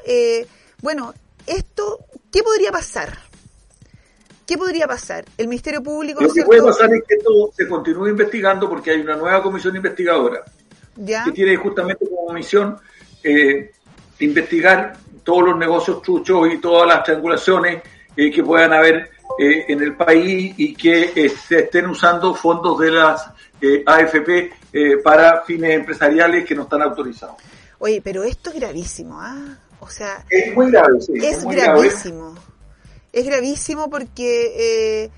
bueno, 0.81 1.13
esto, 1.47 1.99
¿qué 2.33 2.43
podría 2.43 2.71
pasar? 2.71 3.17
¿Qué 4.45 4.57
podría 4.57 4.87
pasar? 4.87 5.23
El 5.37 5.47
Ministerio 5.47 5.81
Público, 5.81 6.19
Lo 6.19 6.27
que 6.27 6.33
¿cierto? 6.33 6.49
puede 6.49 6.63
pasar 6.63 6.93
es 6.93 7.03
que 7.07 7.15
esto 7.15 7.51
se 7.55 7.67
continúe 7.67 8.07
investigando 8.09 8.67
porque 8.67 8.91
hay 8.91 8.99
una 8.99 9.15
nueva 9.15 9.41
comisión 9.41 9.75
investigadora 9.75 10.43
ya, 10.95 11.23
que 11.23 11.31
tiene 11.31 11.55
justamente 11.55 12.05
como 12.09 12.33
misión 12.33 12.77
eh, 13.23 13.71
investigar 14.19 14.97
todos 15.23 15.43
los 15.43 15.57
negocios 15.57 16.01
truchos 16.01 16.51
y 16.51 16.57
todas 16.57 16.87
las 16.87 17.03
triangulaciones 17.03 17.81
eh, 18.17 18.31
que 18.31 18.43
puedan 18.43 18.73
haber 18.73 19.11
eh, 19.39 19.65
en 19.69 19.81
el 19.81 19.95
país 19.95 20.53
y 20.57 20.75
que 20.75 21.13
eh, 21.15 21.29
se 21.29 21.59
estén 21.59 21.87
usando 21.87 22.33
fondos 22.35 22.77
de 22.79 22.91
las 22.91 23.25
eh, 23.61 23.83
AFP 23.85 24.51
eh, 24.73 24.97
para 24.97 25.41
fines 25.43 25.71
empresariales 25.71 26.45
que 26.45 26.53
no 26.53 26.63
están 26.63 26.81
autorizados. 26.81 27.35
Oye, 27.79 28.01
pero 28.03 28.23
esto 28.23 28.49
es 28.49 28.57
gravísimo, 28.57 29.19
¿ah? 29.21 29.57
O 29.83 29.89
sea, 29.89 30.25
Es 30.29 30.53
muy 30.55 30.71
grave, 30.71 30.99
sí. 31.01 31.13
es 31.21 31.43
muy 31.43 31.55
grave. 31.55 31.79
gravísimo. 31.81 32.35
Es 33.11 33.25
gravísimo 33.25 33.89
porque 33.89 35.03
eh, 35.05 35.09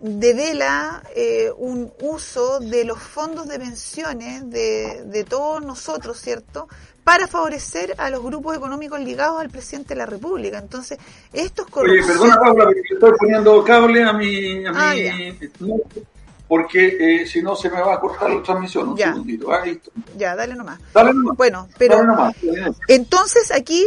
devela 0.00 1.02
eh, 1.14 1.50
un 1.56 1.92
uso 2.02 2.60
de 2.60 2.84
los 2.84 2.98
fondos 2.98 3.48
de 3.48 3.58
pensiones 3.58 4.50
de, 4.50 5.02
de 5.06 5.24
todos 5.24 5.64
nosotros, 5.64 6.20
¿cierto? 6.20 6.68
Para 7.04 7.26
favorecer 7.26 7.94
a 7.98 8.10
los 8.10 8.22
grupos 8.22 8.56
económicos 8.56 9.00
ligados 9.00 9.40
al 9.40 9.50
presidente 9.50 9.90
de 9.94 9.98
la 9.98 10.06
República. 10.06 10.58
Entonces, 10.58 10.98
esto 11.32 11.62
es 11.62 11.68
Oye, 11.68 12.02
corrupción. 12.02 12.06
perdona 12.08 12.36
Paula, 12.40 12.64
yo 12.64 12.94
estoy 12.94 13.12
poniendo 13.18 13.64
cable 13.64 14.02
a 14.04 14.12
mi... 14.12 14.64
A 14.66 14.72
Ah, 14.74 14.94
mi 14.94 15.38
porque 16.52 16.96
eh, 17.22 17.26
si 17.26 17.40
no 17.40 17.56
se 17.56 17.70
me 17.70 17.80
va 17.80 17.94
a 17.94 17.98
cortar 17.98 18.28
la 18.28 18.42
transmisión. 18.42 18.90
Un 18.90 18.96
Ya. 18.98 19.12
segundito. 19.12 19.50
Ah, 19.50 19.64
listo. 19.64 19.90
Ya, 20.18 20.36
dale 20.36 20.54
nomás. 20.54 20.78
Dale 20.92 21.14
nomás. 21.14 21.34
Bueno, 21.38 21.66
pero 21.78 21.96
Dale 21.96 22.08
nomás. 22.08 22.34
Entonces 22.88 23.50
aquí, 23.50 23.86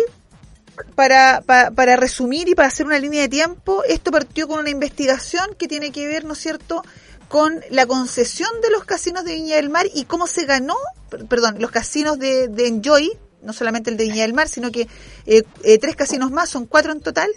para, 0.95 1.41
pa- 1.45 1.69
para 1.69 1.95
resumir 1.95 2.49
y 2.49 2.55
para 2.55 2.69
hacer 2.69 2.87
una 2.87 2.97
línea 2.97 3.21
de 3.21 3.29
tiempo, 3.29 3.83
esto 3.87 4.09
partió 4.09 4.47
con 4.47 4.57
una 4.61 4.71
investigación 4.71 5.45
que 5.59 5.67
tiene 5.67 5.91
que 5.91 6.07
ver, 6.07 6.25
¿no 6.25 6.33
es 6.33 6.39
cierto?, 6.39 6.81
con 7.27 7.59
la 7.69 7.85
concesión 7.85 8.49
de 8.63 8.71
los 8.71 8.83
casinos 8.83 9.25
de 9.25 9.35
Viña 9.35 9.57
del 9.57 9.69
Mar 9.69 9.85
y 9.93 10.05
cómo 10.05 10.25
se 10.25 10.45
ganó, 10.45 10.75
per- 11.11 11.25
perdón, 11.27 11.57
los 11.59 11.69
casinos 11.69 12.17
de, 12.17 12.47
de 12.47 12.67
Enjoy, 12.67 13.11
no 13.43 13.53
solamente 13.53 13.91
el 13.91 13.97
de 13.97 14.05
Viña 14.05 14.23
del 14.23 14.33
Mar, 14.33 14.47
sino 14.47 14.71
que 14.71 14.87
eh, 15.27 15.43
eh, 15.63 15.77
tres 15.77 15.95
casinos 15.95 16.31
más, 16.31 16.49
son 16.49 16.65
cuatro 16.65 16.91
en 16.91 17.01
total, 17.01 17.29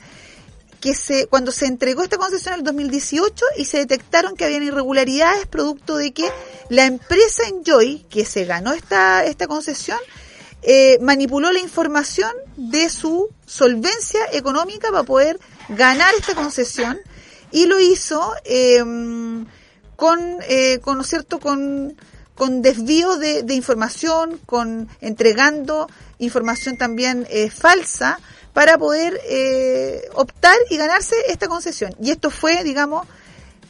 que 0.80 0.94
se 0.94 1.26
cuando 1.26 1.52
se 1.52 1.66
entregó 1.66 2.02
esta 2.02 2.18
concesión 2.18 2.54
en 2.54 2.60
el 2.60 2.64
2018 2.64 3.44
y 3.56 3.64
se 3.64 3.78
detectaron 3.78 4.36
que 4.36 4.44
habían 4.44 4.62
irregularidades 4.62 5.46
producto 5.46 5.96
de 5.96 6.12
que 6.12 6.30
la 6.68 6.86
empresa 6.86 7.48
Enjoy, 7.48 8.06
que 8.08 8.24
se 8.24 8.44
ganó 8.44 8.72
esta, 8.72 9.24
esta 9.24 9.46
concesión, 9.46 9.98
eh, 10.62 10.98
manipuló 11.00 11.52
la 11.52 11.60
información 11.60 12.30
de 12.56 12.88
su 12.90 13.28
solvencia 13.46 14.20
económica 14.32 14.90
para 14.90 15.04
poder 15.04 15.38
ganar 15.68 16.14
esta 16.18 16.34
concesión 16.34 16.98
y 17.50 17.66
lo 17.66 17.80
hizo 17.80 18.32
eh, 18.44 18.78
con, 19.96 20.20
eh, 20.48 20.78
con, 20.80 20.96
¿no 20.96 21.02
es 21.02 21.08
cierto? 21.08 21.40
con, 21.40 21.96
con 22.34 22.62
desvío 22.62 23.16
de, 23.16 23.42
de 23.42 23.54
información, 23.54 24.38
con 24.46 24.88
entregando 25.00 25.88
información 26.18 26.76
también 26.76 27.26
eh, 27.30 27.50
falsa 27.50 28.20
para 28.52 28.78
poder 28.78 29.20
eh, 29.28 30.08
optar 30.14 30.56
y 30.70 30.76
ganarse 30.76 31.14
esta 31.28 31.48
concesión. 31.48 31.94
Y 32.00 32.10
esto 32.10 32.30
fue, 32.30 32.64
digamos, 32.64 33.06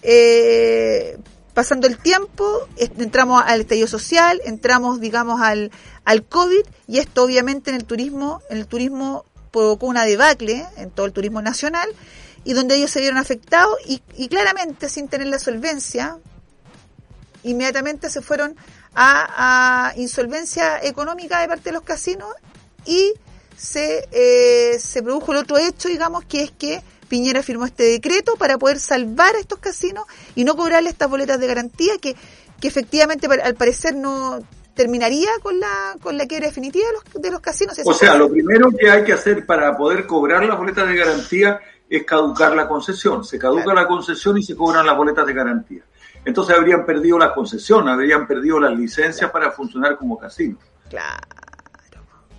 eh, 0.02 1.18
pasando 1.54 1.86
el 1.86 1.98
tiempo, 1.98 2.68
entramos 2.76 3.42
al 3.44 3.60
estallido 3.60 3.88
social, 3.88 4.40
entramos, 4.44 5.00
digamos, 5.00 5.40
al, 5.40 5.72
al 6.04 6.24
COVID, 6.24 6.64
y 6.86 6.98
esto 6.98 7.24
obviamente 7.24 7.70
en 7.70 7.76
el 7.76 7.84
turismo, 7.84 8.40
en 8.48 8.58
el 8.58 8.66
turismo 8.66 9.24
provocó 9.50 9.86
una 9.86 10.04
debacle 10.04 10.66
en 10.76 10.90
todo 10.90 11.06
el 11.06 11.12
turismo 11.12 11.42
nacional, 11.42 11.88
y 12.44 12.52
donde 12.52 12.76
ellos 12.76 12.90
se 12.90 13.00
vieron 13.00 13.18
afectados, 13.18 13.74
y, 13.86 14.02
y 14.16 14.28
claramente 14.28 14.88
sin 14.88 15.08
tener 15.08 15.26
la 15.26 15.40
solvencia, 15.40 16.16
inmediatamente 17.42 18.08
se 18.08 18.22
fueron 18.22 18.54
a, 18.94 19.88
a 19.90 19.96
insolvencia 19.96 20.82
económica 20.82 21.40
de 21.40 21.48
parte 21.48 21.64
de 21.64 21.72
los 21.72 21.82
casinos 21.82 22.28
y 22.84 23.14
se, 23.58 24.08
eh, 24.12 24.78
se 24.78 25.02
produjo 25.02 25.32
el 25.32 25.38
otro 25.38 25.58
hecho, 25.58 25.88
digamos, 25.88 26.24
que 26.24 26.42
es 26.44 26.50
que 26.52 26.80
Piñera 27.08 27.42
firmó 27.42 27.66
este 27.66 27.82
decreto 27.84 28.36
para 28.36 28.56
poder 28.58 28.78
salvar 28.78 29.34
a 29.34 29.38
estos 29.40 29.58
casinos 29.58 30.04
y 30.34 30.44
no 30.44 30.54
cobrarle 30.56 30.90
estas 30.90 31.10
boletas 31.10 31.40
de 31.40 31.46
garantía 31.46 31.98
que, 31.98 32.14
que 32.60 32.68
efectivamente 32.68 33.26
al 33.26 33.54
parecer 33.54 33.94
no 33.96 34.40
terminaría 34.74 35.30
con 35.42 35.58
la 35.58 35.96
con 36.00 36.16
la 36.16 36.26
quiebra 36.26 36.46
definitiva 36.46 36.86
de 36.86 36.92
los, 36.92 37.22
de 37.22 37.30
los 37.32 37.40
casinos. 37.40 37.76
O 37.84 37.92
sea, 37.94 38.14
lo 38.14 38.30
primero 38.30 38.70
que 38.70 38.88
hay 38.88 39.02
que 39.04 39.12
hacer 39.12 39.44
para 39.44 39.76
poder 39.76 40.06
cobrar 40.06 40.44
las 40.44 40.56
boletas 40.56 40.86
de 40.88 40.94
garantía 40.96 41.60
es 41.90 42.04
caducar 42.04 42.54
la 42.54 42.68
concesión. 42.68 43.24
Se 43.24 43.38
caduca 43.38 43.64
Claro. 43.64 43.80
la 43.80 43.88
concesión 43.88 44.38
y 44.38 44.42
se 44.42 44.54
cobran 44.54 44.86
las 44.86 44.96
boletas 44.96 45.26
de 45.26 45.32
garantía. 45.32 45.82
Entonces 46.24 46.56
habrían 46.56 46.84
perdido 46.84 47.18
la 47.18 47.32
concesión, 47.34 47.88
habrían 47.88 48.26
perdido 48.26 48.60
las 48.60 48.78
licencias 48.78 49.30
para 49.30 49.50
funcionar 49.50 49.96
como 49.96 50.18
casino. 50.18 50.58
Claro, 50.90 51.26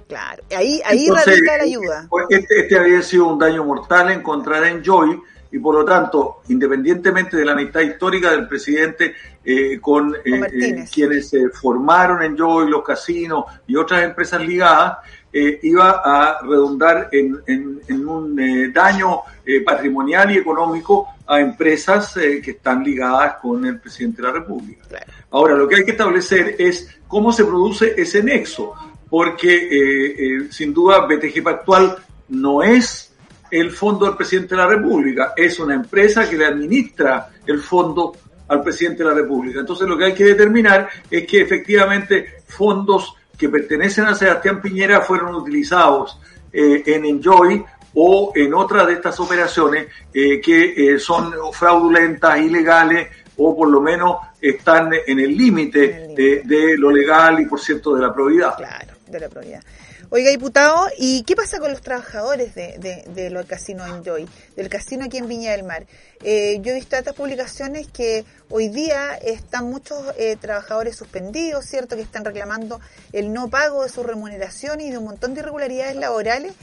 claro. 0.10 0.44
Ahí, 0.56 0.82
ahí 0.86 1.06
Entonces, 1.06 1.28
radica 1.28 1.58
la 1.58 1.64
ayuda. 1.64 2.08
pues, 2.10 2.26
Este, 2.30 2.60
este 2.62 2.78
habría 2.78 3.02
sido 3.02 3.28
un 3.28 3.40
daño 3.40 3.64
mortal 3.64 4.12
en 4.12 4.22
contra 4.22 4.60
de 4.60 4.70
Enjoy 4.72 5.22
y 5.52 5.58
por 5.60 5.74
lo 5.76 5.86
tanto, 5.86 6.42
independientemente 6.50 7.38
de 7.38 7.46
la 7.46 7.54
amistad 7.54 7.80
histórica 7.82 8.32
del 8.32 8.48
presidente 8.48 9.14
eh, 9.44 9.80
con, 9.82 10.14
eh, 10.26 10.42
eh, 10.52 10.86
quienes 10.94 11.30
se 11.30 11.50
formaron 11.50 12.22
en 12.22 12.34
Enjoy, 12.34 12.70
los 12.70 12.84
casinos 12.84 13.46
y 13.66 13.76
otras 13.76 14.04
empresas 14.04 14.42
ligadas, 14.42 14.98
eh, 15.32 15.60
iba 15.64 16.02
a 16.04 16.40
redundar 16.44 17.08
en, 17.12 17.40
en- 17.48 17.80
en 17.88 18.08
un 18.08 18.40
eh, 18.40 18.72
daño 18.74 19.22
eh, 19.46 19.62
patrimonial 19.62 20.32
y 20.32 20.38
económico 20.40 21.08
a 21.28 21.40
empresas 21.40 22.18
eh, 22.18 22.42
que 22.44 22.52
están 22.52 22.84
ligadas 22.84 23.36
con 23.42 23.64
el 23.66 23.80
presidente 23.80 24.22
de 24.24 24.28
la 24.28 24.34
República. 24.34 24.84
Claro. 24.88 25.06
Ahora, 25.32 25.56
lo 25.56 25.68
que 25.68 25.76
hay 25.78 25.86
que 25.86 25.92
establecer 25.92 26.56
es 26.58 26.96
cómo 27.08 27.32
se 27.32 27.46
produce 27.46 27.94
ese 27.96 28.24
nexo, 28.24 28.74
porque 29.10 29.56
eh, 29.56 30.16
eh, 30.18 30.48
sin 30.52 30.74
duda 30.74 31.06
BTG 31.08 31.44
Pactual 31.44 31.98
no 32.30 32.62
es 32.62 33.14
el 33.52 33.72
fondo 33.72 34.06
del 34.06 34.16
presidente 34.16 34.56
de 34.56 34.62
la 34.62 34.68
República, 34.68 35.34
es 35.36 35.60
una 35.60 35.74
empresa 35.74 36.30
que 36.30 36.38
le 36.38 36.46
administra 36.46 37.30
el 37.46 37.60
fondo 37.60 38.14
al 38.48 38.62
presidente 38.64 39.04
de 39.04 39.10
la 39.10 39.16
República. 39.16 39.60
Entonces 39.60 39.88
lo 39.88 39.98
que 39.98 40.06
hay 40.06 40.14
que 40.14 40.26
determinar 40.26 40.90
es 41.10 41.26
que 41.26 41.42
efectivamente 41.42 42.44
fondos 42.48 43.16
que 43.38 43.50
pertenecen 43.50 44.06
a 44.06 44.16
Sebastián 44.16 44.62
Piñera 44.62 45.02
fueron 45.02 45.34
utilizados 45.36 46.20
eh, 46.52 46.84
en 46.86 47.06
Enjoy 47.06 47.64
o 47.94 48.34
en 48.36 48.54
otra 48.54 48.86
de 48.86 48.94
estas 48.94 49.20
operaciones 49.20 49.88
eh, 50.14 50.42
que 50.42 50.94
eh, 50.94 51.00
son 51.00 51.34
fraudulentas, 51.54 52.40
ilegales 52.40 53.08
o 53.38 53.56
por 53.56 53.70
lo 53.70 53.82
menos 53.82 54.18
están 54.42 54.92
en 55.08 55.20
el 55.20 55.36
límite 55.36 56.10
de, 56.16 56.42
de 56.44 56.78
lo 56.78 56.92
legal 56.92 57.40
y 57.40 57.46
por 57.46 57.60
cierto 57.60 57.96
de 57.96 58.02
la 58.02 58.14
probidad. 58.14 58.58
Claro, 58.58 58.94
de 59.10 59.20
la 59.20 59.30
probidad. 59.30 59.62
Oiga, 60.10 60.32
diputado, 60.32 60.88
¿y 60.98 61.24
qué 61.24 61.36
pasa 61.36 61.60
con 61.60 61.72
los 61.72 61.82
trabajadores 61.82 62.56
de, 62.56 62.78
de, 62.78 63.04
de 63.14 63.30
los 63.30 63.46
casinos 63.46 63.88
Enjoy, 63.90 64.28
del 64.56 64.70
casino 64.70 65.06
aquí 65.06 65.18
en 65.18 65.28
Viña 65.28 65.52
del 65.52 65.64
Mar? 65.64 65.86
Eh, 66.24 66.60
yo 66.62 66.72
he 66.72 66.76
visto 66.76 66.96
estas 66.96 67.16
publicaciones 67.16 67.88
que 67.88 68.26
hoy 68.50 68.70
día 68.70 69.16
están 69.16 69.66
muchos 69.70 69.98
eh, 70.18 70.36
trabajadores 70.36 70.96
suspendidos, 70.96 71.66
¿cierto? 71.66 71.96
Que 71.96 72.02
están 72.02 72.26
reclamando 72.26 72.80
el 73.14 73.32
no 73.32 73.50
pago 73.50 73.84
de 73.84 73.90
su 73.90 74.04
remuneración 74.04 74.82
y 74.82 74.90
de 74.92 74.98
un 74.98 75.06
montón 75.06 75.34
de 75.34 75.42
irregularidades 75.42 75.96
laborales 75.96 76.54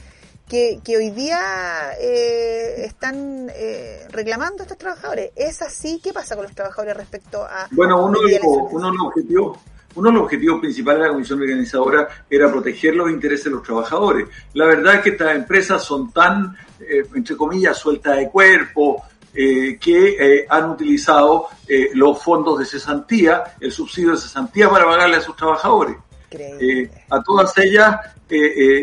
que, 0.47 0.79
que 0.83 0.95
hoy 0.95 1.09
día 1.09 1.91
eh, 1.99 2.85
están 2.85 3.51
eh, 3.53 4.05
reclamando 4.09 4.63
estos 4.63 4.77
trabajadores. 4.77 5.31
¿Es 5.35 5.61
así? 5.61 5.99
¿Qué 6.03 6.13
pasa 6.13 6.35
con 6.35 6.43
los 6.45 6.55
trabajadores 6.55 6.95
respecto 6.95 7.43
a... 7.43 7.67
Bueno, 7.71 8.05
uno 8.05 8.21
de 8.21 8.39
los 8.39 9.07
objetivos 9.07 9.57
uno 9.97 10.09
de 10.09 10.15
los 10.15 10.23
objetivos 10.23 10.59
principales 10.61 11.01
de 11.01 11.07
la 11.07 11.13
comisión 11.13 11.41
organizadora 11.41 12.07
era 12.29 12.51
proteger 12.51 12.95
los 12.95 13.09
intereses 13.09 13.45
de 13.45 13.51
los 13.51 13.63
trabajadores. 13.63 14.27
La 14.53 14.65
verdad 14.65 14.95
es 14.95 15.01
que 15.01 15.09
estas 15.09 15.35
empresas 15.35 15.83
son 15.83 16.11
tan, 16.11 16.55
eh, 16.79 17.03
entre 17.13 17.35
comillas, 17.35 17.77
sueltas 17.77 18.15
de 18.17 18.29
cuerpo, 18.29 19.03
eh, 19.33 19.77
que 19.79 20.15
eh, 20.19 20.45
han 20.49 20.71
utilizado 20.71 21.47
eh, 21.67 21.89
los 21.93 22.23
fondos 22.23 22.57
de 22.59 22.65
cesantía, 22.65 23.43
el 23.59 23.71
subsidio 23.71 24.11
de 24.11 24.17
cesantía 24.17 24.69
para 24.69 24.85
pagarle 24.85 25.17
a 25.17 25.21
sus 25.21 25.35
trabajadores. 25.35 25.95
A 27.09 27.21
todas 27.23 27.57
ellas, 27.57 27.97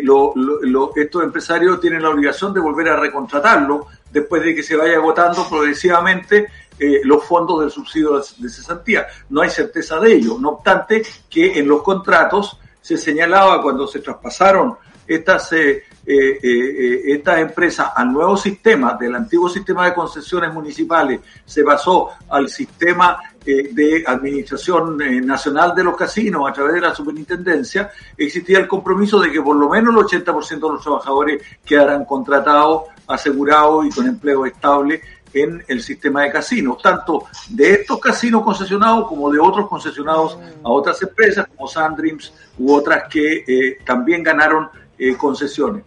lo- 0.02 0.32
lo- 0.34 0.62
lo- 0.62 0.92
estos 0.96 1.22
empresarios 1.22 1.80
tienen 1.80 2.02
la 2.02 2.08
obligación 2.10 2.54
de 2.54 2.60
volver 2.60 2.88
a 2.88 2.96
recontratarlo 2.96 3.86
después 4.10 4.42
de 4.42 4.54
que 4.54 4.62
se 4.62 4.76
vaya 4.76 4.94
agotando 4.96 5.46
progresivamente 5.48 6.46
eh, 6.78 7.00
los 7.04 7.24
fondos 7.24 7.60
del 7.60 7.70
subsidio 7.70 8.20
de 8.38 8.48
cesantía. 8.48 9.06
No 9.30 9.42
hay 9.42 9.50
certeza 9.50 9.98
de 10.00 10.14
ello. 10.14 10.38
No 10.38 10.50
obstante, 10.50 11.02
que 11.30 11.58
en 11.58 11.68
los 11.68 11.82
contratos 11.82 12.58
se 12.80 12.96
señalaba 12.96 13.62
cuando 13.62 13.86
se 13.86 14.00
traspasaron 14.00 14.76
estas, 15.06 15.52
eh, 15.52 15.84
eh, 16.06 16.38
eh, 16.42 17.02
estas 17.06 17.40
empresas 17.40 17.90
al 17.94 18.12
nuevo 18.12 18.36
sistema, 18.36 18.94
del 18.94 19.14
antiguo 19.14 19.48
sistema 19.48 19.86
de 19.86 19.94
concesiones 19.94 20.52
municipales, 20.52 21.20
se 21.44 21.62
pasó 21.62 22.10
al 22.28 22.48
sistema 22.48 23.18
de 23.44 24.02
administración 24.06 24.96
nacional 25.26 25.74
de 25.74 25.84
los 25.84 25.94
casinos 25.94 26.48
a 26.48 26.52
través 26.54 26.74
de 26.74 26.80
la 26.80 26.94
superintendencia, 26.94 27.90
existía 28.16 28.58
el 28.58 28.66
compromiso 28.66 29.20
de 29.20 29.30
que 29.30 29.42
por 29.42 29.54
lo 29.54 29.68
menos 29.68 29.94
el 29.94 30.22
80% 30.22 30.48
de 30.48 30.72
los 30.72 30.82
trabajadores 30.82 31.42
quedaran 31.62 32.06
contratados, 32.06 32.84
asegurados 33.06 33.84
y 33.84 33.90
con 33.90 34.06
empleo 34.06 34.46
estable 34.46 35.02
en 35.34 35.64
el 35.66 35.82
sistema 35.82 36.22
de 36.22 36.30
casinos, 36.30 36.80
tanto 36.80 37.24
de 37.48 37.72
estos 37.72 37.98
casinos 37.98 38.42
concesionados 38.42 39.08
como 39.08 39.30
de 39.30 39.40
otros 39.40 39.68
concesionados 39.68 40.38
a 40.62 40.70
otras 40.70 41.02
empresas 41.02 41.46
como 41.48 41.68
Sandreams 41.68 42.32
u 42.58 42.72
otras 42.72 43.04
que 43.10 43.44
eh, 43.46 43.78
también 43.84 44.22
ganaron 44.22 44.70
eh, 44.96 45.16
concesiones. 45.16 45.84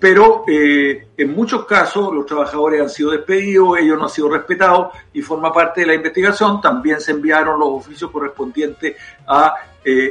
Pero 0.00 0.44
eh, 0.46 1.08
en 1.16 1.34
muchos 1.34 1.64
casos 1.64 2.12
los 2.12 2.26
trabajadores 2.26 2.80
han 2.80 2.88
sido 2.88 3.10
despedidos, 3.10 3.78
ellos 3.78 3.98
no 3.98 4.04
han 4.04 4.10
sido 4.10 4.28
respetados 4.28 4.96
y 5.12 5.22
forma 5.22 5.52
parte 5.52 5.80
de 5.80 5.88
la 5.88 5.94
investigación. 5.94 6.60
También 6.60 7.00
se 7.00 7.12
enviaron 7.12 7.58
los 7.58 7.68
oficios 7.70 8.10
correspondientes 8.10 8.96
a, 9.26 9.54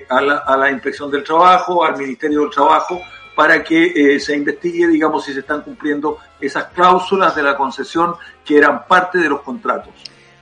a, 0.09 0.21
la, 0.21 0.37
a 0.39 0.57
la 0.57 0.71
Inspección 0.71 1.09
del 1.09 1.23
Trabajo, 1.23 1.85
al 1.85 1.97
Ministerio 1.97 2.41
del 2.41 2.49
Trabajo, 2.49 2.99
para 3.37 3.63
que 3.63 4.15
eh, 4.15 4.19
se 4.19 4.35
investigue, 4.35 4.87
digamos, 4.87 5.23
si 5.23 5.31
se 5.31 5.41
están 5.41 5.61
cumpliendo 5.61 6.17
esas 6.41 6.65
cláusulas 6.73 7.35
de 7.35 7.43
la 7.43 7.55
concesión 7.55 8.15
que 8.43 8.57
eran 8.57 8.87
parte 8.87 9.19
de 9.19 9.29
los 9.29 9.43
contratos. 9.43 9.93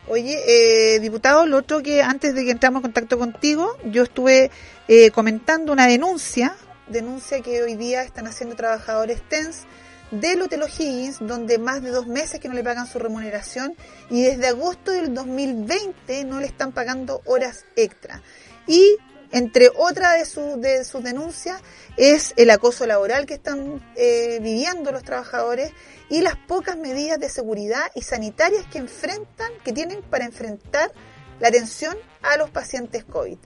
Oye, 0.08 0.40
eh, 0.48 1.02
diputado, 1.02 1.46
lo 1.46 1.58
otro 1.58 1.84
que 1.84 2.02
antes 2.02 2.34
de 2.34 2.46
que 2.46 2.52
entramos 2.52 2.80
en 2.80 2.84
contacto 2.84 3.20
contigo, 3.20 3.76
yo 3.84 4.04
estuve 4.04 4.50
eh, 4.88 5.12
comentando 5.12 5.74
una 5.74 5.88
denuncia, 5.88 6.56
denuncia 6.88 7.42
que 7.42 7.62
hoy 7.62 7.76
día 7.76 8.02
están 8.02 8.28
haciendo 8.28 8.56
trabajadores 8.56 9.22
TENS 9.28 9.64
del 10.12 10.44
Hotel 10.44 10.64
O'Higgins, 10.64 11.18
donde 11.20 11.58
más 11.58 11.84
de 11.84 11.90
dos 11.90 12.08
meses 12.08 12.40
que 12.40 12.48
no 12.48 12.54
le 12.54 12.64
pagan 12.64 12.88
su 12.88 12.98
remuneración 12.98 13.76
y 14.10 14.22
desde 14.22 14.48
agosto 14.48 14.92
del 14.92 15.14
2020 15.14 16.24
no 16.24 16.40
le 16.40 16.46
están 16.46 16.72
pagando 16.72 17.22
horas 17.26 17.66
extra. 17.76 18.22
Y 18.68 18.96
entre 19.36 19.70
otras 19.76 20.18
de, 20.18 20.26
su- 20.26 20.60
de 20.60 20.84
sus 20.86 21.04
denuncias 21.04 21.62
es 21.98 22.34
el 22.38 22.50
acoso 22.50 22.86
laboral 22.88 23.26
que 23.26 23.36
están 23.36 23.84
eh, 23.96 24.40
viviendo 24.42 24.92
los 24.92 25.04
trabajadores 25.04 25.72
y 26.10 26.22
las 26.22 26.36
pocas 26.38 26.78
medidas 26.78 27.20
de 27.20 27.30
seguridad 27.30 27.92
y 27.96 28.02
sanitarias 28.02 28.66
que 28.72 28.78
enfrentan, 28.80 29.52
que 29.64 29.74
tienen 29.74 30.02
para 30.02 30.26
enfrentar 30.26 30.92
la 31.40 31.50
atención 31.50 31.98
a 32.22 32.38
los 32.38 32.50
pacientes 32.50 33.04
COVID. 33.04 33.38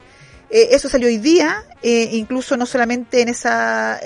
Eh, 0.52 0.70
eso 0.72 0.90
salió 0.90 1.08
hoy 1.08 1.18
día, 1.18 1.64
eh, 1.82 2.10
incluso 2.14 2.56
no 2.58 2.66
solamente 2.66 3.22
en 3.22 3.30
esa 3.30 4.00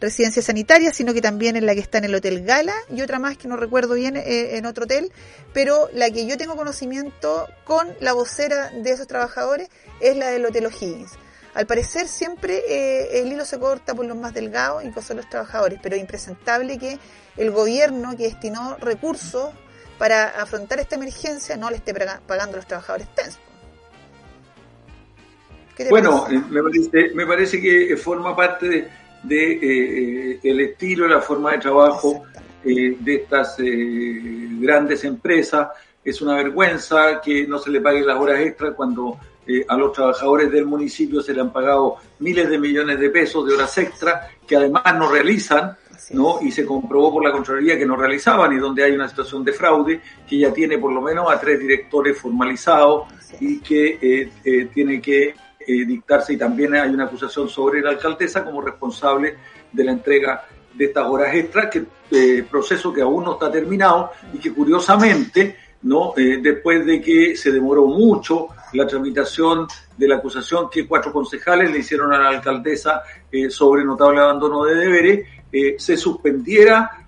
residencia 0.00 0.42
sanitaria, 0.42 0.92
sino 0.92 1.14
que 1.14 1.20
también 1.22 1.56
en 1.56 1.64
la 1.66 1.74
que 1.74 1.80
está 1.80 1.98
en 1.98 2.04
el 2.04 2.14
Hotel 2.14 2.44
Gala 2.44 2.74
y 2.94 3.00
otra 3.00 3.18
más 3.18 3.36
que 3.38 3.48
no 3.48 3.56
recuerdo 3.56 3.94
bien 3.94 4.16
eh, 4.16 4.56
en 4.56 4.66
otro 4.66 4.84
hotel, 4.84 5.10
pero 5.54 5.88
la 5.92 6.10
que 6.10 6.26
yo 6.26 6.36
tengo 6.36 6.54
conocimiento 6.56 7.48
con 7.64 7.88
la 8.00 8.12
vocera 8.12 8.70
de 8.70 8.90
esos 8.90 9.06
trabajadores 9.06 9.68
es 10.00 10.16
la 10.16 10.28
del 10.28 10.44
Hotel 10.44 10.66
O'Higgins. 10.66 11.12
Al 11.54 11.66
parecer 11.66 12.06
siempre 12.08 12.62
eh, 12.68 13.20
el 13.22 13.32
hilo 13.32 13.46
se 13.46 13.58
corta 13.58 13.94
por 13.94 14.04
los 14.04 14.16
más 14.18 14.34
delgados 14.34 14.84
y 14.84 14.92
son 15.00 15.16
los 15.16 15.28
trabajadores, 15.30 15.78
pero 15.82 15.94
es 15.96 16.02
impresentable 16.02 16.76
que 16.78 16.98
el 17.38 17.50
gobierno 17.50 18.14
que 18.14 18.24
destinó 18.24 18.76
recursos 18.76 19.54
para 19.96 20.28
afrontar 20.42 20.78
esta 20.80 20.96
emergencia 20.96 21.56
no 21.56 21.70
le 21.70 21.76
esté 21.76 21.94
paga- 21.94 22.20
pagando 22.26 22.52
a 22.54 22.56
los 22.56 22.66
trabajadores 22.66 23.08
TENS. 23.14 23.38
¿Qué 25.74 25.84
te 25.84 25.90
Bueno, 25.90 26.24
parece? 26.24 26.36
eh, 26.36 26.44
me 26.50 26.62
parece, 26.62 27.14
me 27.14 27.26
parece 27.26 27.60
que 27.62 27.96
forma 27.96 28.36
parte 28.36 28.68
de, 28.68 28.88
de, 29.26 29.52
eh, 29.52 30.30
eh, 30.32 30.40
el 30.42 30.60
estilo, 30.60 31.08
la 31.08 31.20
forma 31.20 31.52
de 31.52 31.58
trabajo 31.58 32.24
eh, 32.64 32.96
de 32.98 33.14
estas 33.14 33.56
eh, 33.60 34.20
grandes 34.60 35.04
empresas. 35.04 35.68
Es 36.04 36.20
una 36.22 36.36
vergüenza 36.36 37.20
que 37.20 37.46
no 37.46 37.58
se 37.58 37.70
le 37.70 37.80
paguen 37.80 38.06
las 38.06 38.18
horas 38.18 38.40
extras 38.40 38.74
cuando 38.74 39.18
eh, 39.46 39.64
a 39.68 39.76
los 39.76 39.92
trabajadores 39.92 40.50
del 40.50 40.66
municipio 40.66 41.20
se 41.20 41.32
le 41.32 41.40
han 41.40 41.52
pagado 41.52 41.96
miles 42.18 42.48
de 42.48 42.58
millones 42.58 42.98
de 42.98 43.10
pesos 43.10 43.46
de 43.46 43.54
horas 43.54 43.78
extras 43.78 44.32
que 44.46 44.56
además 44.56 44.82
no 44.98 45.08
realizan. 45.08 45.76
¿no? 46.10 46.38
Y 46.40 46.52
se 46.52 46.64
comprobó 46.64 47.12
por 47.12 47.24
la 47.24 47.32
Contraloría 47.32 47.76
que 47.76 47.86
no 47.86 47.96
realizaban 47.96 48.52
y 48.52 48.58
donde 48.58 48.84
hay 48.84 48.92
una 48.92 49.08
situación 49.08 49.44
de 49.44 49.52
fraude 49.52 50.00
que 50.28 50.38
ya 50.38 50.52
tiene 50.52 50.78
por 50.78 50.92
lo 50.92 51.00
menos 51.00 51.28
a 51.30 51.40
tres 51.40 51.58
directores 51.58 52.16
formalizados 52.16 53.08
y 53.40 53.58
que 53.58 53.98
eh, 54.00 54.30
eh, 54.44 54.68
tiene 54.72 55.00
que 55.00 55.34
eh, 55.66 55.84
dictarse 55.84 56.34
y 56.34 56.36
también 56.36 56.74
hay 56.74 56.90
una 56.90 57.04
acusación 57.04 57.48
sobre 57.48 57.80
la 57.80 57.90
alcaldesa 57.90 58.44
como 58.44 58.60
responsable 58.60 59.36
de 59.72 59.84
la 59.84 59.92
entrega 59.92 60.44
de 60.72 60.84
estas 60.84 61.06
horas 61.06 61.34
extras, 61.34 61.70
que 61.70 61.84
eh, 62.10 62.46
proceso 62.48 62.92
que 62.92 63.02
aún 63.02 63.24
no 63.24 63.32
está 63.32 63.50
terminado 63.50 64.12
y 64.32 64.38
que 64.38 64.52
curiosamente, 64.52 65.56
no, 65.82 66.14
Eh, 66.16 66.38
después 66.42 66.84
de 66.84 67.00
que 67.00 67.36
se 67.36 67.50
demoró 67.52 67.86
mucho 67.86 68.48
la 68.72 68.86
tramitación 68.86 69.66
de 69.96 70.08
la 70.08 70.16
acusación 70.16 70.68
que 70.70 70.86
cuatro 70.86 71.12
concejales 71.12 71.70
le 71.70 71.78
hicieron 71.78 72.12
a 72.12 72.18
la 72.18 72.28
alcaldesa 72.28 73.02
eh, 73.30 73.50
sobre 73.50 73.84
notable 73.84 74.20
abandono 74.20 74.64
de 74.64 74.74
deberes, 74.74 75.26
se 75.78 75.96
suspendiera 75.96 77.06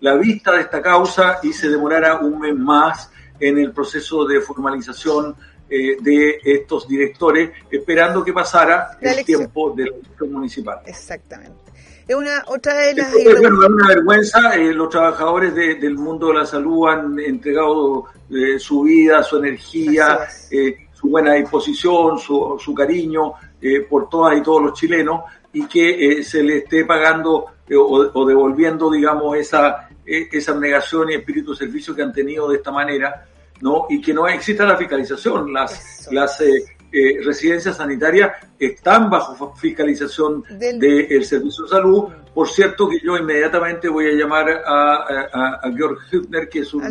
la 0.00 0.14
vista 0.16 0.52
de 0.52 0.60
esta 0.62 0.80
causa 0.80 1.38
y 1.42 1.52
se 1.52 1.68
demorara 1.68 2.20
un 2.20 2.38
mes 2.40 2.56
más 2.56 3.10
en 3.38 3.58
el 3.58 3.72
proceso 3.72 4.24
de 4.24 4.40
formalización 4.40 5.36
eh, 5.68 5.96
de 6.00 6.40
estos 6.44 6.86
directores, 6.88 7.50
esperando 7.70 8.24
que 8.24 8.32
pasara 8.32 8.88
La 9.00 9.08
el 9.10 9.14
elección. 9.14 9.40
tiempo 9.40 9.72
de 9.76 9.84
la 9.86 9.96
elección 9.96 10.32
municipal. 10.32 10.78
Exactamente. 10.86 11.64
Es 12.06 12.14
una 12.14 12.42
otra 12.48 12.74
de 12.74 12.94
las 12.96 13.06
Entonces, 13.14 13.40
bueno, 13.40 13.62
es 13.62 13.68
una 13.70 13.88
vergüenza. 13.88 14.54
eh, 14.56 14.74
los 14.74 14.90
trabajadores 14.90 15.54
de- 15.54 15.76
del 15.76 15.94
mundo 15.96 16.28
de 16.28 16.34
la 16.34 16.44
salud 16.46 16.86
han 16.88 17.18
entregado 17.18 18.04
eh, 18.30 18.58
su 18.58 18.82
vida, 18.82 19.22
su 19.22 19.38
energía, 19.38 20.18
eh, 20.50 20.88
su 20.92 21.08
buena 21.08 21.32
disposición, 21.34 22.18
su, 22.18 22.56
su 22.62 22.74
cariño 22.74 23.32
eh, 23.60 23.80
por 23.88 24.08
todas 24.10 24.36
y 24.36 24.42
todos 24.42 24.62
los 24.62 24.78
chilenos 24.78 25.22
y 25.52 25.66
que 25.66 26.18
eh, 26.18 26.22
se 26.24 26.42
le 26.42 26.58
esté 26.58 26.84
pagando 26.84 27.46
eh, 27.68 27.74
o, 27.76 28.10
o 28.12 28.26
devolviendo, 28.26 28.90
digamos, 28.90 29.36
esa, 29.38 29.88
eh, 30.04 30.28
esa 30.30 30.52
abnegación 30.52 31.10
y 31.10 31.14
espíritu 31.14 31.52
de 31.52 31.58
servicio 31.58 31.94
que 31.94 32.02
han 32.02 32.12
tenido 32.12 32.48
de 32.50 32.56
esta 32.56 32.70
manera, 32.70 33.24
¿no? 33.60 33.86
Y 33.88 34.00
que 34.00 34.12
no 34.14 34.26
exista 34.28 34.64
la 34.64 34.76
fiscalización. 34.76 35.52
Las, 35.52 36.08
las 36.12 36.40
eh, 36.40 36.64
eh, 36.92 37.18
residencias 37.24 37.76
sanitarias 37.76 38.30
están 38.58 39.10
bajo 39.10 39.54
fiscalización 39.56 40.44
Del- 40.50 40.78
del 41.08 41.24
Servicio 41.24 41.64
de 41.64 41.70
Salud. 41.70 42.04
Por 42.32 42.48
cierto 42.48 42.88
que 42.88 42.98
yo 43.00 43.16
inmediatamente 43.16 43.88
voy 43.88 44.06
a 44.06 44.12
llamar 44.12 44.48
a, 44.66 44.94
a, 45.32 45.60
a 45.62 45.72
Georg 45.76 45.98
Hübner, 46.10 46.48
que 46.48 46.60
es 46.60 46.74
un, 46.74 46.84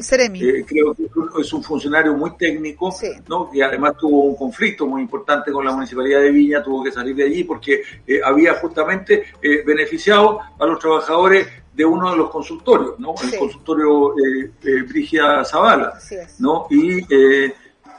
eh, 0.50 0.66
creo 0.66 0.94
que 0.94 1.04
es 1.06 1.16
un- 1.16 1.30
es 1.42 1.54
un 1.54 1.64
funcionario 1.64 2.14
muy 2.14 2.36
técnico, 2.38 2.92
¿no? 3.28 3.50
y 3.54 3.62
además 3.62 3.94
tuvo 3.98 4.24
un 4.24 4.36
conflicto 4.38 4.86
muy 4.88 5.02
importante 5.02 5.52
con 5.52 5.66
la 5.66 5.74
Municipalidad 5.74 6.22
de 6.22 6.32
Viña, 6.32 6.64
tuvo 6.64 6.82
que 6.84 6.92
salir 6.92 7.14
de 7.16 7.24
allí 7.26 7.44
porque 7.44 7.82
eh, 8.08 8.20
había 8.24 8.54
justamente 8.56 9.24
eh, 9.42 9.64
beneficiado 9.66 10.40
a 10.60 10.66
los 10.66 10.80
trabajadores 10.80 11.46
de 11.74 11.86
uno 11.86 12.12
de 12.12 12.18
los 12.18 12.30
consultorios, 12.30 13.00
¿no? 13.00 13.16
el 13.24 13.38
consultorio 13.38 14.14
eh, 14.18 14.52
eh, 14.64 14.82
Brigia 14.88 15.44
Zavala. 15.44 15.94
¿no? 16.40 16.68
Y, 16.70 17.00
eh, 17.14 17.54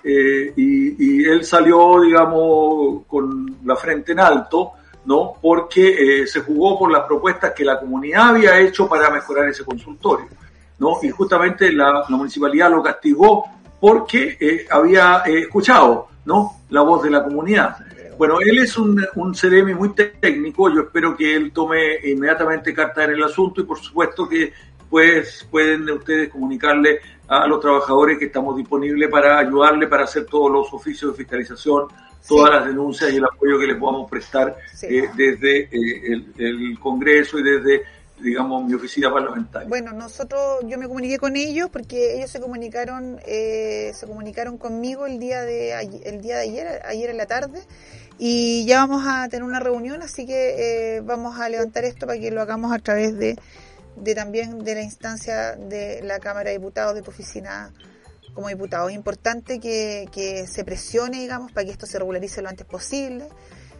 eh, 0.04 0.52
y, 0.56 1.22
y 1.22 1.24
él 1.24 1.44
salió, 1.44 2.00
digamos, 2.00 3.04
con 3.06 3.56
la 3.64 3.74
frente 3.74 4.12
en 4.12 4.20
alto, 4.20 4.72
¿no? 5.06 5.34
Porque 5.40 6.22
eh, 6.22 6.26
se 6.26 6.40
jugó 6.40 6.78
por 6.78 6.92
las 6.92 7.04
propuestas 7.04 7.52
que 7.52 7.64
la 7.64 7.80
comunidad 7.80 8.28
había 8.28 8.58
hecho 8.60 8.88
para 8.88 9.10
mejorar 9.10 9.48
ese 9.48 9.64
consultorio, 9.64 10.26
¿no? 10.78 10.98
Y 11.02 11.10
justamente 11.10 11.72
la, 11.72 12.04
la 12.08 12.16
municipalidad 12.16 12.70
lo 12.70 12.82
castigó 12.82 13.44
porque 13.80 14.36
eh, 14.40 14.66
había 14.70 15.22
escuchado, 15.26 16.08
¿no? 16.26 16.58
La 16.70 16.82
voz 16.82 17.02
de 17.02 17.10
la 17.10 17.24
comunidad. 17.24 17.76
Bueno, 18.18 18.38
él 18.40 18.58
es 18.58 18.76
un, 18.76 19.04
un 19.16 19.34
CDM 19.34 19.74
muy 19.76 19.90
técnico, 19.94 20.72
yo 20.72 20.82
espero 20.82 21.16
que 21.16 21.34
él 21.34 21.52
tome 21.52 21.96
inmediatamente 22.04 22.72
carta 22.74 23.04
en 23.04 23.12
el 23.12 23.22
asunto 23.24 23.60
y 23.60 23.64
por 23.64 23.78
supuesto 23.78 24.28
que 24.28 24.52
pues 24.90 25.46
pueden 25.50 25.88
ustedes 25.90 26.28
comunicarle 26.30 27.00
a 27.26 27.46
los 27.46 27.58
trabajadores 27.60 28.18
que 28.18 28.26
estamos 28.26 28.56
disponibles 28.56 29.10
para 29.10 29.38
ayudarle 29.38 29.86
para 29.88 30.04
hacer 30.04 30.26
todos 30.26 30.50
los 30.52 30.72
oficios 30.72 31.12
de 31.12 31.16
fiscalización, 31.18 31.86
todas 32.28 32.50
las 32.50 32.66
denuncias 32.66 33.12
y 33.12 33.16
el 33.16 33.24
apoyo 33.24 33.58
que 33.58 33.66
les 33.66 33.76
podamos 33.76 34.08
prestar 34.10 34.56
Sí. 34.72 34.86
eh, 34.86 35.10
desde 35.16 35.60
eh, 35.62 36.12
el, 36.12 36.32
el 36.38 36.78
Congreso 36.78 37.38
y 37.38 37.42
desde, 37.42 37.82
digamos, 38.20 38.64
mi 38.66 38.74
oficina 38.74 39.12
parlamentaria. 39.12 39.68
Bueno, 39.68 39.92
nosotros, 39.92 40.60
yo 40.64 40.78
me 40.78 40.86
comuniqué 40.86 41.18
con 41.18 41.34
ellos 41.34 41.70
porque 41.72 42.16
ellos 42.18 42.30
se 42.30 42.40
comunicaron, 42.40 43.18
eh, 43.26 43.90
se 43.94 44.06
comunicaron 44.06 44.58
conmigo 44.58 45.06
el 45.06 45.18
día 45.18 45.40
de 45.42 45.72
el 46.04 46.20
día 46.20 46.36
de 46.36 46.42
ayer, 46.42 46.82
ayer 46.86 47.10
en 47.10 47.16
la 47.16 47.26
tarde, 47.26 47.60
y 48.18 48.64
ya 48.66 48.78
vamos 48.86 49.04
a 49.06 49.28
tener 49.28 49.42
una 49.42 49.60
reunión, 49.60 50.02
así 50.02 50.26
que 50.26 50.96
eh, 50.96 51.00
vamos 51.00 51.38
a 51.40 51.48
levantar 51.48 51.84
esto 51.84 52.06
para 52.06 52.18
que 52.18 52.30
lo 52.30 52.40
hagamos 52.40 52.72
a 52.72 52.78
través 52.78 53.16
de, 53.18 53.36
también 54.14 54.62
de 54.62 54.74
la 54.74 54.82
instancia 54.82 55.56
de 55.56 56.00
la 56.02 56.20
Cámara 56.20 56.50
de 56.50 56.58
Diputados 56.58 56.94
de 56.94 57.02
tu 57.02 57.10
oficina 57.10 57.72
como 58.32 58.48
diputado. 58.48 58.88
Es 58.88 58.94
importante 58.94 59.58
que, 59.58 60.08
que 60.12 60.46
se 60.46 60.64
presione, 60.64 61.20
digamos, 61.20 61.52
para 61.52 61.64
que 61.64 61.72
esto 61.72 61.86
se 61.86 61.98
regularice 61.98 62.42
lo 62.42 62.48
antes 62.48 62.66
posible. 62.66 63.28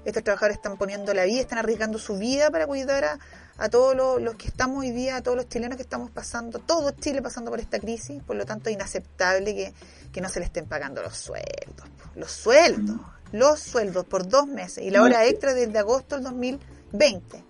Estos 0.05 0.23
trabajadores 0.23 0.57
están 0.57 0.77
poniendo 0.77 1.15
la 1.15 1.25
vida, 1.25 1.41
están 1.41 1.59
arriesgando 1.59 1.99
su 1.99 2.19
vida 2.19 2.51
para 2.51 2.67
cuidar 2.67 3.19
a, 3.57 3.69
todos 3.71 3.97
los, 3.97 4.21
los 4.21 4.35
que 4.35 4.49
estamos 4.49 4.81
hoy 4.81 4.91
día, 4.91 5.17
a 5.17 5.23
todos 5.23 5.37
los 5.37 5.49
chilenos 5.49 5.77
que 5.77 5.83
estamos 5.83 6.11
pasando, 6.11 6.59
todo 6.59 6.91
Chile 6.91 7.23
pasando 7.23 7.51
por 7.51 7.61
esta 7.61 7.79
crisis, 7.79 8.23
por 8.23 8.37
lo 8.37 8.45
tanto 8.45 8.69
es 8.69 8.75
inaceptable 8.75 9.55
que, 9.55 9.73
que 10.13 10.21
no 10.21 10.29
se 10.29 10.41
le 10.41 10.47
estén 10.47 10.67
pagando 10.67 11.03
los 11.03 11.17
sueldos, 11.17 11.89
los 12.17 12.31
sueldos, 12.31 13.01
los 13.35 13.59
sueldos 13.61 14.05
por 14.07 14.29
dos 14.29 14.47
meses 14.47 14.85
y 14.85 14.91
la 14.91 15.03
hora 15.03 15.27
extra 15.27 15.53
desde 15.55 15.79
agosto 15.79 16.15
del 16.17 16.25
2020. 16.25 17.45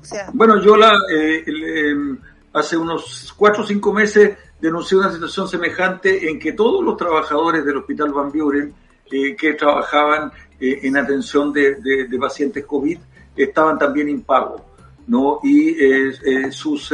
O 0.00 0.04
sea, 0.04 0.30
Bueno, 0.32 0.62
yo 0.62 0.76
la, 0.76 0.90
eh, 1.12 1.42
el, 1.46 1.64
eh, 1.64 2.18
hace 2.52 2.76
unos 2.76 3.32
cuatro 3.36 3.62
o 3.62 3.66
cinco 3.66 3.92
meses 3.92 4.36
denuncié 4.60 4.98
una 4.98 5.10
situación 5.12 5.48
semejante 5.48 6.28
en 6.28 6.38
que 6.38 6.52
todos 6.52 6.84
los 6.84 6.96
trabajadores 6.96 7.64
del 7.64 7.78
Hospital 7.78 8.12
Van 8.12 8.30
Buren 8.30 8.74
eh, 9.10 9.34
que 9.34 9.54
trabajaban 9.54 10.30
eh, 10.60 10.80
en 10.82 10.96
atención 10.96 11.52
de, 11.52 11.76
de- 11.76 12.04
de 12.06 12.18
pacientes 12.18 12.64
COVID 12.66 12.98
estaban 13.36 13.78
también 13.78 14.08
impagos, 14.10 14.60
¿no? 15.06 15.40
Y 15.42 15.70
eh, 15.82 16.52
sus, 16.52 16.92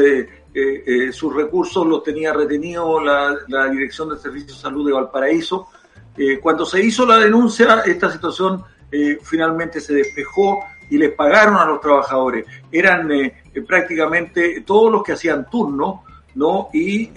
sus 1.12 1.34
recursos 1.34 1.86
los 1.86 2.03
tenía 2.05 2.32
retenido 2.32 3.01
la, 3.01 3.36
la 3.49 3.68
Dirección 3.68 4.09
de 4.11 4.16
Servicios 4.18 4.57
de 4.57 4.62
Salud 4.62 4.86
de 4.86 4.92
Valparaíso. 4.92 5.68
Eh, 6.17 6.39
cuando 6.41 6.64
se 6.64 6.83
hizo 6.83 7.05
la 7.05 7.19
denuncia, 7.19 7.83
esta 7.85 8.11
situación 8.11 8.64
eh, 8.91 9.19
finalmente 9.23 9.81
se 9.81 9.95
despejó 9.95 10.64
y 10.89 10.99
les 10.99 11.12
pagaron 11.12 11.57
a 11.57 11.67
los 11.67 11.81
trabajadores. 11.81 12.47
Eran 12.71 13.11
eh, 13.11 13.43
eh, 13.53 13.62
prácticamente 13.62 14.62
todos 14.64 14.93
los 14.93 15.03
que 15.03 15.12
hacían 15.12 15.51
turno, 15.51 16.05
¿no? 16.37 16.69
Y 16.73 17.09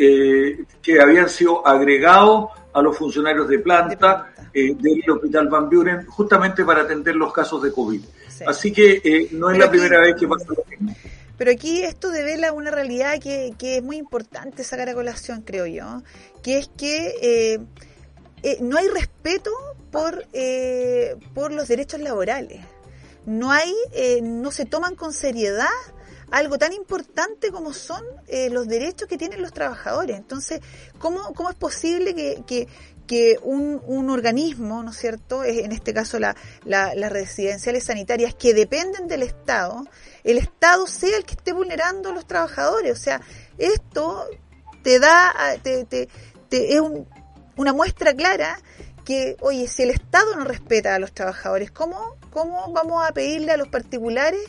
que 0.81 1.01
habían 1.01 1.29
sido 1.29 1.65
agregados 1.67 2.49
a 2.73 2.81
los 2.81 2.97
funcionarios 2.97 3.49
de 3.49 3.59
planta 3.59 4.31
del 4.53 5.11
Hospital 5.11 5.49
Van 5.49 5.69
Buren 5.69 6.05
justamente 6.05 6.63
para 6.63 6.83
atender 6.83 7.15
los 7.15 7.33
casos 7.33 7.61
de 7.61 7.71
COVID. 7.71 8.01
Sí. 8.29 8.43
Así 8.47 8.71
que 8.71 9.27
no 9.33 9.51
es 9.51 9.57
la 9.57 9.69
primera 9.69 9.99
vez 9.99 10.15
que 10.17 10.25
pasa 10.25 10.45
lo 10.47 10.63
mismo. 10.69 10.95
Pero 11.37 11.51
aquí 11.51 11.83
esto 11.83 12.11
devela 12.11 12.53
una 12.53 12.71
realidad 12.71 13.19
que, 13.21 13.53
que 13.57 13.77
es 13.77 13.83
muy 13.83 13.97
importante 13.97 14.63
sacar 14.63 14.87
a 14.87 14.93
colación, 14.93 15.41
creo 15.41 15.65
yo, 15.65 16.01
que 16.41 16.59
es 16.59 16.69
que 16.77 17.59
eh, 18.43 18.57
no 18.61 18.77
hay 18.77 18.87
respeto 18.87 19.51
por, 19.91 20.25
eh, 20.33 21.15
por 21.33 21.51
los 21.51 21.67
derechos 21.67 21.99
laborales. 21.99 22.61
No 23.25 23.51
hay, 23.51 23.73
eh, 23.93 24.21
no 24.21 24.51
se 24.51 24.65
toman 24.65 24.95
con 24.95 25.13
seriedad 25.13 25.67
algo 26.31 26.57
tan 26.59 26.73
importante 26.73 27.51
como 27.51 27.73
son 27.73 28.03
eh, 28.27 28.49
los 28.49 28.67
derechos 28.67 29.07
que 29.07 29.17
tienen 29.17 29.41
los 29.41 29.51
trabajadores. 29.51 30.15
Entonces, 30.17 30.61
¿cómo, 30.99 31.33
cómo 31.33 31.49
es 31.49 31.55
posible 31.55 32.13
que, 32.13 32.43
que, 32.45 32.67
que 33.07 33.39
un, 33.41 33.81
un 33.87 34.09
organismo, 34.11 34.83
¿no 34.83 34.91
es 34.91 34.97
cierto?, 34.97 35.43
en 35.43 35.71
este 35.71 35.91
caso 35.93 36.19
la, 36.19 36.35
la- 36.65 36.93
las 36.93 37.11
residenciales 37.11 37.83
sanitarias 37.85 38.35
que 38.35 38.53
dependen 38.53 39.07
del 39.07 39.23
Estado, 39.23 39.85
el 40.23 40.37
Estado 40.37 40.85
sea 40.85 41.17
el 41.17 41.25
que 41.25 41.33
esté 41.33 41.51
vulnerando 41.51 42.09
a 42.09 42.13
los 42.13 42.27
trabajadores. 42.27 42.91
O 42.99 43.01
sea, 43.01 43.21
esto 43.57 44.27
te 44.83 44.99
da, 44.99 45.33
te, 45.63 45.83
te- 45.85 46.07
te- 46.49 46.73
es 46.75 46.79
un- 46.79 47.07
una 47.59 47.73
muestra 47.73 48.13
clara 48.13 48.57
que, 49.03 49.35
oye, 49.41 49.67
si 49.67 49.83
el 49.83 49.89
Estado 49.89 50.33
no 50.37 50.45
respeta 50.45 50.95
a 50.95 50.99
los 50.99 51.11
trabajadores, 51.11 51.71
¿cómo, 51.71 52.15
cómo 52.31 52.71
vamos 52.71 53.05
a 53.05 53.11
pedirle 53.11 53.51
a 53.51 53.57
los 53.57 53.67
particulares 53.67 54.39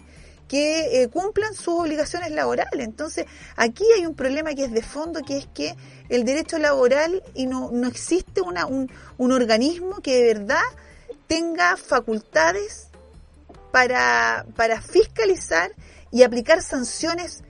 que 0.47 1.03
eh, 1.03 1.09
cumplan 1.09 1.53
sus 1.55 1.81
obligaciones 1.81 2.31
laborales? 2.31 2.87
Entonces, 2.87 3.27
aquí 3.57 3.83
hay 3.97 4.07
un 4.07 4.15
problema 4.15 4.55
que 4.55 4.63
es 4.63 4.73
de 4.73 4.83
fondo, 4.83 5.23
que 5.23 5.39
es 5.39 5.49
que 5.53 5.75
el 6.09 6.25
derecho 6.25 6.59
laboral 6.59 7.21
y 7.35 7.47
no, 7.47 7.73
no 7.73 7.89
existe 7.89 8.43
una, 8.43 8.67
un, 8.67 8.89
organismo 9.19 10.01
que 10.03 10.15
de 10.15 10.35
verdad 10.35 10.63
tenga 11.27 11.77
facultades 11.77 12.91
para, 13.73 14.47
para 14.55 14.81
fiscalizar 14.81 15.73
y 16.13 16.23
aplicar 16.23 16.63
sanciones 16.63 17.43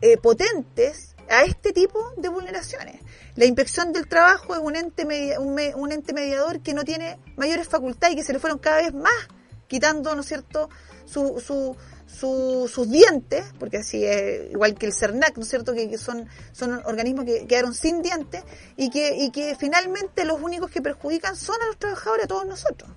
eh, 0.00 0.16
potentes 0.16 1.16
a 1.28 1.42
este 1.42 1.72
tipo 1.72 2.12
de 2.18 2.28
vulneraciones. 2.28 3.00
La 3.36 3.44
inspección 3.44 3.92
del 3.92 4.08
trabajo 4.08 4.54
es 4.54 4.60
un 4.62 4.76
ente, 4.76 5.04
media- 5.04 5.38
un, 5.40 5.54
me- 5.54 5.74
un 5.74 5.92
ente 5.92 6.12
mediador 6.14 6.60
que 6.60 6.72
no 6.74 6.84
tiene 6.84 7.18
mayores 7.36 7.68
facultades 7.68 8.14
y 8.14 8.16
que 8.18 8.24
se 8.24 8.32
le 8.32 8.38
fueron 8.38 8.58
cada 8.58 8.78
vez 8.78 8.94
más 8.94 9.12
quitando, 9.66 10.14
¿no 10.14 10.20
es 10.22 10.26
cierto?, 10.26 10.70
su, 11.04 11.38
su, 11.44 11.76
su- 12.06 12.68
sus 12.72 12.90
dientes, 12.90 13.44
porque 13.58 13.78
así 13.78 14.04
es 14.04 14.50
igual 14.52 14.74
que 14.74 14.86
el 14.86 14.92
CERNAC, 14.92 15.36
¿no 15.36 15.42
es 15.42 15.48
cierto?, 15.48 15.74
que, 15.74 15.88
que 15.90 15.98
son, 15.98 16.26
son 16.52 16.80
organismos 16.86 17.24
que 17.26 17.46
quedaron 17.46 17.74
sin 17.74 18.00
dientes 18.00 18.42
y 18.76 18.88
que, 18.90 19.14
y 19.16 19.30
que 19.30 19.54
finalmente 19.58 20.24
los 20.24 20.40
únicos 20.40 20.70
que 20.70 20.80
perjudican 20.80 21.36
son 21.36 21.56
a 21.62 21.66
los 21.66 21.76
trabajadores, 21.76 22.24
a 22.24 22.28
todos 22.28 22.46
nosotros. 22.46 22.88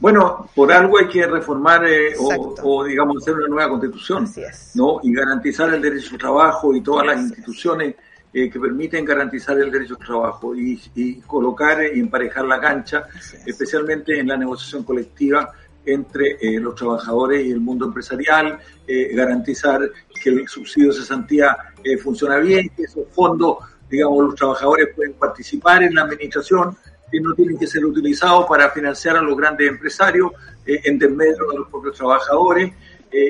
Bueno, 0.00 0.48
por 0.54 0.70
algo 0.70 0.98
hay 0.98 1.08
que 1.08 1.26
reformar 1.26 1.84
eh, 1.84 2.14
o, 2.62 2.84
digamos, 2.84 3.16
hacer 3.20 3.34
una 3.34 3.48
nueva 3.48 3.68
constitución. 3.70 4.28
¿no? 4.76 5.00
y 5.02 5.12
garantizar 5.12 5.74
el 5.74 5.82
derecho 5.82 6.10
al 6.12 6.18
trabajo 6.18 6.72
y 6.76 6.80
todas 6.82 7.04
las 7.06 7.18
instituciones 7.20 7.96
eh, 8.30 8.50
que 8.50 8.60
permiten 8.60 9.06
garantizar 9.06 9.58
el 9.58 9.70
derecho 9.70 9.96
al 9.98 10.06
trabajo 10.06 10.54
y, 10.54 10.78
y 10.94 11.14
colocar 11.20 11.78
y 11.82 11.98
emparejar 11.98 12.44
la 12.44 12.60
cancha, 12.60 13.06
es. 13.16 13.46
especialmente 13.46 14.18
en 14.18 14.28
la 14.28 14.36
negociación 14.36 14.82
colectiva 14.84 15.50
entre 15.86 16.36
eh, 16.38 16.60
los 16.60 16.74
trabajadores 16.74 17.46
y 17.46 17.52
el 17.52 17.60
mundo 17.60 17.86
empresarial, 17.86 18.58
eh, 18.86 19.14
garantizar 19.14 19.80
que 20.22 20.28
el 20.28 20.46
subsidio 20.46 20.88
de 20.88 20.98
cesantía 20.98 21.56
funciona 22.02 22.36
bien, 22.36 22.68
que 22.76 22.82
esos 22.82 23.08
fondos, 23.12 23.56
digamos, 23.88 24.22
los 24.26 24.34
trabajadores 24.34 24.88
pueden 24.94 25.14
participar 25.14 25.82
en 25.84 25.94
la 25.94 26.02
administración, 26.02 26.76
que 27.10 27.20
no 27.22 27.32
tienen 27.32 27.58
que 27.58 27.66
ser 27.66 27.82
utilizados 27.86 28.44
para 28.46 28.68
financiar 28.68 29.16
a 29.16 29.22
los 29.22 29.34
grandes 29.38 29.70
empresarios 29.70 30.32
en 30.66 30.98
desmedro 30.98 31.50
de 31.50 31.58
los 31.60 31.68
propios 31.70 31.96
trabajadores 31.96 32.74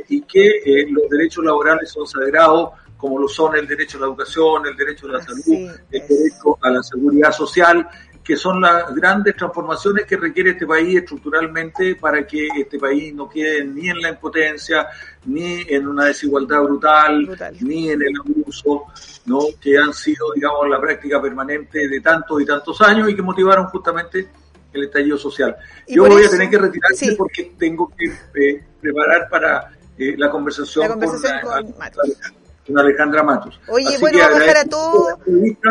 y 0.08 0.22
que 0.22 0.86
los 0.90 1.08
derechos 1.08 1.44
laborales 1.44 1.88
son 1.90 2.06
sagrados, 2.08 2.70
como 2.98 3.18
lo 3.18 3.28
son 3.28 3.56
el 3.56 3.66
derecho 3.66 3.96
a 3.96 4.00
la 4.02 4.06
educación, 4.08 4.66
el 4.66 4.76
derecho 4.76 5.06
a 5.06 5.12
la 5.12 5.22
salud, 5.22 5.70
el 5.90 6.06
derecho 6.08 6.58
a 6.60 6.70
la 6.70 6.82
seguridad 6.82 7.32
social, 7.32 7.88
que 8.24 8.36
son 8.36 8.60
las 8.60 8.94
grandes 8.94 9.34
transformaciones 9.36 10.04
que 10.04 10.16
requiere 10.18 10.50
este 10.50 10.66
país 10.66 10.98
estructuralmente 10.98 11.94
para 11.96 12.26
que 12.26 12.48
este 12.58 12.78
país 12.78 13.14
no 13.14 13.26
quede 13.26 13.64
ni 13.64 13.88
en 13.88 14.02
la 14.02 14.10
impotencia, 14.10 14.86
ni 15.24 15.62
en 15.62 15.86
una 15.88 16.04
desigualdad 16.06 16.60
brutal, 16.62 17.24
Brutal. 17.24 17.56
ni 17.60 17.88
en 17.88 18.02
el 18.02 18.12
abuso, 18.20 18.84
¿no? 19.24 19.38
que 19.58 19.78
han 19.78 19.94
sido, 19.94 20.32
digamos, 20.34 20.68
la 20.68 20.78
práctica 20.78 21.22
permanente 21.22 21.88
de 21.88 22.00
tantos 22.02 22.42
y 22.42 22.44
tantos 22.44 22.78
años 22.82 23.08
y 23.08 23.14
que 23.16 23.22
motivaron 23.22 23.64
justamente 23.68 24.28
el 24.74 24.84
estallido 24.84 25.16
social. 25.16 25.56
Yo 25.86 26.04
voy 26.06 26.20
eso- 26.20 26.28
a 26.28 26.32
tener 26.32 26.50
que 26.50 26.58
retirarme 26.58 26.96
sí. 26.96 27.14
porque 27.16 27.52
tengo 27.58 27.90
que 27.96 28.06
eh, 28.42 28.62
preparar 28.80 29.28
para 29.30 29.70
eh, 29.96 30.14
la 30.18 30.28
conversación, 30.30 30.82
La 30.86 30.90
conversación 30.94 31.40
con, 31.40 31.62
con 31.70 31.78
Matos. 31.78 32.20
Con 32.68 32.78
Alejandra 32.78 33.22
Matos. 33.24 33.60
Oye, 33.68 33.86
Así 33.88 33.98
bueno, 34.00 34.18
que 34.18 34.22
vamos 34.24 34.36
a 34.36 34.40
dejar 34.40 34.56
a 34.56 34.60
agradezco 34.60 34.92
todos- 34.92 35.08
la 35.08 35.14
entrevista 35.26 35.68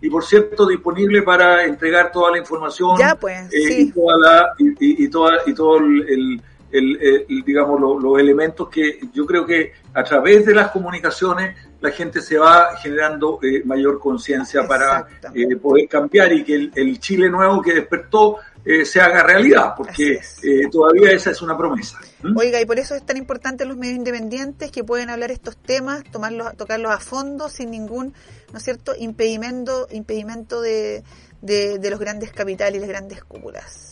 Y 0.00 0.10
por 0.10 0.24
cierto, 0.24 0.66
disponible 0.68 1.22
para 1.22 1.64
entregar 1.64 2.12
toda 2.12 2.30
la 2.30 2.38
información 2.38 2.96
Ya, 2.96 3.16
pues, 3.16 3.36
eh, 3.52 3.66
sí. 3.66 3.80
y, 3.88 3.92
toda 3.92 4.16
la, 4.16 4.54
y, 4.58 5.04
y- 5.04 5.08
toda, 5.08 5.32
y 5.44 5.52
todo 5.54 5.78
el, 5.78 6.08
el- 6.08 6.42
el- 6.70 7.24
el, 7.28 7.42
digamos, 7.44 7.80
lo- 7.80 7.98
los 7.98 8.18
elementos 8.20 8.68
que 8.68 9.00
yo 9.12 9.26
creo 9.26 9.44
que 9.44 9.72
a 9.94 10.04
través 10.04 10.46
de 10.46 10.54
las 10.54 10.70
comunicaciones 10.70 11.56
la 11.80 11.90
gente 11.90 12.20
se 12.20 12.38
va 12.38 12.76
generando 12.80 13.40
eh, 13.42 13.62
mayor 13.64 13.98
conciencia 13.98 14.68
para 14.68 15.06
eh, 15.34 15.56
poder 15.56 15.88
cambiar 15.88 16.32
y 16.32 16.44
que 16.44 16.54
el, 16.54 16.72
el 16.76 17.00
Chile 17.00 17.28
nuevo 17.28 17.60
que 17.60 17.72
despertó 17.74 18.36
eh, 18.64 18.84
se 18.84 19.00
haga 19.00 19.22
realidad, 19.22 19.74
porque 19.76 20.14
es. 20.14 20.38
eh, 20.44 20.68
todavía 20.70 21.12
esa 21.12 21.30
es 21.30 21.40
una 21.42 21.56
promesa. 21.56 21.98
¿Mm? 22.22 22.36
Oiga, 22.36 22.60
y 22.60 22.66
por 22.66 22.78
eso 22.78 22.94
es 22.94 23.04
tan 23.04 23.16
importante 23.16 23.64
los 23.64 23.76
medios 23.76 23.96
independientes 23.96 24.70
que 24.70 24.84
pueden 24.84 25.10
hablar 25.10 25.30
estos 25.30 25.56
temas, 25.56 26.04
tomarlos, 26.10 26.56
tocarlos 26.56 26.92
a 26.92 26.98
fondo 26.98 27.48
sin 27.48 27.70
ningún, 27.70 28.14
¿no 28.52 28.58
es 28.58 28.64
cierto?, 28.64 28.94
impedimento, 28.98 29.88
impedimento 29.90 30.60
de, 30.60 31.02
de, 31.40 31.78
de 31.78 31.90
los 31.90 32.00
grandes 32.00 32.32
capitales 32.32 32.76
y 32.76 32.80
las 32.80 32.88
grandes 32.88 33.24
cúpulas. 33.24 33.87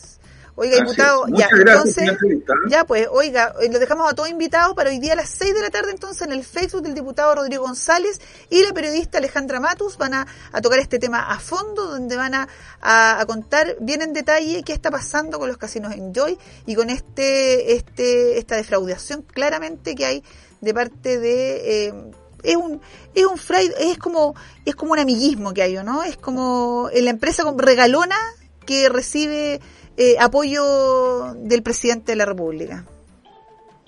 Oiga, 0.58 0.76
diputado, 0.80 1.26
ya, 1.28 1.48
gracias 1.50 1.98
entonces, 1.98 2.08
¿eh? 2.08 2.44
ya 2.70 2.84
pues, 2.86 3.06
oiga, 3.10 3.54
eh, 3.60 3.68
lo 3.70 3.78
dejamos 3.78 4.10
a 4.10 4.14
todos 4.14 4.30
invitados 4.30 4.74
para 4.74 4.88
hoy 4.88 4.98
día 4.98 5.12
a 5.12 5.16
las 5.16 5.28
6 5.28 5.52
de 5.54 5.60
la 5.60 5.68
tarde 5.68 5.90
entonces 5.90 6.22
en 6.22 6.32
el 6.32 6.44
Facebook 6.44 6.80
del 6.82 6.94
diputado 6.94 7.34
Rodrigo 7.34 7.64
González 7.64 8.18
y 8.48 8.62
la 8.62 8.72
periodista 8.72 9.18
Alejandra 9.18 9.60
Matus 9.60 9.98
van 9.98 10.14
a, 10.14 10.26
a 10.52 10.60
tocar 10.62 10.78
este 10.78 10.98
tema 10.98 11.30
a 11.30 11.38
fondo, 11.40 11.86
donde 11.88 12.16
van 12.16 12.34
a, 12.34 12.48
a, 12.80 13.20
a 13.20 13.26
contar 13.26 13.76
bien 13.80 14.00
en 14.00 14.14
detalle 14.14 14.62
qué 14.62 14.72
está 14.72 14.90
pasando 14.90 15.38
con 15.38 15.48
los 15.48 15.58
casinos 15.58 15.92
Enjoy 15.92 16.38
y 16.64 16.74
con 16.74 16.88
este, 16.88 17.74
este, 17.74 18.38
esta 18.38 18.56
defraudación 18.56 19.22
claramente 19.22 19.94
que 19.94 20.06
hay 20.06 20.24
de 20.62 20.72
parte 20.72 21.18
de 21.18 21.86
eh, 21.88 21.94
es 22.42 22.56
un 22.56 22.80
es 23.14 23.26
un 23.26 23.36
fray, 23.36 23.70
es 23.78 23.98
como 23.98 24.34
es 24.64 24.74
como 24.74 24.92
un 24.92 24.98
amiguismo 25.00 25.52
que 25.52 25.62
hay, 25.62 25.74
¿no? 25.84 26.02
Es 26.02 26.16
como 26.16 26.88
en 26.92 27.04
la 27.04 27.10
empresa 27.10 27.42
con- 27.44 27.58
regalona 27.58 28.16
que 28.64 28.88
recibe 28.88 29.60
eh, 29.96 30.16
apoyo 30.18 31.34
del 31.34 31.62
presidente 31.62 32.12
de 32.12 32.16
la 32.16 32.26
República. 32.26 32.84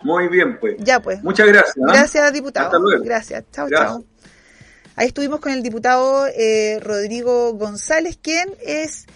Muy 0.02 0.28
bien, 0.28 0.58
pues. 0.60 0.76
Ya 0.78 1.00
pues. 1.00 1.22
Muchas 1.22 1.46
gracias. 1.46 1.76
¿ah? 1.76 1.92
Gracias, 1.92 2.32
diputado. 2.32 2.66
Hasta 2.66 2.78
luego. 2.78 3.04
Gracias. 3.04 3.44
Chao, 3.52 3.68
chao. 3.68 4.04
Ahí 4.96 5.08
estuvimos 5.08 5.40
con 5.40 5.52
el 5.52 5.62
diputado 5.62 6.26
eh, 6.26 6.80
Rodrigo 6.80 7.52
González, 7.54 8.18
quien 8.20 8.48
es 8.64 9.06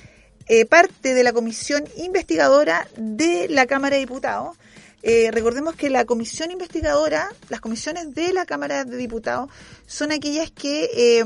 eh, 0.47 0.65
parte 0.65 1.15
de 1.15 1.23
la 1.23 1.33
comisión 1.33 1.85
investigadora 1.97 2.87
de 2.97 3.49
la 3.49 3.67
Cámara 3.67 3.97
de 3.97 4.01
Diputados. 4.01 4.57
Eh, 5.03 5.31
recordemos 5.33 5.75
que 5.75 5.91
la 5.91 6.05
comisión 6.05 6.53
investigadora, 6.53 7.29
las 7.49 7.61
comisiones 7.61 8.15
de 8.15 8.33
la 8.33 8.47
Cámara 8.47 8.85
de 8.85 8.97
Diputados, 8.97 9.51
son 9.87 10.13
aquellas 10.13 10.51
que 10.53 10.91
eh, 10.95 11.25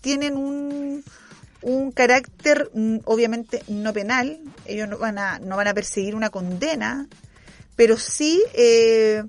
tienen 0.00 0.36
un, 0.36 1.04
un 1.62 1.92
carácter 1.92 2.70
mm, 2.74 2.98
obviamente 3.04 3.62
no 3.68 3.92
penal. 3.92 4.40
Ellos 4.66 4.88
no 4.88 4.98
van 4.98 5.18
a, 5.18 5.38
no 5.38 5.56
van 5.56 5.68
a 5.68 5.74
perseguir 5.74 6.14
una 6.14 6.30
condena, 6.30 7.08
pero 7.76 7.96
sí 7.96 8.42
eh, 8.54 9.24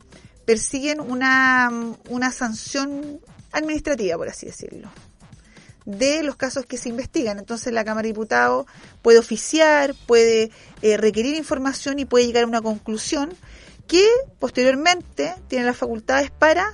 persiguen 0.45 0.99
una, 0.99 1.71
una 2.09 2.31
sanción 2.31 3.19
administrativa, 3.51 4.17
por 4.17 4.27
así 4.27 4.47
decirlo, 4.47 4.91
de 5.85 6.23
los 6.23 6.35
casos 6.35 6.65
que 6.65 6.77
se 6.77 6.89
investigan. 6.89 7.39
Entonces 7.39 7.71
la 7.73 7.85
Cámara 7.85 8.03
de 8.03 8.09
Diputados 8.09 8.65
puede 9.01 9.19
oficiar, 9.19 9.95
puede 10.07 10.51
eh, 10.81 10.97
requerir 10.97 11.35
información 11.35 11.99
y 11.99 12.05
puede 12.05 12.25
llegar 12.25 12.43
a 12.43 12.47
una 12.47 12.61
conclusión 12.61 13.33
que 13.87 14.05
posteriormente 14.39 15.35
tiene 15.47 15.65
las 15.65 15.77
facultades 15.77 16.31
para 16.31 16.65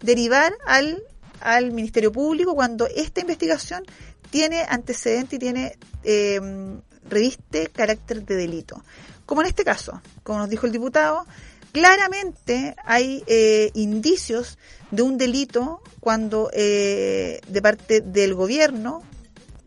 derivar 0.00 0.54
al, 0.66 1.02
al 1.40 1.72
Ministerio 1.72 2.12
Público 2.12 2.54
cuando 2.54 2.86
esta 2.86 3.20
investigación 3.20 3.84
tiene 4.30 4.64
antecedente 4.68 5.36
y 5.36 5.38
tiene 5.38 5.78
eh, 6.04 6.40
reviste 7.08 7.68
carácter 7.68 8.24
de 8.24 8.36
delito. 8.36 8.82
Como 9.24 9.40
en 9.40 9.48
este 9.48 9.64
caso, 9.64 10.00
como 10.22 10.38
nos 10.38 10.50
dijo 10.50 10.66
el 10.66 10.72
diputado, 10.72 11.26
claramente 11.72 12.76
hay 12.84 13.24
eh, 13.26 13.70
indicios 13.74 14.58
de 14.90 15.02
un 15.02 15.18
delito 15.18 15.82
cuando 16.00 16.50
eh, 16.52 17.40
de 17.48 17.62
parte 17.62 18.00
del 18.00 18.34
gobierno, 18.34 19.02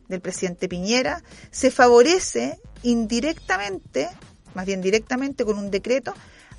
del 0.07 0.21
presidente 0.21 0.67
Piñera, 0.67 1.23
se 1.51 1.71
favorece 1.71 2.59
indirectamente, 2.83 4.09
más 4.53 4.65
bien 4.65 4.81
directamente 4.81 5.45
con 5.45 5.57
un 5.57 5.69
decreto, 5.69 6.13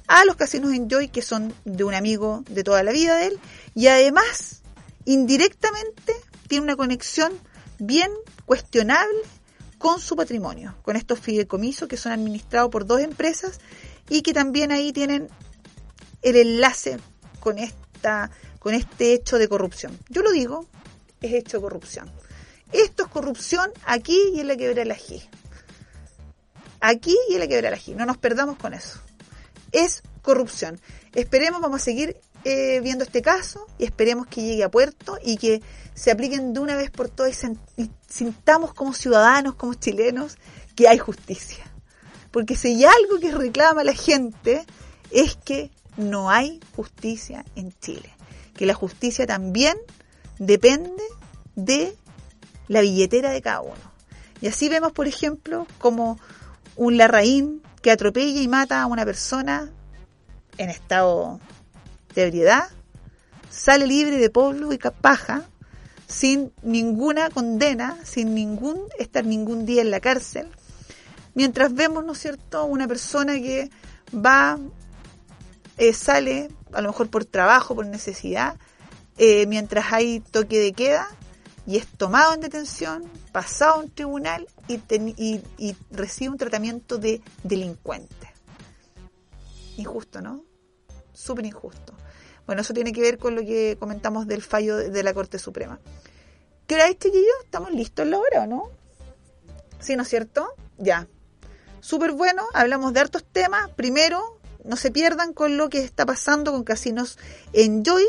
a 0.07 0.25
los 0.25 0.37
casinos 0.37 0.73
Enjoy 0.73 1.09
que 1.09 1.23
son 1.23 1.55
de 1.65 1.85
un 1.85 1.95
amigo 1.95 2.45
de 2.49 2.65
toda 2.65 2.83
la 2.83 2.93
vida 2.93 3.17
de 3.17 3.27
él 3.29 3.41
y 3.75 3.87
además 3.87 4.63
indirectamente 5.05 6.15
tiene 6.49 6.65
una 6.65 6.77
conexión 6.77 7.33
bien 7.81 8.11
cuestionable 8.47 9.19
con 9.79 10.01
su 10.01 10.15
patrimonio, 10.15 10.77
con 10.83 10.97
estos 10.97 11.21
fideicomisos 11.21 11.89
que 11.89 11.97
son 11.97 12.13
administrados 12.13 12.71
por 12.71 12.87
dos 12.87 13.01
empresas 13.01 13.59
y 14.09 14.23
que 14.23 14.33
también 14.33 14.73
ahí 14.73 14.93
tienen 14.93 15.29
el 16.23 16.37
enlace 16.37 16.99
con 17.41 17.59
esta 17.59 18.31
con 18.59 18.75
este 18.75 19.15
hecho 19.15 19.39
de 19.39 19.49
corrupción. 19.49 19.99
Yo 20.11 20.23
lo 20.23 20.31
digo, 20.31 20.67
es 21.23 21.33
hecho 21.33 21.57
de 21.57 21.63
corrupción. 21.63 22.13
Esto 22.73 23.05
es 23.05 23.09
corrupción 23.09 23.73
aquí 23.85 24.19
y 24.35 24.41
en 24.41 24.49
la 24.49 24.57
quebrada 24.57 24.81
del 24.81 24.91
ají. 24.93 25.23
Aquí 26.81 27.17
y 27.31 27.35
en 27.35 27.41
la 27.41 27.49
quebrada 27.49 27.71
del 27.71 27.81
ají. 27.81 27.95
No 27.95 28.07
nos 28.07 28.19
perdamos 28.19 28.59
con 28.59 28.75
eso. 28.75 29.01
Es 29.73 30.03
corrupción. 30.23 30.79
Esperemos, 31.15 31.61
vamos 31.61 31.81
a 31.81 31.85
seguir 31.85 32.21
eh, 32.45 32.81
viendo 32.81 33.05
este 33.05 33.23
caso 33.23 33.67
y 33.79 33.85
esperemos 33.85 34.27
que 34.27 34.43
llegue 34.43 34.65
a 34.65 34.71
puerto 34.71 35.19
y 35.23 35.37
que 35.37 35.63
se 35.95 36.11
apliquen 36.11 36.53
de 36.55 36.61
una 36.61 36.77
vez 36.77 36.91
por 36.91 37.09
todas 37.09 37.45
y, 37.77 37.83
y 37.83 37.91
sintamos 38.09 38.73
como 38.75 38.95
ciudadanos, 38.95 39.55
como 39.55 39.75
chilenos, 39.75 40.39
que 40.75 40.89
hay 40.89 40.99
justicia. 40.99 41.65
Porque 42.31 42.57
si 42.57 42.69
hay 42.69 42.85
algo 42.85 43.19
que 43.21 43.33
reclama 43.33 43.85
la 43.85 43.93
gente 43.93 44.65
es 45.11 45.37
que 45.37 45.71
no 45.97 46.31
hay 46.31 46.61
justicia 46.77 47.45
en 47.57 47.73
Chile. 47.81 48.11
Que 48.57 48.67
la 48.67 48.75
justicia 48.75 49.27
también 49.27 49.77
depende 50.39 51.03
de 51.57 51.95
la 52.69 52.81
billetera 52.81 53.31
de 53.31 53.43
cada 53.43 53.61
uno. 53.61 53.91
Y 54.41 54.47
así 54.47 54.69
vemos, 54.69 54.93
por 54.93 55.07
ejemplo, 55.07 55.67
como 55.79 56.19
un 56.77 56.97
Larraín 56.97 57.63
que 57.83 57.91
atropella 57.91 58.41
y 58.41 58.49
mata 58.49 58.83
a 58.83 58.87
una 58.87 59.05
persona 59.05 59.71
en 60.57 60.71
estado 60.71 61.41
ebriedad, 62.17 62.69
sale 63.51 63.87
libre 63.87 64.17
de 64.19 64.31
polvo 64.31 64.73
y 64.73 64.79
paja, 64.79 65.45
sin 66.07 66.53
ninguna 66.63 67.31
condena, 67.31 67.99
sin 68.05 68.35
ningún 68.35 68.81
estar 68.99 69.25
ningún 69.25 69.65
día 69.67 69.83
en 69.83 69.91
la 69.91 70.01
cárcel, 70.01 70.49
mientras 71.35 71.73
vemos, 71.73 72.05
¿no 72.05 72.13
es 72.13 72.19
cierto?, 72.19 72.65
una 72.65 72.89
persona 72.89 73.35
que 73.35 73.71
va, 74.15 74.59
eh, 75.79 75.93
sale, 75.93 76.51
a 76.73 76.81
lo 76.81 76.89
mejor 76.89 77.09
por 77.11 77.25
trabajo, 77.25 77.75
por 77.77 77.87
necesidad, 77.87 78.57
eh, 79.19 79.47
mientras 79.47 79.93
hay 79.93 80.21
toque 80.21 80.59
de 80.59 80.73
queda, 80.73 81.07
y 81.67 81.77
es 81.77 81.87
tomado 81.87 82.35
en 82.35 82.41
detención, 82.41 83.05
pasado 83.31 83.75
a 83.75 83.79
un 83.79 83.91
tribunal 83.91 84.49
y, 84.67 84.79
ten- 84.79 85.15
y- 85.17 85.41
y 85.59 85.77
recibe 85.93 86.31
un 86.33 86.39
tratamiento 86.39 86.99
de 86.99 87.21
delincuente. 87.45 88.33
Injusto, 89.77 90.21
¿no? 90.21 90.43
Súper 91.21 91.45
injusto. 91.47 91.93
Bueno, 92.47 92.63
eso 92.63 92.73
tiene 92.73 92.93
que 92.93 93.01
ver 93.03 93.19
con 93.19 93.35
lo 93.35 93.43
que 93.43 93.77
comentamos 93.79 94.27
del 94.27 94.43
fallo 94.43 94.77
de- 94.77 95.03
la 95.03 95.13
Corte 95.15 95.39
Suprema. 95.39 95.79
¿Qué 96.67 96.75
hora 96.77 96.89
es, 96.89 96.99
chiquillos? 96.99 97.35
¿Estamos 97.45 97.73
listos 97.73 98.07
la 98.07 98.19
hora 98.19 98.43
o 98.43 98.47
no? 98.47 98.71
¿Sí, 99.81 99.97
no 99.97 100.03
es 100.03 100.09
cierto? 100.09 100.49
Ya. 100.79 101.07
Súper 101.81 102.13
bueno, 102.13 102.45
hablamos 102.55 102.93
de 102.93 103.01
hartos 103.01 103.25
temas. 103.25 103.71
Primero, 103.77 104.39
no 104.65 104.77
se 104.77 104.91
pierdan 104.91 105.33
con 105.33 105.57
lo 105.57 105.69
que 105.69 105.79
está 105.85 106.07
pasando 106.07 106.53
con 106.53 106.65
Casinos 106.65 107.19
Enjoy, 107.53 108.05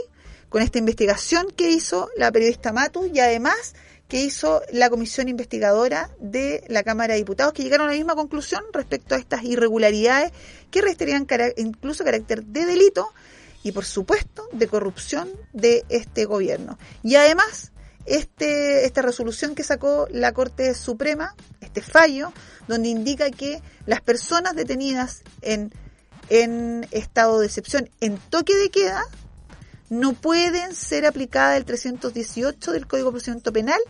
con 0.49 0.61
esta 0.61 0.79
investigación 0.79 1.47
que 1.55 1.69
hizo 1.69 2.09
la 2.17 2.31
periodista 2.31 2.71
Matus 2.73 3.09
y 3.13 3.19
además 3.19 3.75
que 4.11 4.21
hizo 4.21 4.61
la 4.73 4.89
comisión 4.89 5.29
investigadora 5.29 6.09
de 6.19 6.65
la 6.67 6.83
Cámara 6.83 7.13
de 7.13 7.19
Diputados, 7.19 7.53
que 7.53 7.63
llegaron 7.63 7.87
a 7.87 7.91
la 7.91 7.95
misma 7.95 8.13
conclusión 8.13 8.61
respecto 8.73 9.15
a 9.15 9.17
estas 9.17 9.45
irregularidades 9.45 10.33
que 10.69 10.81
restarían 10.81 11.25
incluso 11.55 12.03
carácter 12.03 12.43
de 12.43 12.65
delito 12.65 13.13
y, 13.63 13.71
por 13.71 13.85
supuesto, 13.85 14.49
de 14.51 14.67
corrupción 14.67 15.29
de 15.53 15.85
este 15.87 16.25
gobierno. 16.25 16.77
Y 17.03 17.15
además, 17.15 17.71
este, 18.05 18.85
esta 18.85 19.01
resolución 19.01 19.55
que 19.55 19.63
sacó 19.63 20.09
la 20.11 20.33
Corte 20.33 20.75
Suprema, 20.75 21.33
este 21.61 21.81
fallo, 21.81 22.33
donde 22.67 22.89
indica 22.89 23.31
que 23.31 23.61
las 23.85 24.01
personas 24.01 24.57
detenidas 24.57 25.23
en, 25.41 25.71
en 26.27 26.85
estado 26.91 27.39
de 27.39 27.45
excepción, 27.45 27.89
en 28.01 28.17
toque 28.17 28.55
de 28.55 28.71
queda, 28.71 29.05
no 29.91 30.13
pueden 30.13 30.73
ser 30.73 31.05
aplicada 31.05 31.57
el 31.57 31.65
318 31.65 32.71
del 32.71 32.87
Código 32.87 33.09
de 33.09 33.11
Procedimiento 33.11 33.51
Penal 33.51 33.81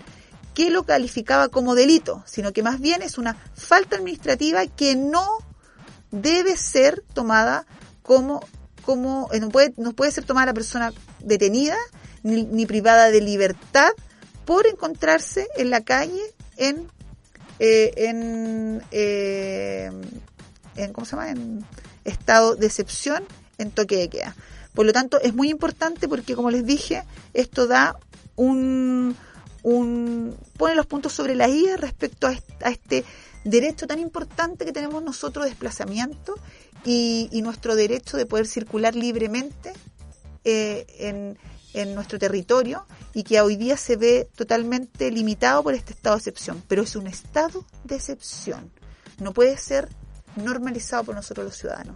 que 0.55 0.71
lo 0.71 0.83
calificaba 0.83 1.49
como 1.49 1.75
delito, 1.75 2.23
sino 2.25 2.51
que 2.53 2.63
más 2.63 2.79
bien 2.81 3.03
es 3.03 3.19
una 3.19 3.35
falta 3.53 3.97
administrativa 3.97 4.65
que 4.65 4.95
no 4.95 5.27
debe 6.09 6.57
ser 6.57 7.03
tomada 7.13 7.67
como 8.01 8.43
como 8.81 9.29
eh, 9.31 9.39
no 9.39 9.49
puede 9.49 9.75
no 9.77 9.93
puede 9.93 10.11
ser 10.11 10.23
tomada 10.23 10.47
la 10.47 10.53
persona 10.55 10.91
detenida 11.19 11.77
ni, 12.23 12.45
ni 12.45 12.65
privada 12.65 13.11
de 13.11 13.21
libertad 13.21 13.91
por 14.43 14.65
encontrarse 14.65 15.47
en 15.55 15.69
la 15.69 15.81
calle 15.81 16.33
en 16.57 16.89
eh, 17.59 17.93
en, 17.95 18.81
eh, 18.89 19.91
en 20.75 20.93
cómo 20.93 21.05
se 21.05 21.11
llama 21.11 21.29
en 21.29 21.63
estado 22.05 22.55
de 22.55 22.65
excepción 22.65 23.23
en 23.59 23.69
toque 23.69 23.97
de 23.97 24.09
queda 24.09 24.35
por 24.73 24.85
lo 24.85 24.93
tanto, 24.93 25.19
es 25.21 25.33
muy 25.33 25.49
importante 25.49 26.07
porque, 26.07 26.35
como 26.35 26.51
les 26.51 26.65
dije, 26.65 27.03
esto 27.33 27.67
da 27.67 27.97
un, 28.35 29.15
pone 30.57 30.75
los 30.75 30.85
puntos 30.85 31.13
sobre 31.13 31.35
la 31.35 31.47
I 31.47 31.75
respecto 31.75 32.27
a 32.27 32.69
este 32.69 33.03
derecho 33.43 33.87
tan 33.87 33.99
importante 33.99 34.65
que 34.65 34.71
tenemos 34.71 35.03
nosotros 35.03 35.45
de 35.45 35.51
desplazamiento 35.51 36.35
y, 36.85 37.29
y 37.31 37.41
nuestro 37.41 37.75
derecho 37.75 38.17
de 38.17 38.25
poder 38.25 38.47
circular 38.47 38.95
libremente 38.95 39.73
eh, 40.43 40.85
en, 40.99 41.37
en 41.73 41.95
nuestro 41.95 42.19
territorio 42.19 42.85
y 43.13 43.23
que 43.23 43.41
hoy 43.41 43.55
día 43.55 43.77
se 43.77 43.95
ve 43.95 44.29
totalmente 44.35 45.11
limitado 45.11 45.63
por 45.63 45.73
este 45.73 45.93
estado 45.93 46.15
de 46.15 46.19
excepción. 46.19 46.63
Pero 46.67 46.83
es 46.83 46.95
un 46.95 47.07
estado 47.07 47.65
de 47.83 47.95
excepción. 47.95 48.71
No 49.19 49.33
puede 49.33 49.57
ser 49.57 49.89
normalizado 50.35 51.03
por 51.03 51.15
nosotros 51.15 51.45
los 51.45 51.55
ciudadanos. 51.57 51.95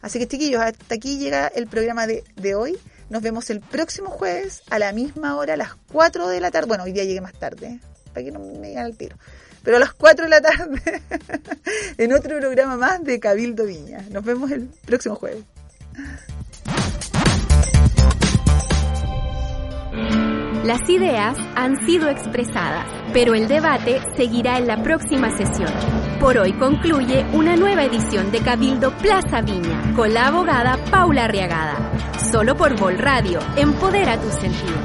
Así 0.00 0.18
que 0.18 0.26
chiquillos, 0.26 0.60
hasta 0.60 0.94
aquí 0.94 1.18
llega 1.18 1.46
el 1.46 1.66
programa 1.66 2.06
de, 2.06 2.24
de 2.36 2.54
hoy. 2.54 2.78
Nos 3.08 3.22
vemos 3.22 3.50
el 3.50 3.60
próximo 3.60 4.10
jueves 4.10 4.62
a 4.70 4.78
la 4.78 4.92
misma 4.92 5.36
hora, 5.36 5.54
a 5.54 5.56
las 5.56 5.74
4 5.92 6.28
de 6.28 6.40
la 6.40 6.50
tarde. 6.50 6.66
Bueno, 6.66 6.84
hoy 6.84 6.92
día 6.92 7.04
llegué 7.04 7.20
más 7.20 7.34
tarde, 7.34 7.66
¿eh? 7.66 7.80
para 8.12 8.24
que 8.24 8.32
no 8.32 8.40
me 8.40 8.68
digan 8.68 8.86
al 8.86 8.96
tiro. 8.96 9.16
Pero 9.62 9.76
a 9.76 9.80
las 9.80 9.92
4 9.92 10.24
de 10.24 10.30
la 10.30 10.40
tarde, 10.40 11.02
en 11.98 12.12
otro 12.12 12.38
programa 12.38 12.76
más 12.76 13.04
de 13.04 13.20
Cabildo 13.20 13.64
Viña. 13.64 14.04
Nos 14.10 14.24
vemos 14.24 14.50
el 14.50 14.68
próximo 14.84 15.14
jueves. 15.14 15.44
Las 20.64 20.88
ideas 20.88 21.36
han 21.56 21.84
sido 21.84 22.08
expresadas, 22.08 22.86
pero 23.12 23.34
el 23.34 23.48
debate 23.48 24.00
seguirá 24.16 24.58
en 24.58 24.68
la 24.68 24.82
próxima 24.82 25.36
sesión. 25.36 26.11
Por 26.22 26.38
hoy 26.38 26.52
concluye 26.52 27.26
una 27.32 27.56
nueva 27.56 27.82
edición 27.82 28.30
de 28.30 28.38
Cabildo 28.38 28.96
Plaza 28.98 29.40
Viña 29.40 29.92
con 29.96 30.14
la 30.14 30.28
abogada 30.28 30.78
Paula 30.88 31.24
Arriagada. 31.24 31.74
Solo 32.30 32.56
por 32.56 32.78
Vol 32.78 32.96
Radio, 32.96 33.40
empodera 33.56 34.16
tus 34.20 34.32
sentidos. 34.34 34.78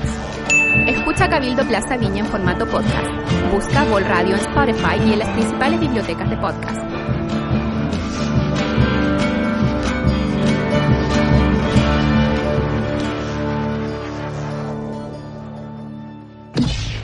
Escucha 0.87 1.29
Cabildo 1.29 1.63
Plaza 1.67 1.95
Viña 1.95 2.21
en 2.21 2.25
formato 2.25 2.65
podcast. 2.65 3.07
Busca 3.53 3.83
Vol 3.83 4.03
Radio 4.05 4.33
en 4.33 4.41
Spotify 4.41 4.97
y 5.05 5.13
en 5.13 5.19
las 5.19 5.29
principales 5.29 5.79
bibliotecas 5.79 6.27
de 6.27 6.37
podcast. 6.37 6.81